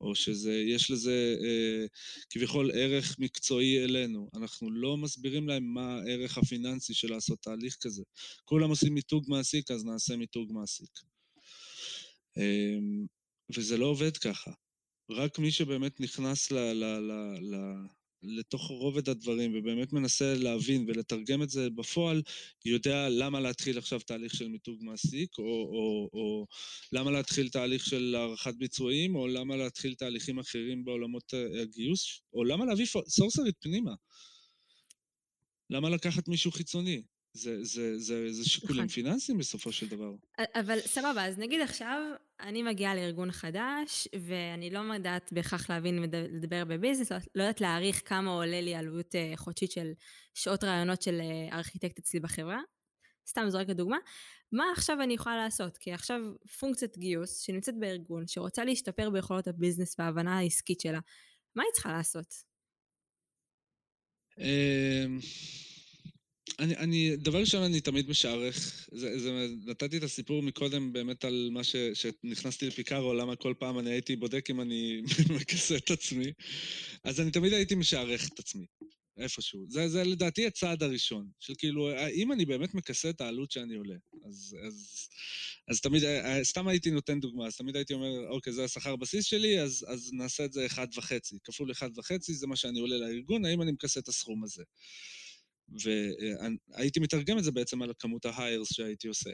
או 0.00 0.14
שיש 0.14 0.90
לזה 0.90 1.36
אה, 1.44 1.86
כביכול 2.30 2.70
ערך 2.74 3.18
מקצועי 3.18 3.84
אלינו. 3.84 4.28
אנחנו 4.34 4.70
לא 4.70 4.96
מסבירים 4.96 5.48
להם 5.48 5.74
מה 5.74 5.98
הערך 5.98 6.38
הפיננסי 6.38 6.94
של 6.94 7.10
לעשות 7.10 7.38
תהליך 7.42 7.76
כזה. 7.80 8.02
כולם 8.44 8.70
עושים 8.70 8.94
מיתוג 8.94 9.24
מעסיק, 9.28 9.70
אז 9.70 9.84
נעשה 9.84 10.16
מיתוג 10.16 10.52
מעסיק. 10.52 11.00
אה, 12.38 12.78
וזה 13.56 13.76
לא 13.76 13.86
עובד 13.86 14.16
ככה. 14.16 14.50
רק 15.10 15.38
מי 15.38 15.50
שבאמת 15.50 16.00
נכנס 16.00 16.50
ל... 16.50 16.58
ל, 16.58 16.84
ל, 16.84 17.12
ל 17.40 17.56
לתוך 18.26 18.62
רובד 18.62 19.08
הדברים 19.08 19.52
ובאמת 19.54 19.92
מנסה 19.92 20.34
להבין 20.34 20.84
ולתרגם 20.88 21.42
את 21.42 21.50
זה 21.50 21.70
בפועל, 21.70 22.22
יודע 22.64 23.08
למה 23.08 23.40
להתחיל 23.40 23.78
עכשיו 23.78 24.00
תהליך 24.00 24.34
של 24.34 24.48
מיתוג 24.48 24.78
מעסיק, 24.84 25.38
או, 25.38 25.44
או, 25.44 26.08
או 26.12 26.46
למה 26.92 27.10
להתחיל 27.10 27.48
תהליך 27.48 27.86
של 27.86 28.14
הערכת 28.18 28.54
ביצועים, 28.54 29.16
או 29.16 29.26
למה 29.26 29.56
להתחיל 29.56 29.94
תהליכים 29.94 30.38
אחרים 30.38 30.84
בעולמות 30.84 31.34
אה, 31.34 31.62
הגיוס, 31.62 32.20
או 32.32 32.44
למה 32.44 32.64
להביא 32.64 32.86
סורסרית 33.08 33.54
פנימה. 33.60 33.94
למה 35.70 35.90
לקחת 35.90 36.28
מישהו 36.28 36.52
חיצוני? 36.52 37.02
זה, 37.36 37.64
זה, 37.64 37.98
זה, 37.98 38.32
זה 38.32 38.48
שיקולים 38.48 38.84
נכון. 38.84 38.88
פיננסיים 38.88 39.38
בסופו 39.38 39.72
של 39.72 39.88
דבר. 39.88 40.14
אבל 40.38 40.80
סבבה, 40.80 41.26
אז 41.26 41.38
נגיד 41.38 41.60
עכשיו 41.60 42.02
אני 42.40 42.62
מגיעה 42.62 42.94
לארגון 42.94 43.32
חדש, 43.32 44.08
ואני 44.20 44.70
לא 44.70 44.78
יודעת 44.78 45.32
בהכרח 45.32 45.70
להבין 45.70 45.98
ולדבר 45.98 46.64
בביזנס, 46.64 47.12
לא, 47.12 47.18
לא 47.34 47.42
יודעת 47.42 47.60
להעריך 47.60 48.02
כמה 48.04 48.30
עולה 48.30 48.60
לי 48.60 48.74
עלות 48.74 49.14
אה, 49.14 49.32
חודשית 49.36 49.70
של 49.70 49.92
שעות 50.34 50.64
רעיונות 50.64 51.02
של 51.02 51.20
אה, 51.20 51.56
ארכיטקט 51.56 51.98
אצלי 51.98 52.20
בחברה. 52.20 52.60
סתם 53.28 53.48
זורקת 53.48 53.76
דוגמה. 53.76 53.96
מה 54.52 54.64
עכשיו 54.72 55.02
אני 55.02 55.14
יכולה 55.14 55.36
לעשות? 55.36 55.78
כי 55.78 55.92
עכשיו 55.92 56.20
פונקציית 56.60 56.98
גיוס 56.98 57.38
שנמצאת 57.38 57.78
בארגון, 57.78 58.26
שרוצה 58.26 58.64
להשתפר 58.64 59.10
ביכולות 59.10 59.46
הביזנס 59.46 59.96
וההבנה 59.98 60.38
העסקית 60.38 60.80
שלה, 60.80 61.00
מה 61.54 61.62
היא 61.62 61.72
צריכה 61.72 61.92
לעשות? 61.92 62.34
אני, 66.58 66.76
אני, 66.76 67.16
דבר 67.16 67.40
ראשון, 67.40 67.62
אני 67.62 67.80
תמיד 67.80 68.08
משערך. 68.08 68.88
זה, 68.92 69.18
זה, 69.18 69.48
נתתי 69.64 69.96
את 69.96 70.02
הסיפור 70.02 70.42
מקודם 70.42 70.92
באמת 70.92 71.24
על 71.24 71.48
מה 71.52 71.64
ש, 71.64 71.76
שנכנסתי 71.94 72.66
לפיקארו, 72.66 73.14
למה 73.14 73.36
כל 73.36 73.54
פעם 73.58 73.78
אני 73.78 73.90
הייתי 73.90 74.16
בודק 74.16 74.50
אם 74.50 74.60
אני 74.60 75.02
מכסה 75.40 75.76
את 75.76 75.90
עצמי. 75.90 76.32
אז 77.04 77.20
אני 77.20 77.30
תמיד 77.30 77.52
הייתי 77.52 77.74
משערך 77.74 78.28
את 78.28 78.38
עצמי, 78.38 78.66
איפשהו. 79.18 79.66
זה, 79.68 79.88
זה 79.88 80.04
לדעתי 80.04 80.46
הצעד 80.46 80.82
הראשון, 80.82 81.28
של 81.40 81.54
כאילו, 81.58 81.90
אם 82.14 82.32
אני 82.32 82.44
באמת 82.44 82.74
מכסה 82.74 83.10
את 83.10 83.20
העלות 83.20 83.50
שאני 83.50 83.74
עולה, 83.74 83.96
אז, 84.24 84.56
אז, 84.66 85.08
אז 85.68 85.80
תמיד, 85.80 86.02
סתם 86.42 86.68
הייתי 86.68 86.90
נותן 86.90 87.20
דוגמה, 87.20 87.46
אז 87.46 87.56
תמיד 87.56 87.76
הייתי 87.76 87.94
אומר, 87.94 88.28
אוקיי, 88.28 88.52
זה 88.52 88.64
השכר 88.64 88.96
בסיס 88.96 89.24
שלי, 89.24 89.60
אז, 89.60 89.86
אז 89.88 90.10
נעשה 90.12 90.44
את 90.44 90.52
זה 90.52 90.66
אחד 90.66 90.86
וחצי. 90.96 91.38
כפול 91.44 91.70
אחד 91.70 91.98
וחצי, 91.98 92.34
זה 92.34 92.46
מה 92.46 92.56
שאני 92.56 92.80
עולה 92.80 92.96
לארגון, 92.96 93.44
האם 93.44 93.62
אני 93.62 93.72
מכסה 93.72 94.00
את 94.00 94.08
הסכום 94.08 94.44
הזה? 94.44 94.62
והייתי 95.68 97.00
מתרגם 97.00 97.38
את 97.38 97.44
זה 97.44 97.52
בעצם 97.52 97.82
על 97.82 97.92
כמות 97.98 98.26
ה-hires 98.26 98.74
שהייתי 98.74 99.08
עושה. 99.08 99.30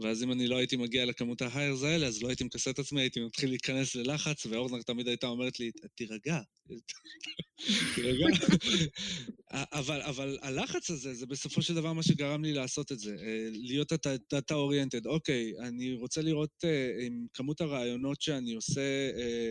ואז 0.00 0.22
אם 0.22 0.32
אני 0.32 0.46
לא 0.46 0.56
הייתי 0.56 0.76
מגיע 0.76 1.04
לכמות 1.04 1.42
ה-hires 1.42 1.86
האלה, 1.86 2.06
אז 2.06 2.22
לא 2.22 2.28
הייתי 2.28 2.44
מכסה 2.44 2.70
את 2.70 2.78
עצמי, 2.78 3.00
הייתי 3.00 3.20
מתחיל 3.20 3.50
להיכנס 3.50 3.94
ללחץ, 3.94 4.46
ואורנר 4.46 4.82
תמיד 4.82 5.08
הייתה 5.08 5.26
אומרת 5.26 5.60
לי, 5.60 5.70
תירגע, 5.94 6.40
תירגע. 7.94 8.26
אבל, 9.50 10.02
אבל 10.02 10.38
הלחץ 10.42 10.90
הזה, 10.90 11.14
זה 11.14 11.26
בסופו 11.26 11.62
של 11.62 11.74
דבר 11.74 11.92
מה 11.92 12.02
שגרם 12.02 12.44
לי 12.44 12.52
לעשות 12.52 12.92
את 12.92 12.98
זה, 12.98 13.16
אה, 13.20 13.48
להיות 13.52 13.92
data 14.30 14.54
oriented. 14.54 15.06
אוקיי, 15.06 15.52
אני 15.58 15.94
רוצה 15.94 16.22
לראות 16.22 16.64
אה, 16.64 17.06
אם 17.06 17.26
כמות 17.34 17.60
הראיונות 17.60 18.22
שאני 18.22 18.54
עושה, 18.54 19.10
אה, 19.16 19.50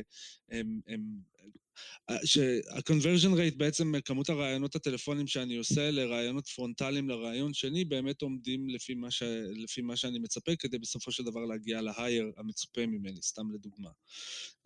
הם, 0.51 0.79
הם 0.87 1.01
שה-conversion 2.25 3.37
rate 3.37 3.57
בעצם, 3.57 3.93
כמות 4.05 4.29
הראיונות 4.29 4.75
הטלפונים 4.75 5.27
שאני 5.27 5.55
עושה 5.55 5.91
לראיונות 5.91 6.47
פרונטליים 6.47 7.09
לראיון 7.09 7.53
שני, 7.53 7.85
באמת 7.85 8.21
עומדים 8.21 8.69
לפי 8.69 8.93
מה, 8.93 9.11
ש... 9.11 9.23
לפי 9.55 9.81
מה 9.81 9.95
שאני 9.95 10.19
מצפה, 10.19 10.55
כדי 10.55 10.77
בסופו 10.79 11.11
של 11.11 11.23
דבר 11.23 11.45
להגיע 11.45 11.81
ל 11.81 11.91
hire 11.91 12.31
המצופה 12.37 12.85
ממני, 12.85 13.21
סתם 13.21 13.51
לדוגמה. 13.53 13.89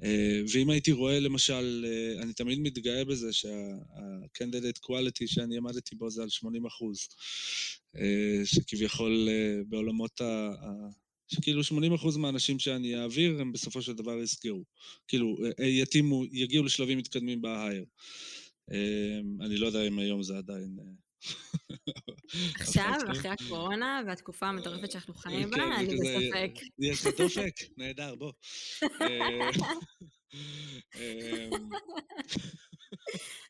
אה, 0.03 0.41
ואם 0.53 0.69
הייתי 0.69 0.91
רואה 0.91 1.19
למשל, 1.19 1.85
אה, 1.87 2.21
אני 2.21 2.33
תמיד 2.33 2.59
מתגאה 2.59 3.05
בזה 3.05 3.33
שה-candidate 3.33 4.79
quality 4.85 5.27
שאני 5.27 5.57
עמדתי 5.57 5.95
בו 5.95 6.09
זה 6.09 6.23
על 6.23 6.29
80 6.29 6.65
אחוז, 6.65 7.07
אה, 7.95 8.41
שכביכול 8.45 9.29
בעולמות 9.67 10.21
ה... 10.21 10.49
שכאילו 11.27 11.61
80% 11.61 12.17
מהאנשים 12.17 12.59
שאני 12.59 13.01
אעביר, 13.01 13.41
הם 13.41 13.51
בסופו 13.51 13.81
של 13.81 13.93
דבר 13.93 14.19
יסגרו. 14.19 14.63
כאילו, 15.07 15.37
אה, 15.43 15.49
אה, 15.59 15.65
יתאימו, 15.65 16.23
יגיעו 16.31 16.63
לשלבים 16.63 16.97
מתקדמים 16.97 17.41
בהייר. 17.41 17.85
אמ, 18.71 19.41
אני 19.41 19.57
לא 19.57 19.67
יודע 19.67 19.87
אם 19.87 19.99
היום 19.99 20.23
זה 20.23 20.37
עדיין... 20.37 20.77
אה, 20.79 20.85
עכשיו, 22.59 22.93
אחרי 23.11 23.31
הקורונה 23.31 24.01
והתקופה 24.07 24.47
המטורפת 24.47 24.91
שאנחנו 24.91 25.13
חיים 25.13 25.49
בה, 25.49 25.55
כן, 25.55 25.71
אני 25.71 25.95
בספק. 25.95 26.51
יש 26.79 27.05
לי 27.05 27.11
דופק? 27.17 27.53
נהדר, 27.77 28.15
בוא. 28.15 28.31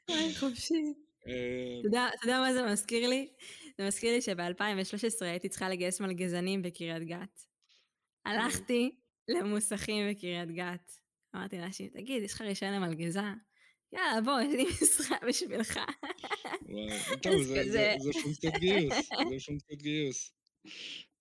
וואי, 0.09 0.35
חופשי. 0.35 0.93
אמ, 1.27 1.81
אתה 1.87 1.97
יודע 2.23 2.39
מה 2.39 2.53
זה 2.53 2.65
מזכיר 2.71 3.09
לי? 3.09 3.27
זה 3.77 3.87
מזכיר 3.87 4.11
לי 4.11 4.21
שב-2013 4.21 5.25
הייתי 5.25 5.49
צריכה 5.49 5.69
לגייס 5.69 6.01
מלגזנים 6.01 6.61
בקריית 6.61 7.03
גת. 7.03 7.41
הלכתי 8.27 8.91
למוסכים 9.27 10.11
בקריית 10.11 10.51
גת. 10.51 10.91
אמרתי 11.35 11.57
לאנשים, 11.57 11.89
תגיד, 11.93 12.23
יש 12.23 12.33
לך 12.33 12.41
רישיון 12.41 12.73
למלגזה? 12.73 13.19
יאללה, 13.93 14.21
בוא, 14.21 14.41
יש 14.41 14.53
לי 14.53 14.65
משרה 14.81 15.17
בשבילך. 15.27 15.79
וואי, 16.61 16.99
טוב, 17.23 17.41
זה 17.43 17.95
פונקציית 18.23 18.57
גיוס, 18.57 18.93
זה 19.29 19.35
פונקציית 19.47 19.81
גיוס. 19.81 20.31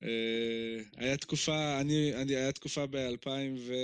אה, 0.03 0.83
היה 0.97 1.17
תקופה, 1.17 1.81
אני, 1.81 2.15
אני, 2.15 2.37
היה 2.37 2.53
תקופה 2.53 2.87
ב-2000 2.87 3.29
ו... 3.59 3.75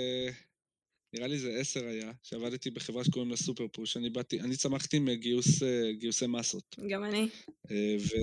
נראה 1.13 1.27
לי 1.27 1.39
זה 1.39 1.59
עשר 1.59 1.85
היה, 1.85 2.11
שעבדתי 2.23 2.69
בחברה 2.69 3.03
שקוראים 3.03 3.31
לה 3.31 3.37
סופר 3.37 3.67
פוש. 3.67 3.97
אני 3.97 4.09
באתי, 4.09 4.39
אני 4.39 4.55
צמחתי 4.55 4.99
מגיוס, 4.99 5.63
אה, 5.63 5.91
גיוסי 5.91 6.27
מסות. 6.27 6.75
גם 6.89 7.03
אני. 7.03 7.29
אה, 7.71 7.95
ו, 7.99 8.15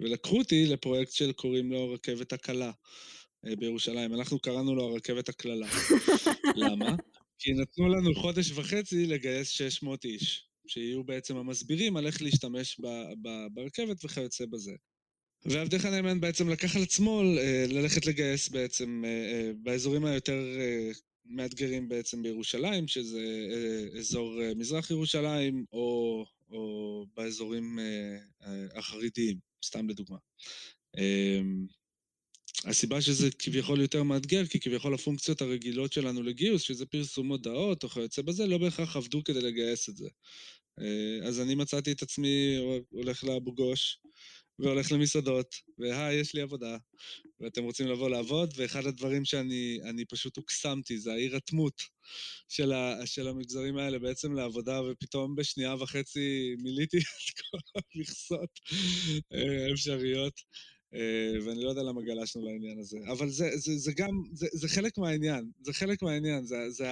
ולקחו 0.00 0.38
אותי 0.38 0.66
לפרויקט 0.66 1.12
של 1.12 1.32
קוראים 1.32 1.72
לו 1.72 1.92
רכבת 1.92 2.32
הקלה. 2.32 2.72
אה, 3.46 3.56
בירושלים. 3.56 4.14
אנחנו 4.14 4.38
קראנו 4.38 4.74
לו 4.74 4.84
הרכבת 4.84 5.28
הקללה. 5.28 5.66
למה? 6.56 6.96
כי 7.38 7.52
נתנו 7.52 7.88
לנו 7.88 8.14
חודש 8.14 8.50
וחצי 8.50 9.06
לגייס 9.06 9.48
600 9.48 10.04
איש, 10.04 10.48
שיהיו 10.66 11.04
בעצם 11.04 11.36
המסבירים 11.36 11.96
על 11.96 12.06
איך 12.06 12.22
להשתמש 12.22 12.80
ב- 12.80 13.12
ב- 13.22 13.46
ברכבת 13.54 14.04
וכיוצא 14.04 14.44
בזה. 14.46 14.72
ועבדך 15.44 15.84
הנאמן 15.84 16.20
בעצם 16.20 16.48
לקח 16.48 16.76
על 16.76 16.82
עצמו 16.82 17.22
אה, 17.38 17.64
ללכת 17.68 18.06
לגייס 18.06 18.48
בעצם 18.48 19.02
אה, 19.06 19.50
באזורים 19.62 20.04
היותר 20.04 20.44
מאתגרים 21.26 21.88
בעצם 21.88 22.22
בירושלים, 22.22 22.88
שזה 22.88 23.20
אזור 23.98 24.40
מזרח 24.56 24.90
ירושלים, 24.90 25.64
או, 25.72 26.24
או 26.50 27.06
באזורים 27.16 27.78
החרדיים, 28.74 29.36
סתם 29.64 29.88
לדוגמה. 29.88 30.18
הסיבה 32.66 33.00
שזה 33.00 33.30
כביכול 33.38 33.80
יותר 33.80 34.02
מאתגר, 34.02 34.46
כי 34.46 34.60
כביכול 34.60 34.94
הפונקציות 34.94 35.42
הרגילות 35.42 35.92
שלנו 35.92 36.22
לגיוס, 36.22 36.62
שזה 36.62 36.86
פרסום 36.86 37.28
הודעות 37.28 37.84
או 37.84 37.88
כיוצא 37.88 38.22
בזה, 38.22 38.46
לא 38.46 38.58
בהכרח 38.58 38.96
עבדו 38.96 39.24
כדי 39.24 39.40
לגייס 39.40 39.88
את 39.88 39.96
זה. 39.96 40.08
אה, 40.80 41.28
אז 41.28 41.40
אני 41.40 41.54
מצאתי 41.54 41.92
את 41.92 42.02
עצמי 42.02 42.56
הולך 42.90 43.24
לאבו 43.24 43.54
גוש, 43.54 43.98
והולך 44.58 44.92
למסעדות, 44.92 45.54
והי, 45.78 46.14
יש 46.14 46.34
לי 46.34 46.40
עבודה, 46.40 46.76
ואתם 47.40 47.64
רוצים 47.64 47.86
לבוא 47.88 48.10
לעבוד, 48.10 48.54
ואחד 48.56 48.86
הדברים 48.86 49.24
שאני 49.24 50.04
פשוט 50.08 50.36
הוקסמתי, 50.36 50.98
זה 50.98 51.12
ההירתמות 51.12 51.82
של, 52.48 52.72
של 53.04 53.28
המגזרים 53.28 53.76
האלה 53.76 53.98
בעצם 53.98 54.32
לעבודה, 54.32 54.82
ופתאום 54.82 55.34
בשנייה 55.34 55.74
וחצי 55.74 56.54
מילאתי 56.58 56.98
את 56.98 57.40
כל 57.50 57.80
המכסות 57.96 58.60
האפשריות. 59.70 60.34
אה, 60.94 61.44
ואני 61.44 61.64
לא 61.64 61.68
יודע 61.68 61.82
למה 61.82 62.02
גלשנו 62.02 62.44
לעניין 62.44 62.78
הזה. 62.78 62.98
אבל 63.12 63.28
זה, 63.28 63.50
זה, 63.54 63.72
זה 63.76 63.92
גם, 63.96 64.22
זה, 64.32 64.46
זה 64.52 64.68
חלק 64.68 64.98
מהעניין, 64.98 65.50
זה 65.60 65.72
חלק 65.72 66.02
מהעניין, 66.02 66.44
זה, 66.44 66.70
זה. 66.70 66.86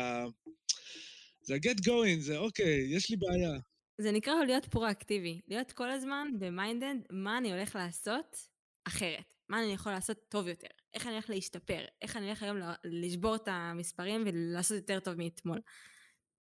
זה 1.43 1.55
ה-get 1.55 1.79
going, 1.87 2.21
זה 2.21 2.39
אוקיי, 2.39 2.97
יש 2.97 3.11
לי 3.11 3.17
בעיה. 3.17 3.59
זה 3.99 4.13
נקרא 4.13 4.45
להיות 4.45 4.67
פרואקטיבי, 4.67 5.41
להיות 5.49 5.73
כל 5.73 5.91
הזמן 5.91 6.29
ב 6.39 6.45
mindset, 6.45 6.95
מה 7.11 7.39
אני 7.39 7.53
הולך 7.53 7.77
לעשות 7.77 8.37
אחרת, 8.85 9.35
מה 9.49 9.63
אני 9.63 9.73
יכול 9.73 9.93
לעשות 9.93 10.19
טוב 10.29 10.49
יותר, 10.49 10.67
איך 10.95 11.07
אני 11.07 11.13
הולך 11.13 11.31
להשתפר, 11.31 11.85
איך 12.03 12.17
אני 12.17 12.27
הולך 12.27 12.43
היום 12.43 12.57
לשבור 12.85 13.37
את 13.37 13.49
המספרים 13.49 14.25
ולעשות 14.27 14.77
יותר 14.77 15.01
טוב 15.01 15.15
מאתמול. 15.15 15.61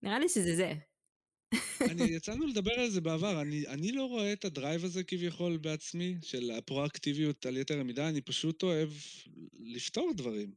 נראה 0.02 0.18
לי 0.18 0.28
שזה 0.28 0.56
זה. 0.56 0.72
אני, 1.80 2.04
יצאנו 2.04 2.46
לדבר 2.46 2.72
על 2.72 2.90
זה 2.90 3.00
בעבר, 3.00 3.40
אני, 3.40 3.66
אני 3.68 3.92
לא 3.92 4.04
רואה 4.04 4.32
את 4.32 4.44
ה 4.44 4.51
drive 4.51 4.84
הזה 4.84 5.04
כביכול 5.04 5.56
בעצמי, 5.56 6.14
של 6.22 6.50
הפרואקטיביות 6.50 7.46
על 7.46 7.56
יתר 7.56 7.80
המידה, 7.80 8.08
אני 8.08 8.20
פשוט 8.20 8.62
אוהב 8.62 8.90
לפתור 9.60 10.12
דברים. 10.16 10.52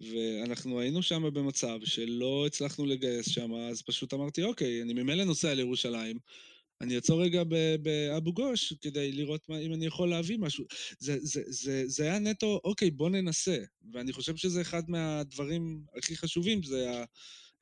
ואנחנו 0.00 0.80
היינו 0.80 1.02
שם 1.02 1.22
במצב 1.22 1.78
שלא 1.84 2.46
הצלחנו 2.46 2.86
לגייס 2.86 3.28
שם, 3.28 3.54
אז 3.54 3.82
פשוט 3.82 4.14
אמרתי, 4.14 4.42
אוקיי, 4.42 4.82
אני 4.82 4.92
ממילא 4.92 5.24
נוסע 5.24 5.54
לירושלים, 5.54 6.18
אני 6.80 6.96
אעצור 6.96 7.22
רגע 7.22 7.42
באבו 7.82 8.32
גוש 8.32 8.72
כדי 8.80 9.12
לראות 9.12 9.48
מה, 9.48 9.58
אם 9.58 9.72
אני 9.72 9.86
יכול 9.86 10.10
להביא 10.10 10.38
משהו. 10.38 10.64
זה, 10.98 11.18
זה, 11.20 11.42
זה, 11.46 11.82
זה 11.86 12.04
היה 12.04 12.18
נטו, 12.18 12.60
אוקיי, 12.64 12.90
בוא 12.90 13.10
ננסה. 13.10 13.58
ואני 13.92 14.12
חושב 14.12 14.36
שזה 14.36 14.60
אחד 14.60 14.82
מהדברים 14.90 15.84
הכי 15.98 16.16
חשובים, 16.16 16.62
זה 16.62 16.90
ה... 16.90 17.04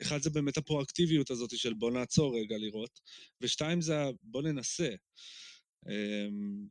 אחד 0.03 0.23
זה 0.23 0.31
באמת 0.31 0.57
הפרואקטיביות 0.57 1.31
הזאת 1.31 1.59
של 1.59 1.75
בוא 1.75 1.91
נעצור 1.91 2.39
רגע 2.41 2.59
לראות, 2.59 3.01
ושתיים 3.41 3.81
זה 3.81 3.95
בוא 4.23 4.43
ננסה. 4.43 4.89
אמ, 5.89 6.67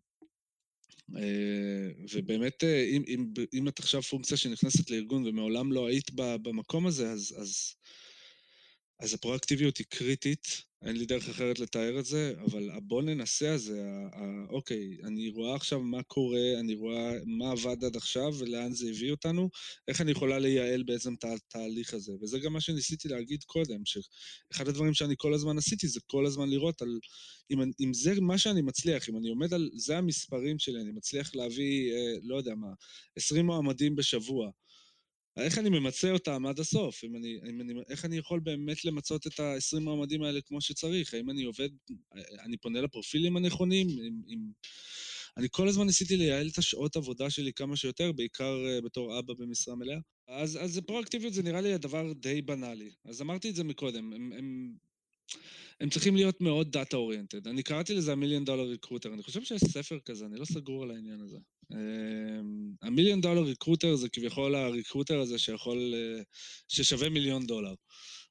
אה, 1.18 2.06
ובאמת, 2.14 2.64
אה, 2.64 2.84
אם, 2.84 3.04
אם, 3.08 3.34
אם 3.54 3.68
את 3.68 3.80
עכשיו 3.80 4.02
פונקציה 4.02 4.38
שנכנסת 4.38 4.90
לארגון 4.90 5.28
ומעולם 5.28 5.72
לא 5.72 5.88
היית 5.88 6.12
במקום 6.14 6.88
הזה, 6.88 7.12
אז, 7.12 7.36
אז, 7.38 7.76
אז 9.00 9.14
הפרואקטיביות 9.14 9.78
היא 9.78 9.86
קריטית, 9.90 10.69
אין 10.86 10.98
לי 10.98 11.06
דרך 11.06 11.30
אחרת 11.30 11.60
לתאר 11.60 12.00
את 12.00 12.06
זה, 12.06 12.34
אבל 12.46 12.70
הבוא 12.70 13.02
ננסה 13.02 13.54
הזה, 13.54 13.82
אוקיי, 14.50 14.98
אני 15.04 15.30
רואה 15.30 15.56
עכשיו 15.56 15.80
מה 15.80 16.04
קורה, 16.04 16.60
אני 16.60 16.74
רואה 16.74 17.12
מה 17.26 17.52
עבד 17.52 17.84
עד 17.84 17.96
עכשיו 17.96 18.34
ולאן 18.40 18.74
זה 18.74 18.90
הביא 18.90 19.12
אותנו, 19.12 19.50
איך 19.88 20.02
אני 20.02 20.12
יכולה 20.12 20.40
לייעל 20.40 20.84
בעצם 20.84 21.14
את 21.14 21.24
התהליך 21.24 21.94
הזה. 21.94 22.14
וזה 22.22 22.40
גם 22.40 22.54
מה 22.54 22.62
שניסיתי 22.62 23.08
להגיד 23.08 23.44
קודם, 23.44 23.82
שאחד 23.86 24.68
הדברים 24.68 24.94
שאני 24.94 25.16
כל 25.18 25.34
הזמן 25.34 25.58
עשיתי 25.58 25.88
זה 25.88 26.00
כל 26.08 26.26
הזמן 26.26 26.50
לראות 26.50 26.82
על... 26.82 27.00
אם, 27.52 27.62
אם 27.80 27.94
זה 27.94 28.22
מה 28.22 28.38
שאני 28.38 28.62
מצליח, 28.62 29.10
אם 29.10 29.18
אני 29.18 29.30
עומד 29.30 29.54
על... 29.54 29.70
זה 29.76 29.98
המספרים 29.98 30.60
שלי, 30.60 30.82
אני 30.82 30.92
מצליח 30.92 31.36
להביא, 31.36 31.94
אה, 31.94 32.14
לא 32.24 32.36
יודע 32.36 32.56
מה, 32.56 32.68
20 33.16 33.46
מועמדים 33.46 33.96
בשבוע. 33.96 34.50
איך 35.42 35.58
אני 35.58 35.70
ממצה 35.70 36.12
אותם 36.12 36.46
עד 36.46 36.60
הסוף? 36.60 37.04
אם 37.04 37.16
אני, 37.16 37.40
אם 37.50 37.62
אני, 37.62 37.74
איך 37.90 38.06
אני 38.06 38.18
יכול 38.18 38.40
באמת 38.40 38.86
למצות 38.86 39.28
את 39.28 39.40
ה-20 39.40 39.80
מועמדים 39.80 40.24
האלה 40.24 40.42
כמו 40.42 40.62
שצריך? 40.62 41.14
האם 41.14 41.30
אני 41.30 41.44
עובד, 41.44 41.70
אני 42.40 42.58
פונה 42.58 42.82
לפרופילים 42.82 43.38
הנכונים? 43.38 43.88
אם, 43.90 44.22
אם... 44.28 44.40
אני 45.38 45.48
כל 45.52 45.68
הזמן 45.68 45.86
ניסיתי 45.86 46.18
לייעל 46.18 46.48
את 46.48 46.58
השעות 46.58 46.96
עבודה 46.96 47.30
שלי 47.30 47.54
כמה 47.54 47.76
שיותר, 47.76 48.12
בעיקר 48.12 48.56
uh, 48.56 48.86
בתור 48.86 49.20
אבא 49.20 49.34
במשרה 49.34 49.76
מלאה. 49.76 49.98
אז, 50.28 50.58
אז 50.62 50.82
פרואקטיביות 50.88 51.34
זה 51.34 51.44
נראה 51.44 51.62
לי 51.62 51.74
הדבר 51.74 52.14
די 52.14 52.42
בנאלי. 52.42 52.92
אז 53.06 53.22
אמרתי 53.22 53.50
את 53.50 53.56
זה 53.56 53.64
מקודם, 53.64 54.14
הם, 54.14 54.32
הם, 54.38 54.74
הם 55.82 55.90
צריכים 55.90 56.16
להיות 56.16 56.42
מאוד 56.42 56.72
data 56.72 56.98
oriented. 56.98 57.48
אני 57.48 57.64
קראתי 57.64 57.94
לזה 57.94 58.12
ה 58.12 58.16
million 58.16 58.46
dollar 58.46 58.64
recruiter, 58.64 59.14
אני 59.14 59.24
חושב 59.24 59.44
שיש 59.44 59.62
ספר 59.62 60.00
כזה, 60.06 60.26
אני 60.26 60.40
לא 60.40 60.46
סגור 60.46 60.84
על 60.84 60.92
העניין 60.92 61.22
הזה. 61.22 61.38
ה 62.82 62.87
million 62.87 63.22
dollar 63.22 63.42
recruiter 63.42 63.96
זה 63.96 64.10
כביכול 64.10 64.56
ה 64.56 64.62
recruiter 64.62 65.20
הזה 65.20 65.38
שיכול, 65.38 65.94
אה, 65.96 66.22
ששווה 66.68 67.10
מיליון 67.10 67.46
דולר. 67.46 67.74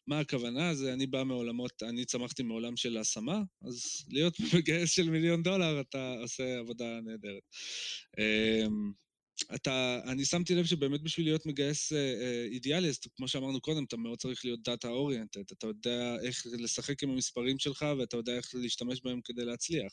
מה 0.07 0.18
הכוונה? 0.18 0.74
זה 0.74 0.93
אני 0.93 1.07
בא 1.07 1.24
מעולמות, 1.24 1.82
אני 1.82 2.05
צמחתי 2.05 2.43
מעולם 2.43 2.76
של 2.76 2.97
השמה, 2.97 3.43
אז 3.62 4.05
להיות 4.09 4.34
מגייס 4.55 4.91
של 4.91 5.11
מיליון 5.11 5.43
דולר, 5.43 5.80
אתה 5.80 6.14
עושה 6.20 6.59
עבודה 6.59 7.01
נהדרת. 7.05 7.43
אתה, 9.55 10.01
אני 10.07 10.24
שמתי 10.24 10.55
לב 10.55 10.64
שבאמת 10.64 11.03
בשביל 11.03 11.26
להיות 11.26 11.47
מגייס 11.47 11.93
אה, 11.93 11.99
אה, 11.99 12.45
אידיאלי, 12.45 12.89
אז 12.89 12.99
כמו 13.16 13.28
שאמרנו 13.28 13.61
קודם, 13.61 13.84
אתה 13.84 13.97
מאוד 13.97 14.18
צריך 14.18 14.45
להיות 14.45 14.62
data 14.62 14.89
oriented. 14.89 15.53
אתה 15.53 15.66
יודע 15.66 16.16
איך 16.22 16.47
לשחק 16.59 17.03
עם 17.03 17.11
המספרים 17.11 17.59
שלך 17.59 17.86
ואתה 17.99 18.16
יודע 18.16 18.36
איך 18.36 18.55
להשתמש 18.55 19.01
בהם 19.05 19.20
כדי 19.24 19.45
להצליח. 19.45 19.93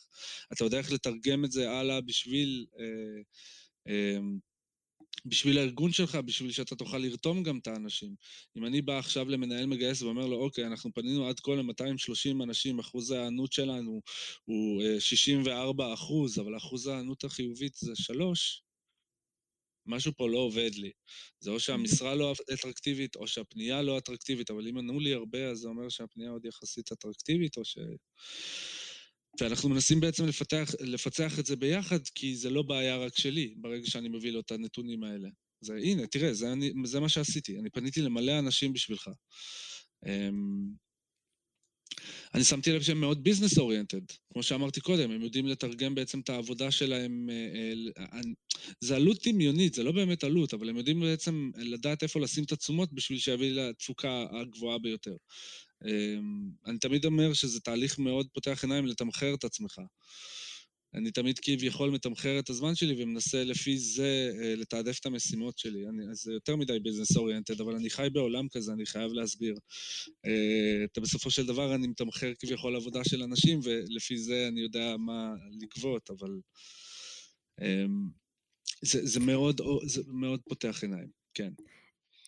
אתה 0.52 0.64
יודע 0.64 0.78
איך 0.78 0.92
לתרגם 0.92 1.44
את 1.44 1.52
זה 1.52 1.70
הלאה 1.70 2.00
בשביל... 2.00 2.66
אה, 2.80 3.22
אה, 3.88 4.18
בשביל 5.26 5.58
הארגון 5.58 5.92
שלך, 5.92 6.14
בשביל 6.14 6.52
שאתה 6.52 6.76
תוכל 6.76 6.98
לרתום 6.98 7.42
גם 7.42 7.58
את 7.58 7.66
האנשים. 7.66 8.14
אם 8.56 8.66
אני 8.66 8.82
בא 8.82 8.98
עכשיו 8.98 9.28
למנהל 9.28 9.66
מגייס 9.66 10.02
ואומר 10.02 10.26
לו, 10.26 10.36
אוקיי, 10.36 10.66
אנחנו 10.66 10.90
פנינו 10.94 11.28
עד 11.28 11.40
כה 11.40 11.54
ל-230 11.54 12.42
אנשים, 12.42 12.78
אחוז 12.78 13.10
ההיענות 13.10 13.52
שלנו 13.52 14.00
הוא 14.44 14.82
64 14.98 15.86
אה, 15.86 15.94
אחוז, 15.94 16.38
אבל 16.38 16.56
אחוז 16.56 16.86
ההיענות 16.86 17.24
החיובית 17.24 17.74
זה 17.74 17.92
3, 17.94 18.65
משהו 19.86 20.12
פה 20.16 20.28
לא 20.28 20.38
עובד 20.38 20.70
לי. 20.74 20.90
זה 21.40 21.50
או 21.50 21.60
שהמשרה 21.60 22.14
לא 22.14 22.34
אטרקטיבית, 22.54 23.16
או 23.16 23.26
שהפנייה 23.26 23.82
לא 23.82 23.98
אטרקטיבית, 23.98 24.50
אבל 24.50 24.68
אם 24.68 24.78
ענו 24.78 25.00
לי 25.00 25.12
הרבה, 25.12 25.50
אז 25.50 25.58
זה 25.58 25.68
אומר 25.68 25.88
שהפנייה 25.88 26.30
עוד 26.30 26.44
יחסית 26.44 26.92
אטרקטיבית, 26.92 27.56
או 27.56 27.64
ש... 27.64 27.78
ואנחנו 29.40 29.68
מנסים 29.68 30.00
בעצם 30.00 30.26
לפתח, 30.26 30.70
לפצח 30.80 31.38
את 31.38 31.46
זה 31.46 31.56
ביחד, 31.56 31.98
כי 32.14 32.36
זה 32.36 32.50
לא 32.50 32.62
בעיה 32.62 32.96
רק 32.96 33.18
שלי, 33.18 33.54
ברגע 33.56 33.86
שאני 33.86 34.08
מביא 34.08 34.30
לו 34.30 34.40
את 34.40 34.50
הנתונים 34.50 35.04
האלה. 35.04 35.28
זה, 35.60 35.74
הנה, 35.74 36.06
תראה, 36.06 36.34
זה, 36.34 36.52
אני, 36.52 36.72
זה 36.84 37.00
מה 37.00 37.08
שעשיתי. 37.08 37.58
אני 37.58 37.70
פניתי 37.70 38.00
למלא 38.00 38.38
אנשים 38.38 38.72
בשבילך. 38.72 39.10
אני 42.34 42.44
שמתי 42.44 42.72
לב 42.72 42.82
שהם 42.82 43.00
מאוד 43.00 43.24
ביזנס 43.24 43.58
אוריינטד, 43.58 44.00
כמו 44.32 44.42
שאמרתי 44.42 44.80
קודם, 44.80 45.10
הם 45.10 45.22
יודעים 45.22 45.46
לתרגם 45.46 45.94
בעצם 45.94 46.20
את 46.20 46.30
העבודה 46.30 46.70
שלהם, 46.70 47.28
אה, 47.30 48.02
אה, 48.12 48.20
זה 48.80 48.96
עלות 48.96 49.26
דמיונית, 49.28 49.74
זה 49.74 49.82
לא 49.82 49.92
באמת 49.92 50.24
עלות, 50.24 50.54
אבל 50.54 50.68
הם 50.68 50.76
יודעים 50.76 51.00
בעצם 51.00 51.50
לדעת 51.56 52.02
איפה 52.02 52.20
לשים 52.20 52.44
את 52.44 52.52
התשומות 52.52 52.92
בשביל 52.92 53.18
שיביא 53.18 53.52
לתפוקה 53.52 54.24
הגבוהה 54.40 54.78
ביותר. 54.78 55.16
אמ, 55.84 56.50
אני 56.66 56.78
תמיד 56.78 57.04
אומר 57.04 57.32
שזה 57.32 57.60
תהליך 57.60 57.98
מאוד 57.98 58.26
פותח 58.32 58.64
עיניים 58.64 58.86
לתמחר 58.86 59.34
את 59.34 59.44
עצמך. 59.44 59.78
אני 60.96 61.10
תמיד 61.10 61.38
כביכול 61.38 61.90
מתמחר 61.90 62.38
את 62.38 62.50
הזמן 62.50 62.74
שלי 62.74 63.02
ומנסה 63.02 63.44
לפי 63.44 63.78
זה 63.78 64.32
אה, 64.40 64.54
לתעדף 64.56 64.98
את 65.00 65.06
המשימות 65.06 65.58
שלי. 65.58 65.88
אני, 65.88 66.10
אז 66.10 66.16
זה 66.16 66.32
יותר 66.32 66.56
מדי 66.56 66.78
ביזנס 66.80 67.16
אוריינטד, 67.16 67.60
אבל 67.60 67.74
אני 67.74 67.90
חי 67.90 68.08
בעולם 68.12 68.48
כזה, 68.48 68.72
אני 68.72 68.86
חייב 68.86 69.12
להסביר. 69.12 69.54
אה, 70.26 70.84
אתה 70.84 71.00
בסופו 71.00 71.30
של 71.30 71.46
דבר 71.46 71.74
אני 71.74 71.86
מתמחר 71.86 72.32
כביכול 72.38 72.76
עבודה 72.76 73.04
של 73.04 73.22
אנשים, 73.22 73.60
ולפי 73.62 74.16
זה 74.16 74.48
אני 74.48 74.60
יודע 74.60 74.96
מה 74.96 75.34
לגבות, 75.60 76.10
אבל 76.10 76.40
אמ, 77.62 78.08
זה, 78.82 79.06
זה, 79.06 79.20
מאוד, 79.20 79.60
זה 79.86 80.02
מאוד 80.06 80.40
פותח 80.48 80.78
עיניים, 80.82 81.08
כן. 81.34 81.52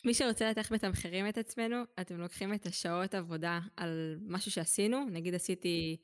מי 0.05 0.14
שרוצה 0.14 0.45
לדעת 0.45 0.59
איך 0.59 0.73
מתמחרים 0.73 1.29
את 1.29 1.39
עצמנו, 1.39 1.77
אתם 2.01 2.21
לוקחים 2.21 2.55
את 2.55 2.66
השעות 2.66 3.14
עבודה 3.14 3.61
על 3.77 4.19
משהו 4.27 4.51
שעשינו, 4.51 5.05
נגיד 5.11 5.35
עשיתי 5.35 5.97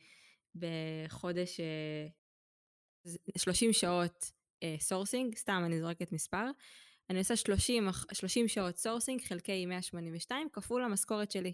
בחודש 0.55 1.61
30 3.39 3.73
שעות 3.73 4.33
sourcing, 4.79 5.35
אה, 5.35 5.39
סתם 5.39 5.63
אני 5.67 5.81
זורקת 5.81 6.13
מספר, 6.13 6.51
אני 7.11 7.19
עושה 7.19 7.37
30, 7.37 7.89
30 8.13 8.49
שעות 8.49 8.77
sourcing 8.77 9.21
חלקי 9.23 9.67
182 9.67 10.49
כפול 10.53 10.85
המשכורת 10.85 11.31
שלי. 11.31 11.53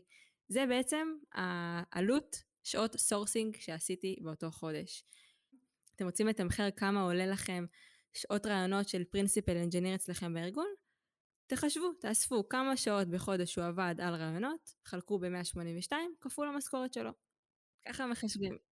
זה 0.48 0.66
בעצם 0.68 1.08
העלות 1.32 2.42
שעות 2.62 2.96
sourcing 2.96 3.56
שעשיתי 3.60 4.16
באותו 4.22 4.50
חודש. 4.50 5.04
אתם 5.96 6.04
רוצים 6.04 6.26
לתמחר 6.26 6.70
כמה 6.70 7.02
עולה 7.02 7.26
לכם 7.26 7.64
שעות 8.14 8.46
ראיונות 8.46 8.88
של 8.88 9.04
principal 9.04 9.56
engineer 9.56 9.94
אצלכם 9.94 10.34
בארגון? 10.34 10.68
תחשבו, 11.46 11.92
תאספו 12.00 12.48
כמה 12.48 12.76
שעות 12.76 13.08
בחודש 13.08 13.56
הוא 13.56 13.64
עבד 13.64 13.94
על 13.98 14.14
ראיונות, 14.14 14.74
חלקו 14.84 15.18
ב-182 15.18 15.92
כפול 16.20 16.48
המשכורת 16.48 16.92
שלו. 16.92 17.10
ככה 17.88 18.06
מחשבים. 18.06 18.69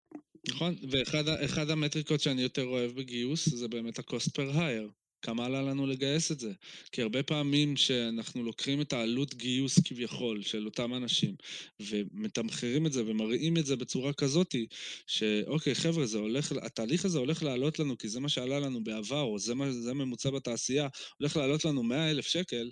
נכון, 0.49 0.75
ואחד 0.91 1.69
המטריקות 1.69 2.21
שאני 2.21 2.41
יותר 2.41 2.63
אוהב 2.63 2.91
בגיוס 2.91 3.49
זה 3.49 3.67
באמת 3.67 3.99
ה-cost 3.99 4.29
per 4.29 4.55
hire. 4.55 4.91
כמה 5.21 5.45
עלה 5.45 5.61
לנו 5.61 5.87
לגייס 5.87 6.31
את 6.31 6.39
זה? 6.39 6.51
כי 6.91 7.01
הרבה 7.01 7.23
פעמים 7.23 7.77
שאנחנו 7.77 8.43
לוקחים 8.43 8.81
את 8.81 8.93
העלות 8.93 9.35
גיוס 9.35 9.79
כביכול 9.79 10.41
של 10.41 10.65
אותם 10.65 10.93
אנשים 10.93 11.35
ומתמחרים 11.79 12.85
את 12.85 12.93
זה 12.93 13.03
ומראים 13.05 13.57
את 13.57 13.65
זה 13.65 13.75
בצורה 13.75 14.13
כזאתי 14.13 14.67
שאוקיי 15.07 15.75
חבר'ה, 15.75 16.05
זה 16.05 16.17
הולך, 16.17 16.51
התהליך 16.51 17.05
הזה 17.05 17.19
הולך 17.19 17.43
לעלות 17.43 17.79
לנו 17.79 17.97
כי 17.97 18.09
זה 18.09 18.19
מה 18.19 18.29
שעלה 18.29 18.59
לנו 18.59 18.83
בעבר 18.83 19.21
או 19.21 19.39
זה, 19.39 19.55
מה, 19.55 19.71
זה 19.71 19.93
ממוצע 19.93 20.29
בתעשייה, 20.29 20.87
הולך 21.19 21.37
לעלות 21.37 21.65
לנו 21.65 21.83
100 21.83 22.11
אלף 22.11 22.27
שקל, 22.27 22.71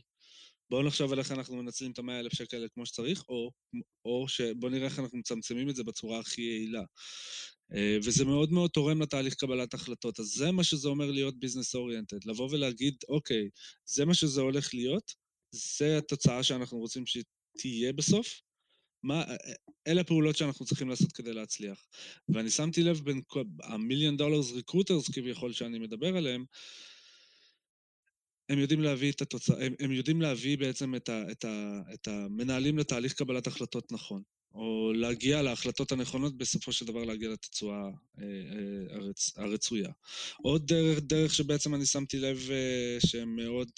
בואו 0.69 0.83
נחשוב 0.83 1.13
על 1.13 1.19
איך 1.19 1.31
אנחנו 1.31 1.55
מנצלים 1.55 1.91
את 1.91 1.99
המאה 1.99 2.19
אלף 2.19 2.33
שקל 2.33 2.67
כמו 2.73 2.85
שצריך, 2.85 3.23
או, 3.29 3.51
או 4.05 4.27
שבואו 4.27 4.71
נראה 4.71 4.85
איך 4.85 4.99
אנחנו 4.99 5.17
מצמצמים 5.17 5.69
את 5.69 5.75
זה 5.75 5.83
בצורה 5.83 6.19
הכי 6.19 6.41
יעילה. 6.41 6.83
אה, 7.73 7.97
וזה 8.03 8.25
מאוד 8.25 8.51
מאוד 8.51 8.69
תורם 8.69 9.01
לתהליך 9.01 9.35
קבלת 9.35 9.73
החלטות. 9.73 10.19
אז 10.19 10.25
זה 10.25 10.51
מה 10.51 10.63
שזה 10.63 10.87
אומר 10.87 11.11
להיות 11.11 11.39
ביזנס 11.39 11.75
אוריינטד. 11.75 12.25
לבוא 12.25 12.49
ולהגיד, 12.51 12.95
אוקיי, 13.09 13.49
זה 13.85 14.05
מה 14.05 14.13
שזה 14.13 14.41
הולך 14.41 14.73
להיות, 14.73 15.13
זה 15.51 15.97
התוצאה 15.97 16.43
שאנחנו 16.43 16.77
רוצים 16.77 17.03
שתהיה 17.05 17.93
בסוף. 17.93 18.41
מה, 19.03 19.21
אה, 19.21 19.31
אה, 19.31 19.53
אלה 19.87 20.01
הפעולות 20.01 20.35
שאנחנו 20.35 20.65
צריכים 20.65 20.89
לעשות 20.89 21.11
כדי 21.11 21.33
להצליח. 21.33 21.85
ואני 22.29 22.49
שמתי 22.49 22.83
לב 22.83 22.99
בין 23.03 23.21
המיליון 23.63 24.17
דולרס 24.17 24.51
ריקרוטרס 24.51 25.09
כביכול 25.09 25.53
שאני 25.53 25.79
מדבר 25.79 26.17
עליהם, 26.17 26.45
הם 28.49 28.59
יודעים 28.59 28.81
להביא 28.81 29.11
את 29.11 29.21
התוצאה, 29.21 29.65
הם, 29.65 29.73
הם 29.79 29.91
יודעים 29.91 30.21
להביא 30.21 30.57
בעצם 30.57 30.95
את, 30.95 31.09
ה, 31.09 31.31
את, 31.31 31.45
ה, 31.45 31.81
את 31.93 32.07
המנהלים 32.07 32.77
לתהליך 32.77 33.13
קבלת 33.13 33.47
החלטות 33.47 33.91
נכון. 33.91 34.21
או 34.55 34.93
להגיע 34.93 35.41
להחלטות 35.41 35.91
הנכונות, 35.91 36.37
בסופו 36.37 36.71
של 36.71 36.85
דבר 36.85 37.03
להגיע 37.03 37.29
לתצועה 37.29 37.81
אה, 38.19 38.23
אה, 38.23 38.95
הרצ, 38.95 39.33
הרצויה. 39.37 39.89
עוד 40.43 40.67
דרך, 40.67 40.99
דרך 40.99 41.33
שבעצם 41.33 41.75
אני 41.75 41.85
שמתי 41.85 42.19
לב 42.19 42.49
אה, 42.51 42.97
שהם 43.07 43.35
מאוד... 43.35 43.71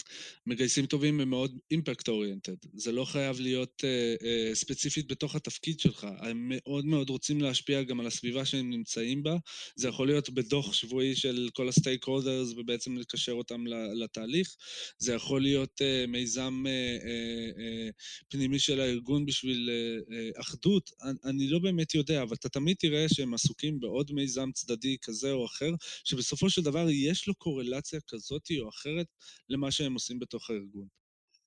אה, 0.00 0.14
מגייסים 0.46 0.86
טובים 0.86 1.20
הם 1.20 1.30
מאוד 1.30 1.58
אימפקט 1.70 2.08
אוריינטד. 2.08 2.56
זה 2.74 2.92
לא 2.92 3.04
חייב 3.04 3.40
להיות 3.40 3.82
uh, 3.84 4.22
uh, 4.22 4.54
ספציפית 4.54 5.06
בתוך 5.06 5.34
התפקיד 5.34 5.80
שלך. 5.80 6.06
הם 6.18 6.50
מאוד 6.50 6.86
מאוד 6.86 7.10
רוצים 7.10 7.40
להשפיע 7.40 7.82
גם 7.82 8.00
על 8.00 8.06
הסביבה 8.06 8.44
שהם 8.44 8.70
נמצאים 8.70 9.22
בה. 9.22 9.36
זה 9.76 9.88
יכול 9.88 10.06
להיות 10.06 10.30
בדוח 10.30 10.72
שבועי 10.72 11.16
של 11.16 11.48
כל 11.52 11.68
הסטייק 11.68 12.04
הולדרס 12.04 12.52
ובעצם 12.56 12.96
לקשר 12.96 13.32
אותם 13.32 13.64
לתהליך. 13.94 14.56
זה 14.98 15.14
יכול 15.14 15.42
להיות 15.42 15.80
uh, 15.80 16.06
מיזם 16.10 16.64
uh, 16.66 17.02
uh, 17.02 17.58
uh, 17.58 18.24
פנימי 18.28 18.58
של 18.58 18.80
הארגון 18.80 19.26
בשביל 19.26 19.70
uh, 19.70 20.10
uh, 20.10 20.40
אחדות. 20.40 20.90
אני, 21.02 21.18
אני 21.24 21.48
לא 21.48 21.58
באמת 21.58 21.94
יודע, 21.94 22.22
אבל 22.22 22.36
אתה 22.40 22.48
תמיד 22.48 22.76
תראה 22.76 23.06
שהם 23.08 23.34
עסוקים 23.34 23.80
בעוד 23.80 24.12
מיזם 24.12 24.50
צדדי 24.52 24.96
כזה 25.02 25.32
או 25.32 25.46
אחר, 25.46 25.70
שבסופו 26.04 26.50
של 26.50 26.62
דבר 26.62 26.86
יש 26.90 27.28
לו 27.28 27.34
קורלציה 27.34 28.00
כזאת 28.08 28.48
או 28.60 28.68
אחרת 28.68 29.06
למה 29.48 29.70
שהם 29.84 29.94
עושים 29.94 30.18
בתוך 30.18 30.50
הארגון. 30.50 30.86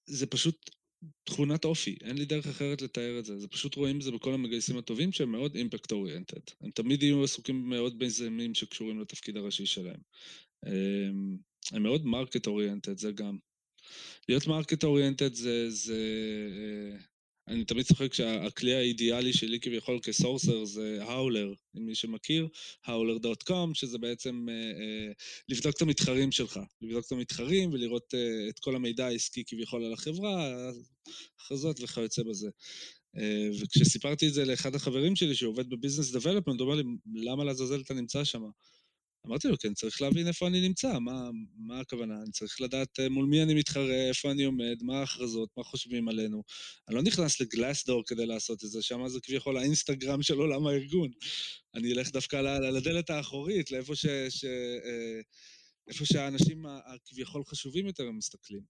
זה 0.05 0.27
פשוט 0.27 0.69
תכונת 1.23 1.65
אופי, 1.65 1.97
אין 2.03 2.17
לי 2.17 2.25
דרך 2.25 2.47
אחרת 2.47 2.81
לתאר 2.81 3.19
את 3.19 3.25
זה. 3.25 3.39
זה 3.39 3.47
פשוט 3.47 3.75
רואים 3.75 3.97
את 3.97 4.01
זה 4.01 4.11
בכל 4.11 4.33
המגייסים 4.33 4.77
הטובים 4.77 5.11
שהם 5.11 5.31
מאוד 5.31 5.55
impact 5.55 5.91
oriented. 5.91 6.41
הם 6.61 6.71
תמיד 6.71 7.03
יהיו 7.03 7.23
עסוקים 7.23 7.69
מאוד 7.69 7.99
במיזמים 7.99 8.53
שקשורים 8.53 8.99
לתפקיד 9.01 9.38
הראשי 9.38 9.65
שלהם. 9.65 9.99
אמ, 10.65 11.38
הם 11.71 11.83
מאוד 11.83 12.05
market 12.05 12.47
oriented, 12.47 12.97
זה 12.97 13.11
גם. 13.11 13.38
להיות 14.29 14.47
market 14.47 14.84
oriented 14.84 15.34
זה, 15.33 15.69
זה 15.69 15.99
אה, 16.51 16.99
אני 17.47 17.65
תמיד 17.65 17.85
צוחק 17.85 18.13
שהכלי 18.13 18.73
האידיאלי 18.73 19.33
שלי 19.33 19.59
כביכול 19.59 19.99
כ 20.03 20.17
sourcer 20.17 20.65
זה 20.65 20.99
האולר, 21.01 21.53
מי 21.73 21.95
שמכיר, 21.95 22.47
האולר.com, 22.85 23.73
שזה 23.73 23.97
בעצם 23.97 24.45
אה, 24.49 24.53
אה, 24.53 25.11
לבדוק 25.49 25.75
את 25.75 25.81
המתחרים 25.81 26.31
שלך, 26.31 26.59
לבדוק 26.81 27.05
את 27.05 27.11
המתחרים 27.11 27.73
ולראות 27.73 28.13
אה, 28.13 28.49
את 28.49 28.59
כל 28.59 28.75
המידע 28.75 29.05
העסקי 29.05 29.43
כביכול 29.47 29.85
על 29.85 29.93
החברה, 29.93 30.51
הכרזות 31.39 31.79
וכיוצא 31.81 32.23
בזה. 32.23 32.49
אה, 33.17 33.49
וכשסיפרתי 33.61 34.27
את 34.27 34.33
זה 34.33 34.45
לאחד 34.45 34.75
החברים 34.75 35.15
שלי 35.15 35.35
שעובד 35.35 35.69
בביזנס 35.69 36.11
דבלופמנט, 36.11 36.59
הוא 36.59 36.71
אומר 36.71 36.81
לי, 36.81 36.83
למה 37.15 37.43
לעזאזל 37.43 37.81
אתה 37.81 37.93
נמצא 37.93 38.23
שם? 38.23 38.41
אמרתי 39.28 39.47
לו, 39.47 39.57
כן, 39.57 39.73
צריך 39.73 40.01
להבין 40.01 40.28
איפה 40.28 40.47
אני 40.47 40.67
נמצא, 40.67 40.99
מה, 40.99 41.30
מה 41.57 41.80
הכוונה? 41.80 42.21
אני 42.23 42.32
צריך 42.32 42.61
לדעת 42.61 42.99
אה, 42.99 43.09
מול 43.09 43.25
מי 43.25 43.43
אני 43.43 43.53
מתחרה, 43.53 44.07
איפה 44.09 44.32
אני 44.32 44.43
עומד, 44.43 44.78
מה 44.82 44.99
ההכרזות, 44.99 45.49
מה 45.57 45.63
חושבים 45.63 46.09
עלינו. 46.09 46.43
אני 46.88 46.95
לא 46.95 47.01
נכנס 47.01 47.41
לגלאסדור 47.41 48.03
כדי 48.07 48.25
לעשות 48.25 48.63
את 48.63 48.69
זה, 48.69 48.82
שם 48.82 49.07
זה 49.07 49.19
כביכול 49.23 49.57
האינסטגרם 49.57 50.21
של 50.21 50.38
עולם 50.38 50.67
הארגון. 50.67 51.09
אני 51.75 51.93
אלך 51.93 52.11
דווקא 52.11 52.57
לדלת 52.61 53.09
האחורית, 53.09 53.71
לאיפה 53.71 53.95
ש... 53.95 54.05
ש 54.30 54.45
אה, 54.45 55.21
איפה 55.88 56.05
שהאנשים 56.05 56.65
הכביכול 56.65 57.43
חשובים 57.45 57.86
יותר 57.86 58.03
הם 58.03 58.17
מסתכלים. 58.17 58.61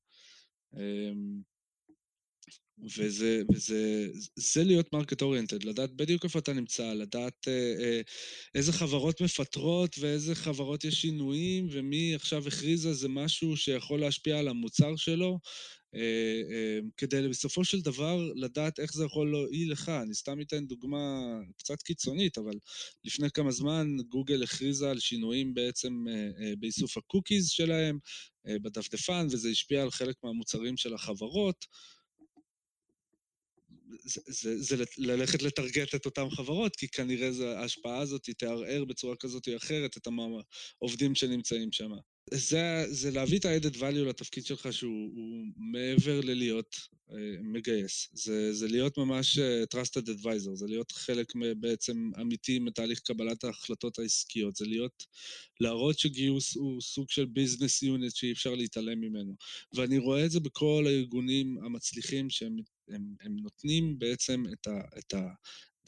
וזה, 2.97 3.41
וזה 3.53 4.07
זה 4.35 4.63
להיות 4.63 4.93
market 4.93 5.21
oriented, 5.21 5.63
לדעת 5.63 5.93
בדיוק 5.93 6.23
איפה 6.23 6.39
אתה 6.39 6.53
נמצא, 6.53 6.93
לדעת 6.93 7.47
אה, 7.47 7.73
אה, 7.79 8.01
איזה 8.55 8.73
חברות 8.73 9.21
מפטרות 9.21 9.95
ואיזה 9.99 10.35
חברות 10.35 10.83
יש 10.83 11.01
שינויים, 11.01 11.67
ומי 11.71 12.15
עכשיו 12.15 12.47
הכריז 12.47 12.85
על 12.85 12.93
זה 12.93 13.09
משהו 13.09 13.57
שיכול 13.57 13.99
להשפיע 13.99 14.39
על 14.39 14.47
המוצר 14.47 14.95
שלו, 14.95 15.39
אה, 15.95 16.01
אה, 16.51 16.79
כדי 16.97 17.27
בסופו 17.27 17.63
של 17.65 17.81
דבר 17.81 18.31
לדעת 18.35 18.79
איך 18.79 18.93
זה 18.93 19.05
יכול 19.05 19.31
להועיל 19.31 19.71
לך. 19.71 19.89
אני 19.89 20.13
סתם 20.13 20.41
אתן 20.41 20.65
דוגמה 20.65 21.37
קצת 21.57 21.81
קיצונית, 21.81 22.37
אבל 22.37 22.53
לפני 23.05 23.27
כמה 23.31 23.51
זמן 23.51 23.87
גוגל 24.09 24.43
הכריזה 24.43 24.89
על 24.91 24.99
שינויים 24.99 25.53
בעצם 25.53 26.05
אה, 26.09 26.13
אה, 26.13 26.53
באיסוף 26.59 26.97
הקוקיז 26.97 27.49
שלהם, 27.49 27.99
אה, 28.47 28.59
בדפדפן, 28.59 29.27
וזה 29.31 29.49
השפיע 29.49 29.83
על 29.83 29.91
חלק 29.91 30.15
מהמוצרים 30.23 30.77
של 30.77 30.93
החברות. 30.93 31.65
זה, 34.03 34.21
זה, 34.27 34.61
זה 34.61 34.83
ללכת 34.97 35.41
לטרגט 35.41 35.95
את 35.95 36.05
אותן 36.05 36.29
חברות, 36.29 36.75
כי 36.75 36.87
כנראה 36.87 37.31
זה, 37.31 37.59
ההשפעה 37.59 37.99
הזאת 37.99 38.29
תערער 38.37 38.85
בצורה 38.85 39.15
כזאת 39.15 39.47
או 39.47 39.57
אחרת 39.57 39.97
את 39.97 40.07
העובדים 40.81 41.15
שנמצאים 41.15 41.71
שם. 41.71 41.91
זה, 42.31 42.85
זה 42.87 43.11
להביא 43.11 43.39
את 43.39 43.45
ה-added 43.45 43.75
value 43.75 44.05
לתפקיד 44.07 44.45
שלך 44.45 44.73
שהוא 44.73 45.45
מעבר 45.57 46.21
ללהיות 46.21 46.75
אה, 46.75 47.13
מגייס. 47.41 48.09
זה, 48.13 48.53
זה 48.53 48.67
להיות 48.67 48.97
ממש 48.97 49.37
אה, 49.37 49.41
trusted 49.75 50.07
advisor, 50.07 50.55
זה 50.55 50.65
להיות 50.67 50.91
חלק 50.91 51.33
בעצם 51.59 52.11
אמיתי 52.21 52.59
מתהליך 52.59 52.99
קבלת 52.99 53.43
ההחלטות 53.43 53.99
העסקיות, 53.99 54.55
זה 54.55 54.65
להיות, 54.65 55.05
להראות 55.59 55.99
שגיוס 55.99 56.55
הוא 56.55 56.81
סוג 56.81 57.09
של 57.09 57.23
business 57.23 57.83
unit 57.83 58.15
שאי 58.15 58.31
אפשר 58.31 58.55
להתעלם 58.55 58.99
ממנו. 58.99 59.35
ואני 59.73 59.97
רואה 59.97 60.25
את 60.25 60.31
זה 60.31 60.39
בכל 60.39 60.83
הארגונים 60.87 61.57
המצליחים 61.65 62.29
שהם 62.29 62.57
הם, 62.89 63.15
הם 63.21 63.35
נותנים 63.35 63.99
בעצם 63.99 64.43
את, 64.53 64.67
ה, 64.67 64.81
את 64.97 65.13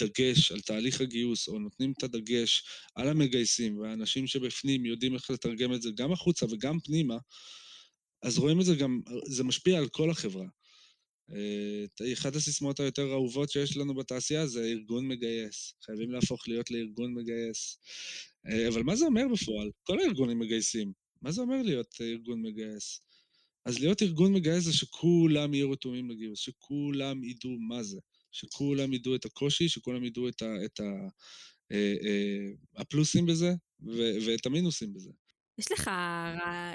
הדגש 0.02 0.52
על 0.52 0.62
תהליך 0.62 1.02
הגיוס, 1.02 1.48
או 1.48 1.60
נותנים 1.60 1.94
את 1.98 2.04
הדגש 2.04 2.64
על 2.96 3.08
המגייסים, 3.08 3.78
והאנשים 3.78 4.28
שבפנים 4.28 4.86
יודעים 4.86 5.16
איך 5.16 5.30
לתרגם 5.30 5.74
את 5.74 5.82
זה 5.82 5.90
גם 5.96 6.12
החוצה 6.12 6.46
וגם 6.46 6.80
פנימה, 6.80 7.18
אז 8.24 8.38
רואים 8.38 8.60
את 8.60 8.66
זה 8.66 8.76
גם, 8.76 9.02
זה 9.26 9.44
משפיע 9.44 9.78
על 9.78 9.88
כל 9.88 10.10
החברה. 10.10 10.46
אה, 11.34 12.14
אחת 12.14 12.36
הסיסמאות 12.36 12.80
היותר 12.80 13.12
אהובות 13.12 13.50
שיש 13.50 13.78
לנו 13.78 13.96
בתעשייה 13.96 14.48
זה 14.48 14.64
ארגון 14.64 15.08
מגייס. 15.08 15.74
חייבים 15.86 16.12
להפוך 16.12 16.48
להיות 16.48 16.72
לארגון 16.72 17.14
מגייס. 17.14 17.80
אה, 18.50 18.68
אבל 18.68 18.84
מה 18.84 18.96
זה 18.96 19.06
אומר 19.06 19.24
בפועל? 19.34 19.70
כל 19.84 20.00
הארגונים 20.00 20.40
מגייסים. 20.40 20.92
מה 21.22 21.32
זה 21.32 21.42
אומר 21.42 21.62
להיות 21.62 21.96
ארגון 22.02 22.42
מגייס? 22.42 23.02
אז 23.70 23.80
להיות 23.80 24.02
ארגון 24.02 24.34
מגייס 24.34 24.64
זה 24.64 24.74
שכולם 24.74 25.54
יהיו 25.54 25.72
רתומים 25.72 26.10
לגיוס, 26.10 26.40
שכולם 26.40 27.24
ידעו 27.24 27.58
מה 27.60 27.84
זה, 27.84 28.00
שכולם 28.32 28.94
ידעו 28.94 29.16
את 29.16 29.26
הקושי, 29.26 29.70
שכולם 29.70 30.04
ידעו 30.04 30.28
את, 30.28 30.42
ה, 30.42 30.66
את 30.66 30.80
ה, 30.80 30.84
אה, 31.72 31.96
אה, 32.04 32.82
הפלוסים 32.82 33.26
בזה 33.26 33.54
ו, 33.82 34.00
ואת 34.26 34.46
המינוסים 34.46 34.94
בזה. 34.94 35.12
יש 35.58 35.72
לך, 35.72 35.90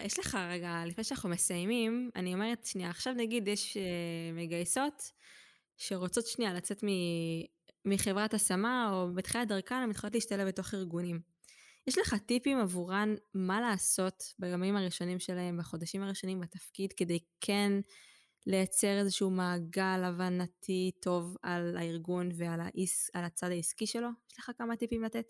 יש 0.04 0.18
לך 0.18 0.38
רגע, 0.50 0.82
לפני 0.86 1.04
שאנחנו 1.04 1.28
מסיימים, 1.28 2.10
אני 2.16 2.34
אומרת, 2.34 2.64
שנייה, 2.64 2.90
עכשיו 2.90 3.12
נגיד 3.12 3.48
יש 3.48 3.76
אה, 3.76 4.32
מגייסות 4.32 5.02
שרוצות 5.76 6.26
שנייה 6.26 6.54
לצאת 6.54 6.84
מ, 6.84 6.88
מחברת 7.84 8.34
השמה, 8.34 8.90
או 8.92 9.14
בתחילת 9.14 9.48
דרכן, 9.48 9.74
הן 9.74 9.90
מתחילות 9.90 10.14
להשתלב 10.14 10.48
בתוך 10.48 10.74
ארגונים. 10.74 11.33
יש 11.86 11.98
לך 11.98 12.14
טיפים 12.14 12.58
עבורן 12.58 13.14
מה 13.34 13.60
לעשות 13.60 14.34
בימים 14.38 14.76
הראשונים 14.76 15.18
שלהם, 15.18 15.58
בחודשים 15.58 16.02
הראשונים 16.02 16.40
בתפקיד, 16.40 16.92
כדי 16.92 17.18
כן 17.40 17.72
לייצר 18.46 18.98
איזשהו 18.98 19.30
מעגל 19.30 20.04
הבנתי 20.04 20.90
טוב 21.00 21.36
על 21.42 21.76
הארגון 21.76 22.28
ועל 22.34 22.60
העס, 22.60 23.10
הצד 23.14 23.50
העסקי 23.50 23.86
שלו? 23.86 24.08
יש 24.32 24.38
לך 24.38 24.50
כמה 24.58 24.76
טיפים 24.76 25.02
לתת? 25.04 25.26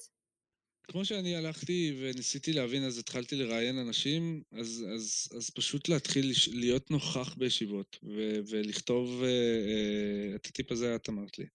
כמו 0.89 1.05
שאני 1.05 1.37
הלכתי 1.37 1.97
וניסיתי 2.01 2.53
להבין, 2.53 2.85
אז 2.85 2.99
התחלתי 2.99 3.37
לראיין 3.37 3.79
אנשים, 3.79 4.43
אז, 4.53 4.85
אז, 4.95 5.29
אז 5.37 5.51
פשוט 5.51 5.89
להתחיל 5.89 6.33
להיות 6.53 6.91
נוכח 6.91 7.35
בישיבות 7.35 7.99
ו- 8.03 8.41
ולכתוב, 8.49 9.23
uh, 9.23 9.25
uh, 9.25 10.37
את 10.37 10.47
הטיפ 10.47 10.73
הזה 10.73 10.97
את 10.97 11.09
אמרת 11.09 11.39
לי. 11.39 11.47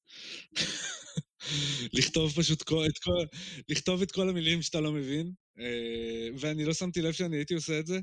לכתוב 1.93 2.33
פשוט 2.35 2.63
כל, 2.63 2.85
את 2.85 2.97
כל, 2.97 3.37
לכתוב 3.69 4.01
את 4.01 4.11
כל 4.11 4.29
המילים 4.29 4.61
שאתה 4.61 4.79
לא 4.79 4.91
מבין, 4.91 5.31
אה, 5.59 6.29
ואני 6.39 6.65
לא 6.65 6.73
שמתי 6.73 7.01
לב 7.01 7.11
שאני 7.11 7.37
הייתי 7.37 7.53
עושה 7.53 7.79
את 7.79 7.87
זה, 7.87 7.99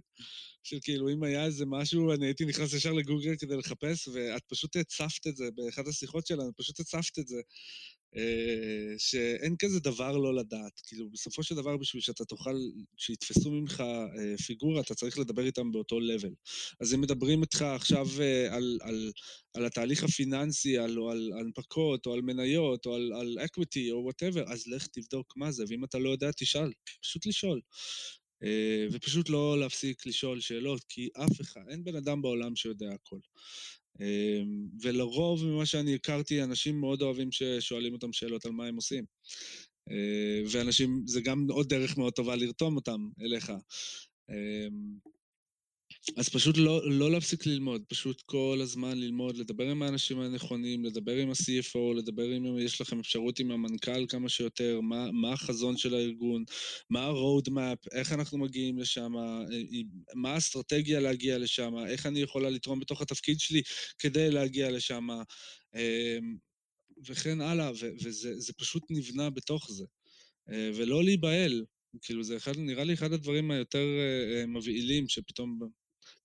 של 0.63 0.79
כאילו 0.83 1.09
אם 1.09 1.23
היה 1.23 1.45
איזה 1.45 1.65
משהו, 1.67 2.13
אני 2.13 2.27
הייתי 2.27 2.45
נכנס 2.45 2.73
ישר 2.73 2.93
לגוגל 2.93 3.37
כדי 3.39 3.57
לחפש, 3.57 4.09
ואת 4.09 4.43
פשוט 4.49 4.77
הצפת 4.77 5.27
את 5.27 5.37
זה 5.37 5.45
באחת 5.55 5.87
השיחות 5.87 6.27
שלנו, 6.27 6.51
פשוט 6.57 6.81
הצפת 6.81 7.19
את 7.19 7.29
זה. 7.29 7.41
אה, 8.17 8.95
שאין 8.99 9.57
כזה 9.59 9.81
דבר 9.81 10.17
לא 10.17 10.35
לדעת. 10.35 10.81
כאילו, 10.87 11.11
בסופו 11.11 11.43
של 11.43 11.55
דבר, 11.55 11.77
בשביל 11.77 12.03
שאתה 12.03 12.25
תוכל, 12.25 12.57
שיתפסו 12.97 13.51
ממך 13.51 13.81
אה, 13.81 14.37
פיגורה, 14.47 14.81
אתה 14.81 14.95
צריך 14.95 15.19
לדבר 15.19 15.47
איתם 15.47 15.73
באותו 15.73 16.01
level. 16.01 16.35
אז 16.81 16.95
אם 16.95 17.01
מדברים 17.01 17.43
איתך 17.43 17.63
עכשיו 17.63 18.07
אה, 18.21 18.57
על, 18.57 18.79
על, 18.83 19.13
על 19.55 19.67
התהליך 19.67 20.05
הפיננסי, 20.05 20.79
על, 20.79 20.99
או 20.99 21.11
על 21.11 21.33
הנפקות, 21.41 22.07
או 22.07 22.15
על 22.15 22.23
מניות, 22.23 22.87
או 22.87 22.95
על, 22.95 23.13
על 23.13 23.39
equity, 23.39 23.93
או 23.93 24.03
whatever, 24.05 24.53
אז 24.53 24.67
לך 24.67 24.87
תבדוק 24.87 25.37
מה 25.37 25.53
זה, 25.53 25.65
ואם 25.69 25.85
אתה 25.85 25.99
לא 25.99 26.11
יודע, 26.11 26.31
תשאל. 26.37 26.71
פשוט 27.03 27.27
לשאול. 27.27 27.61
ופשוט 28.93 29.29
לא 29.29 29.61
להפסיק 29.61 30.07
לשאול 30.07 30.41
שאלות, 30.41 30.85
כי 30.89 31.09
אף 31.17 31.41
אחד, 31.41 31.61
אין 31.71 31.85
בן 31.85 31.97
אדם 31.97 32.23
בעולם 32.23 32.57
שיודע 32.57 32.87
הכל. 32.95 33.19
אמ, 34.01 34.69
ולרוב 34.83 35.45
ממה 35.45 35.67
שאני 35.67 35.95
הכרתי, 35.95 36.43
אנשים 36.43 36.81
מאוד 36.81 37.03
אוהבים 37.03 37.33
ששואלים 37.33 37.93
אותם 37.93 38.13
שאלות 38.13 38.47
על 38.47 38.53
מה 38.53 38.67
הם 38.67 38.77
עושים. 38.77 39.05
אה, 39.91 40.43
ואנשים, 40.51 41.03
זה 41.07 41.21
גם 41.21 41.47
עוד 41.51 41.69
דרך 41.69 41.99
מאוד 41.99 42.13
טובה 42.13 42.37
לרתום 42.37 42.77
אותם 42.77 43.09
אליך. 43.21 43.53
אז 46.17 46.29
פשוט 46.29 46.57
לא, 46.57 46.91
לא 46.91 47.11
להפסיק 47.11 47.47
ללמוד, 47.47 47.83
פשוט 47.89 48.23
כל 48.27 48.59
הזמן 48.63 48.99
ללמוד, 48.99 49.37
לדבר 49.37 49.71
עם 49.71 49.83
האנשים 49.83 50.21
הנכונים, 50.21 50.85
לדבר 50.85 51.17
עם 51.17 51.31
ה-CFO, 51.31 51.95
לדבר 51.97 52.37
אם 52.37 52.59
יש 52.59 52.81
לכם 52.81 53.01
אפשרות 53.01 53.39
עם 53.39 53.51
המנכ"ל 53.51 54.07
כמה 54.09 54.29
שיותר, 54.29 54.81
מה, 54.81 55.11
מה 55.13 55.33
החזון 55.33 55.77
של 55.77 55.95
הארגון, 55.95 56.45
מה 56.91 57.01
ה-road 57.01 57.49
map, 57.49 57.89
איך 57.93 58.13
אנחנו 58.13 58.39
מגיעים 58.39 58.79
לשם, 58.79 59.13
מה 60.15 60.35
האסטרטגיה 60.35 61.01
להגיע 61.01 61.39
לשם, 61.39 61.73
איך 61.89 62.07
אני 62.07 62.21
יכולה 62.21 62.51
לתרום 62.51 62.81
בתוך 62.81 63.03
התפקיד 63.03 63.41
שלי 63.41 63.63
כדי 63.99 64.31
להגיע 64.31 64.71
לשם, 64.71 65.09
אמ, 65.75 66.37
וכן 67.07 67.41
הלאה, 67.41 67.71
וזה 68.03 68.53
פשוט 68.59 68.83
נבנה 68.91 69.31
בתוך 69.31 69.71
זה. 69.71 69.85
אה, 70.51 70.71
ולא 70.75 71.05
להיבהל, 71.05 71.65
כאילו 72.03 72.23
זה 72.25 72.37
אחד, 72.37 72.53
נראה 72.57 72.85
לי 72.85 72.95
אחד 72.95 73.13
הדברים 73.13 73.51
היותר 73.51 73.87
אה, 73.99 74.41
אה, 74.41 74.47
מבהילים, 74.47 75.09
שפתאום 75.09 75.59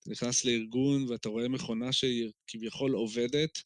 אתה 0.02 0.12
נכנס 0.12 0.46
לארגון 0.46 1.10
ואתה 1.10 1.30
רואה 1.30 1.48
מכונה 1.48 1.94
שהיא 1.94 2.32
כביכול 2.48 2.92
עובדת, 2.92 3.62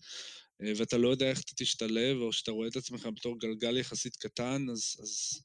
ואתה 0.60 0.98
לא 0.98 1.08
יודע 1.08 1.30
איך 1.30 1.42
אתה 1.42 1.52
תשתלב, 1.56 2.18
או 2.18 2.34
שאתה 2.34 2.52
רואה 2.52 2.68
את 2.68 2.76
עצמך 2.76 3.10
בתור 3.16 3.40
גלגל 3.40 3.78
יחסית 3.78 4.16
קטן, 4.16 4.66
אז... 4.72 4.98
אז, 5.02 5.42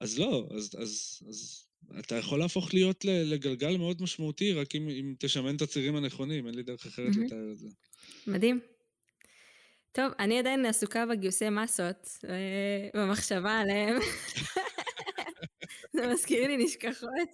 אז 0.00 0.18
לא, 0.18 0.48
אז, 0.56 0.70
אז, 0.78 1.22
אז 1.28 1.66
אתה 1.98 2.14
יכול 2.14 2.38
להפוך 2.38 2.74
להיות 2.74 3.04
לגלגל 3.04 3.76
מאוד 3.76 4.02
משמעותי, 4.02 4.52
רק 4.52 4.74
אם, 4.74 4.88
אם 4.88 5.14
תשמן 5.18 5.56
את 5.56 5.62
הצירים 5.62 5.96
הנכונים, 5.96 6.46
אין 6.46 6.54
לי 6.54 6.62
דרך 6.62 6.86
אחרת 6.86 7.14
mm-hmm. 7.14 7.24
לתאר 7.26 7.52
את 7.52 7.58
זה. 7.58 7.68
מדהים. 8.26 8.60
טוב, 9.92 10.12
אני 10.18 10.38
עדיין 10.38 10.66
עסוקה 10.66 11.06
בגיוסי 11.06 11.50
מסות, 11.50 12.08
אה, 12.28 12.88
במחשבה 12.94 13.58
עליהם. 13.58 13.98
זה 15.96 16.06
מזכיר 16.06 16.46
לי 16.46 16.56
נשכחות. 16.56 17.28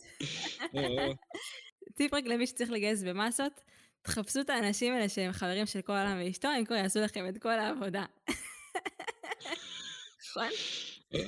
טיפ 1.96 2.14
רק 2.14 2.24
למי 2.26 2.46
שצריך 2.46 2.70
לגייס 2.70 3.02
במסות, 3.02 3.60
תחפשו 4.02 4.40
את 4.40 4.50
האנשים 4.50 4.94
האלה 4.94 5.08
שהם 5.08 5.32
חברים 5.32 5.66
של 5.66 5.82
כל 5.82 5.92
העולם 5.92 6.22
ואשתו, 6.24 6.48
הם 6.48 6.64
כבר 6.64 6.76
יעשו 6.76 7.00
לכם 7.00 7.28
את 7.28 7.42
כל 7.42 7.58
העבודה. 7.58 8.04
נכון? 10.30 10.48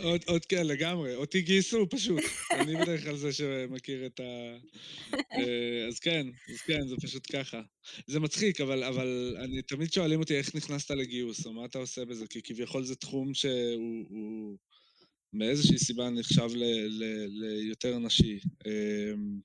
עוד, 0.03 0.20
עוד 0.26 0.45
כן, 0.45 0.66
לגמרי. 0.66 1.14
אותי 1.14 1.43
גייסו 1.43 1.87
פשוט. 1.91 2.22
אני 2.51 2.76
בדרך 2.76 3.05
כלל 3.05 3.16
זה 3.16 3.32
שמכיר 3.32 4.07
את 4.07 4.20
ה... 4.20 4.57
אה, 5.32 5.87
אז 5.89 5.99
כן, 5.99 6.26
אז 6.53 6.61
כן, 6.61 6.87
זה 6.89 6.97
פשוט 7.03 7.37
ככה. 7.37 7.62
זה 8.07 8.20
מצחיק, 8.20 8.61
אבל, 8.61 8.85
אבל 8.85 9.37
אני, 9.41 9.62
תמיד 9.62 9.93
שואלים 9.93 10.20
אותי 10.20 10.39
איך 10.39 10.55
נכנסת 10.55 10.91
לגיוס, 10.91 11.47
או 11.47 11.53
מה 11.53 11.64
אתה 11.64 11.78
עושה 11.78 12.05
בזה, 12.05 12.26
כי 12.26 12.43
כביכול 12.43 12.85
זה 12.85 12.97
תחום 12.97 13.35
שהוא 13.35 13.53
הוא, 14.09 14.59
מאיזושהי 15.35 15.78
סיבה 15.78 16.11
נחשב 16.11 16.49
ליותר 17.28 17.99
נשי. 17.99 18.39
אמ, 18.66 19.41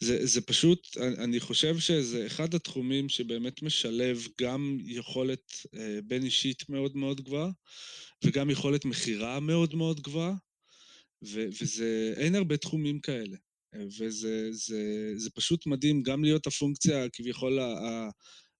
זה, 0.00 0.26
זה 0.26 0.40
פשוט, 0.40 0.96
אני 0.96 1.40
חושב 1.40 1.78
שזה 1.78 2.26
אחד 2.26 2.54
התחומים 2.54 3.08
שבאמת 3.08 3.62
משלב 3.62 4.26
גם 4.40 4.78
יכולת 4.84 5.52
אה, 5.74 5.98
בין 6.04 6.24
אישית 6.24 6.68
מאוד 6.68 6.96
מאוד 6.96 7.20
גבוהה, 7.20 7.50
וגם 8.24 8.50
יכולת 8.50 8.84
מכירה 8.84 9.40
מאוד 9.40 9.74
מאוד 9.74 10.00
גבוהה, 10.00 10.34
וזה, 11.22 12.14
אין 12.16 12.34
הרבה 12.34 12.56
תחומים 12.56 13.00
כאלה. 13.00 13.36
וזה 13.98 14.52
זה, 14.52 15.12
זה 15.16 15.30
פשוט 15.30 15.66
מדהים 15.66 16.02
גם 16.02 16.24
להיות 16.24 16.46
הפונקציה 16.46 17.08
כביכול 17.12 17.58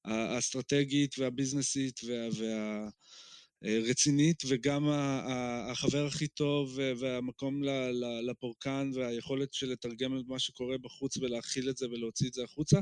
האסטרטגית 0.04 1.18
והביזנסית 1.18 2.00
וה, 2.06 2.88
והרצינית, 3.62 4.42
וגם 4.48 4.88
החבר 5.70 6.06
הכי 6.06 6.28
טוב 6.28 6.78
והמקום 6.96 7.62
לפורקן 8.22 8.90
והיכולת 8.94 9.52
של 9.52 9.72
לתרגם 9.72 10.18
את 10.18 10.24
מה 10.26 10.38
שקורה 10.38 10.78
בחוץ 10.78 11.16
ולהכיל 11.16 11.70
את 11.70 11.76
זה 11.76 11.86
ולהוציא 11.90 12.28
את 12.28 12.34
זה 12.34 12.44
החוצה, 12.44 12.80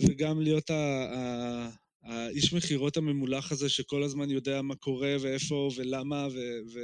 וגם 0.00 0.40
להיות 0.40 0.70
האיש 2.02 2.52
מכירות 2.52 2.96
הממולח 2.96 3.52
הזה 3.52 3.68
שכל 3.68 4.02
הזמן 4.02 4.30
יודע 4.30 4.62
מה 4.62 4.74
קורה 4.74 5.16
ואיפה 5.20 5.70
ולמה. 5.76 6.28
ו... 6.74 6.80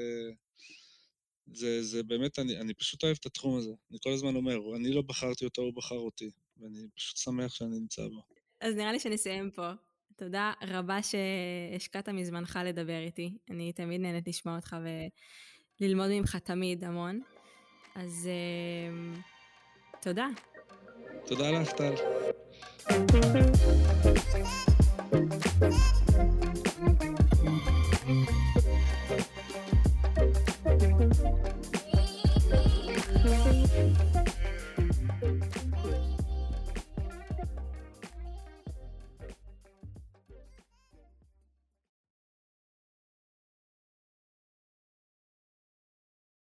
זה, 1.54 1.82
זה 1.82 2.02
באמת, 2.02 2.38
אני, 2.38 2.58
אני 2.58 2.74
פשוט 2.74 3.04
אוהב 3.04 3.16
את 3.20 3.26
התחום 3.26 3.58
הזה. 3.58 3.70
אני 3.90 3.98
כל 4.02 4.12
הזמן 4.12 4.36
אומר, 4.36 4.76
אני 4.76 4.92
לא 4.92 5.02
בחרתי 5.02 5.44
אותו, 5.44 5.62
הוא 5.62 5.74
בחר 5.74 5.98
אותי, 5.98 6.30
ואני 6.56 6.86
פשוט 6.96 7.16
שמח 7.16 7.54
שאני 7.54 7.78
נמצא 7.78 8.02
בו. 8.08 8.22
אז 8.60 8.74
נראה 8.74 8.92
לי 8.92 8.98
שנסיים 8.98 9.50
פה. 9.50 9.70
תודה 10.24 10.52
רבה 10.68 10.98
שהשקעת 11.02 12.08
מזמנך 12.08 12.58
לדבר 12.64 12.98
איתי. 12.98 13.38
אני 13.50 13.72
תמיד 13.72 14.00
נהנית 14.00 14.28
לשמוע 14.28 14.56
אותך 14.56 14.76
וללמוד 15.80 16.08
ממך 16.10 16.36
תמיד 16.36 16.84
המון. 16.84 17.20
אז 17.94 18.28
uh, 18.28 19.18
תודה. 20.00 20.26
תודה 21.26 21.50
לך, 21.50 21.72
טל. 21.72 21.94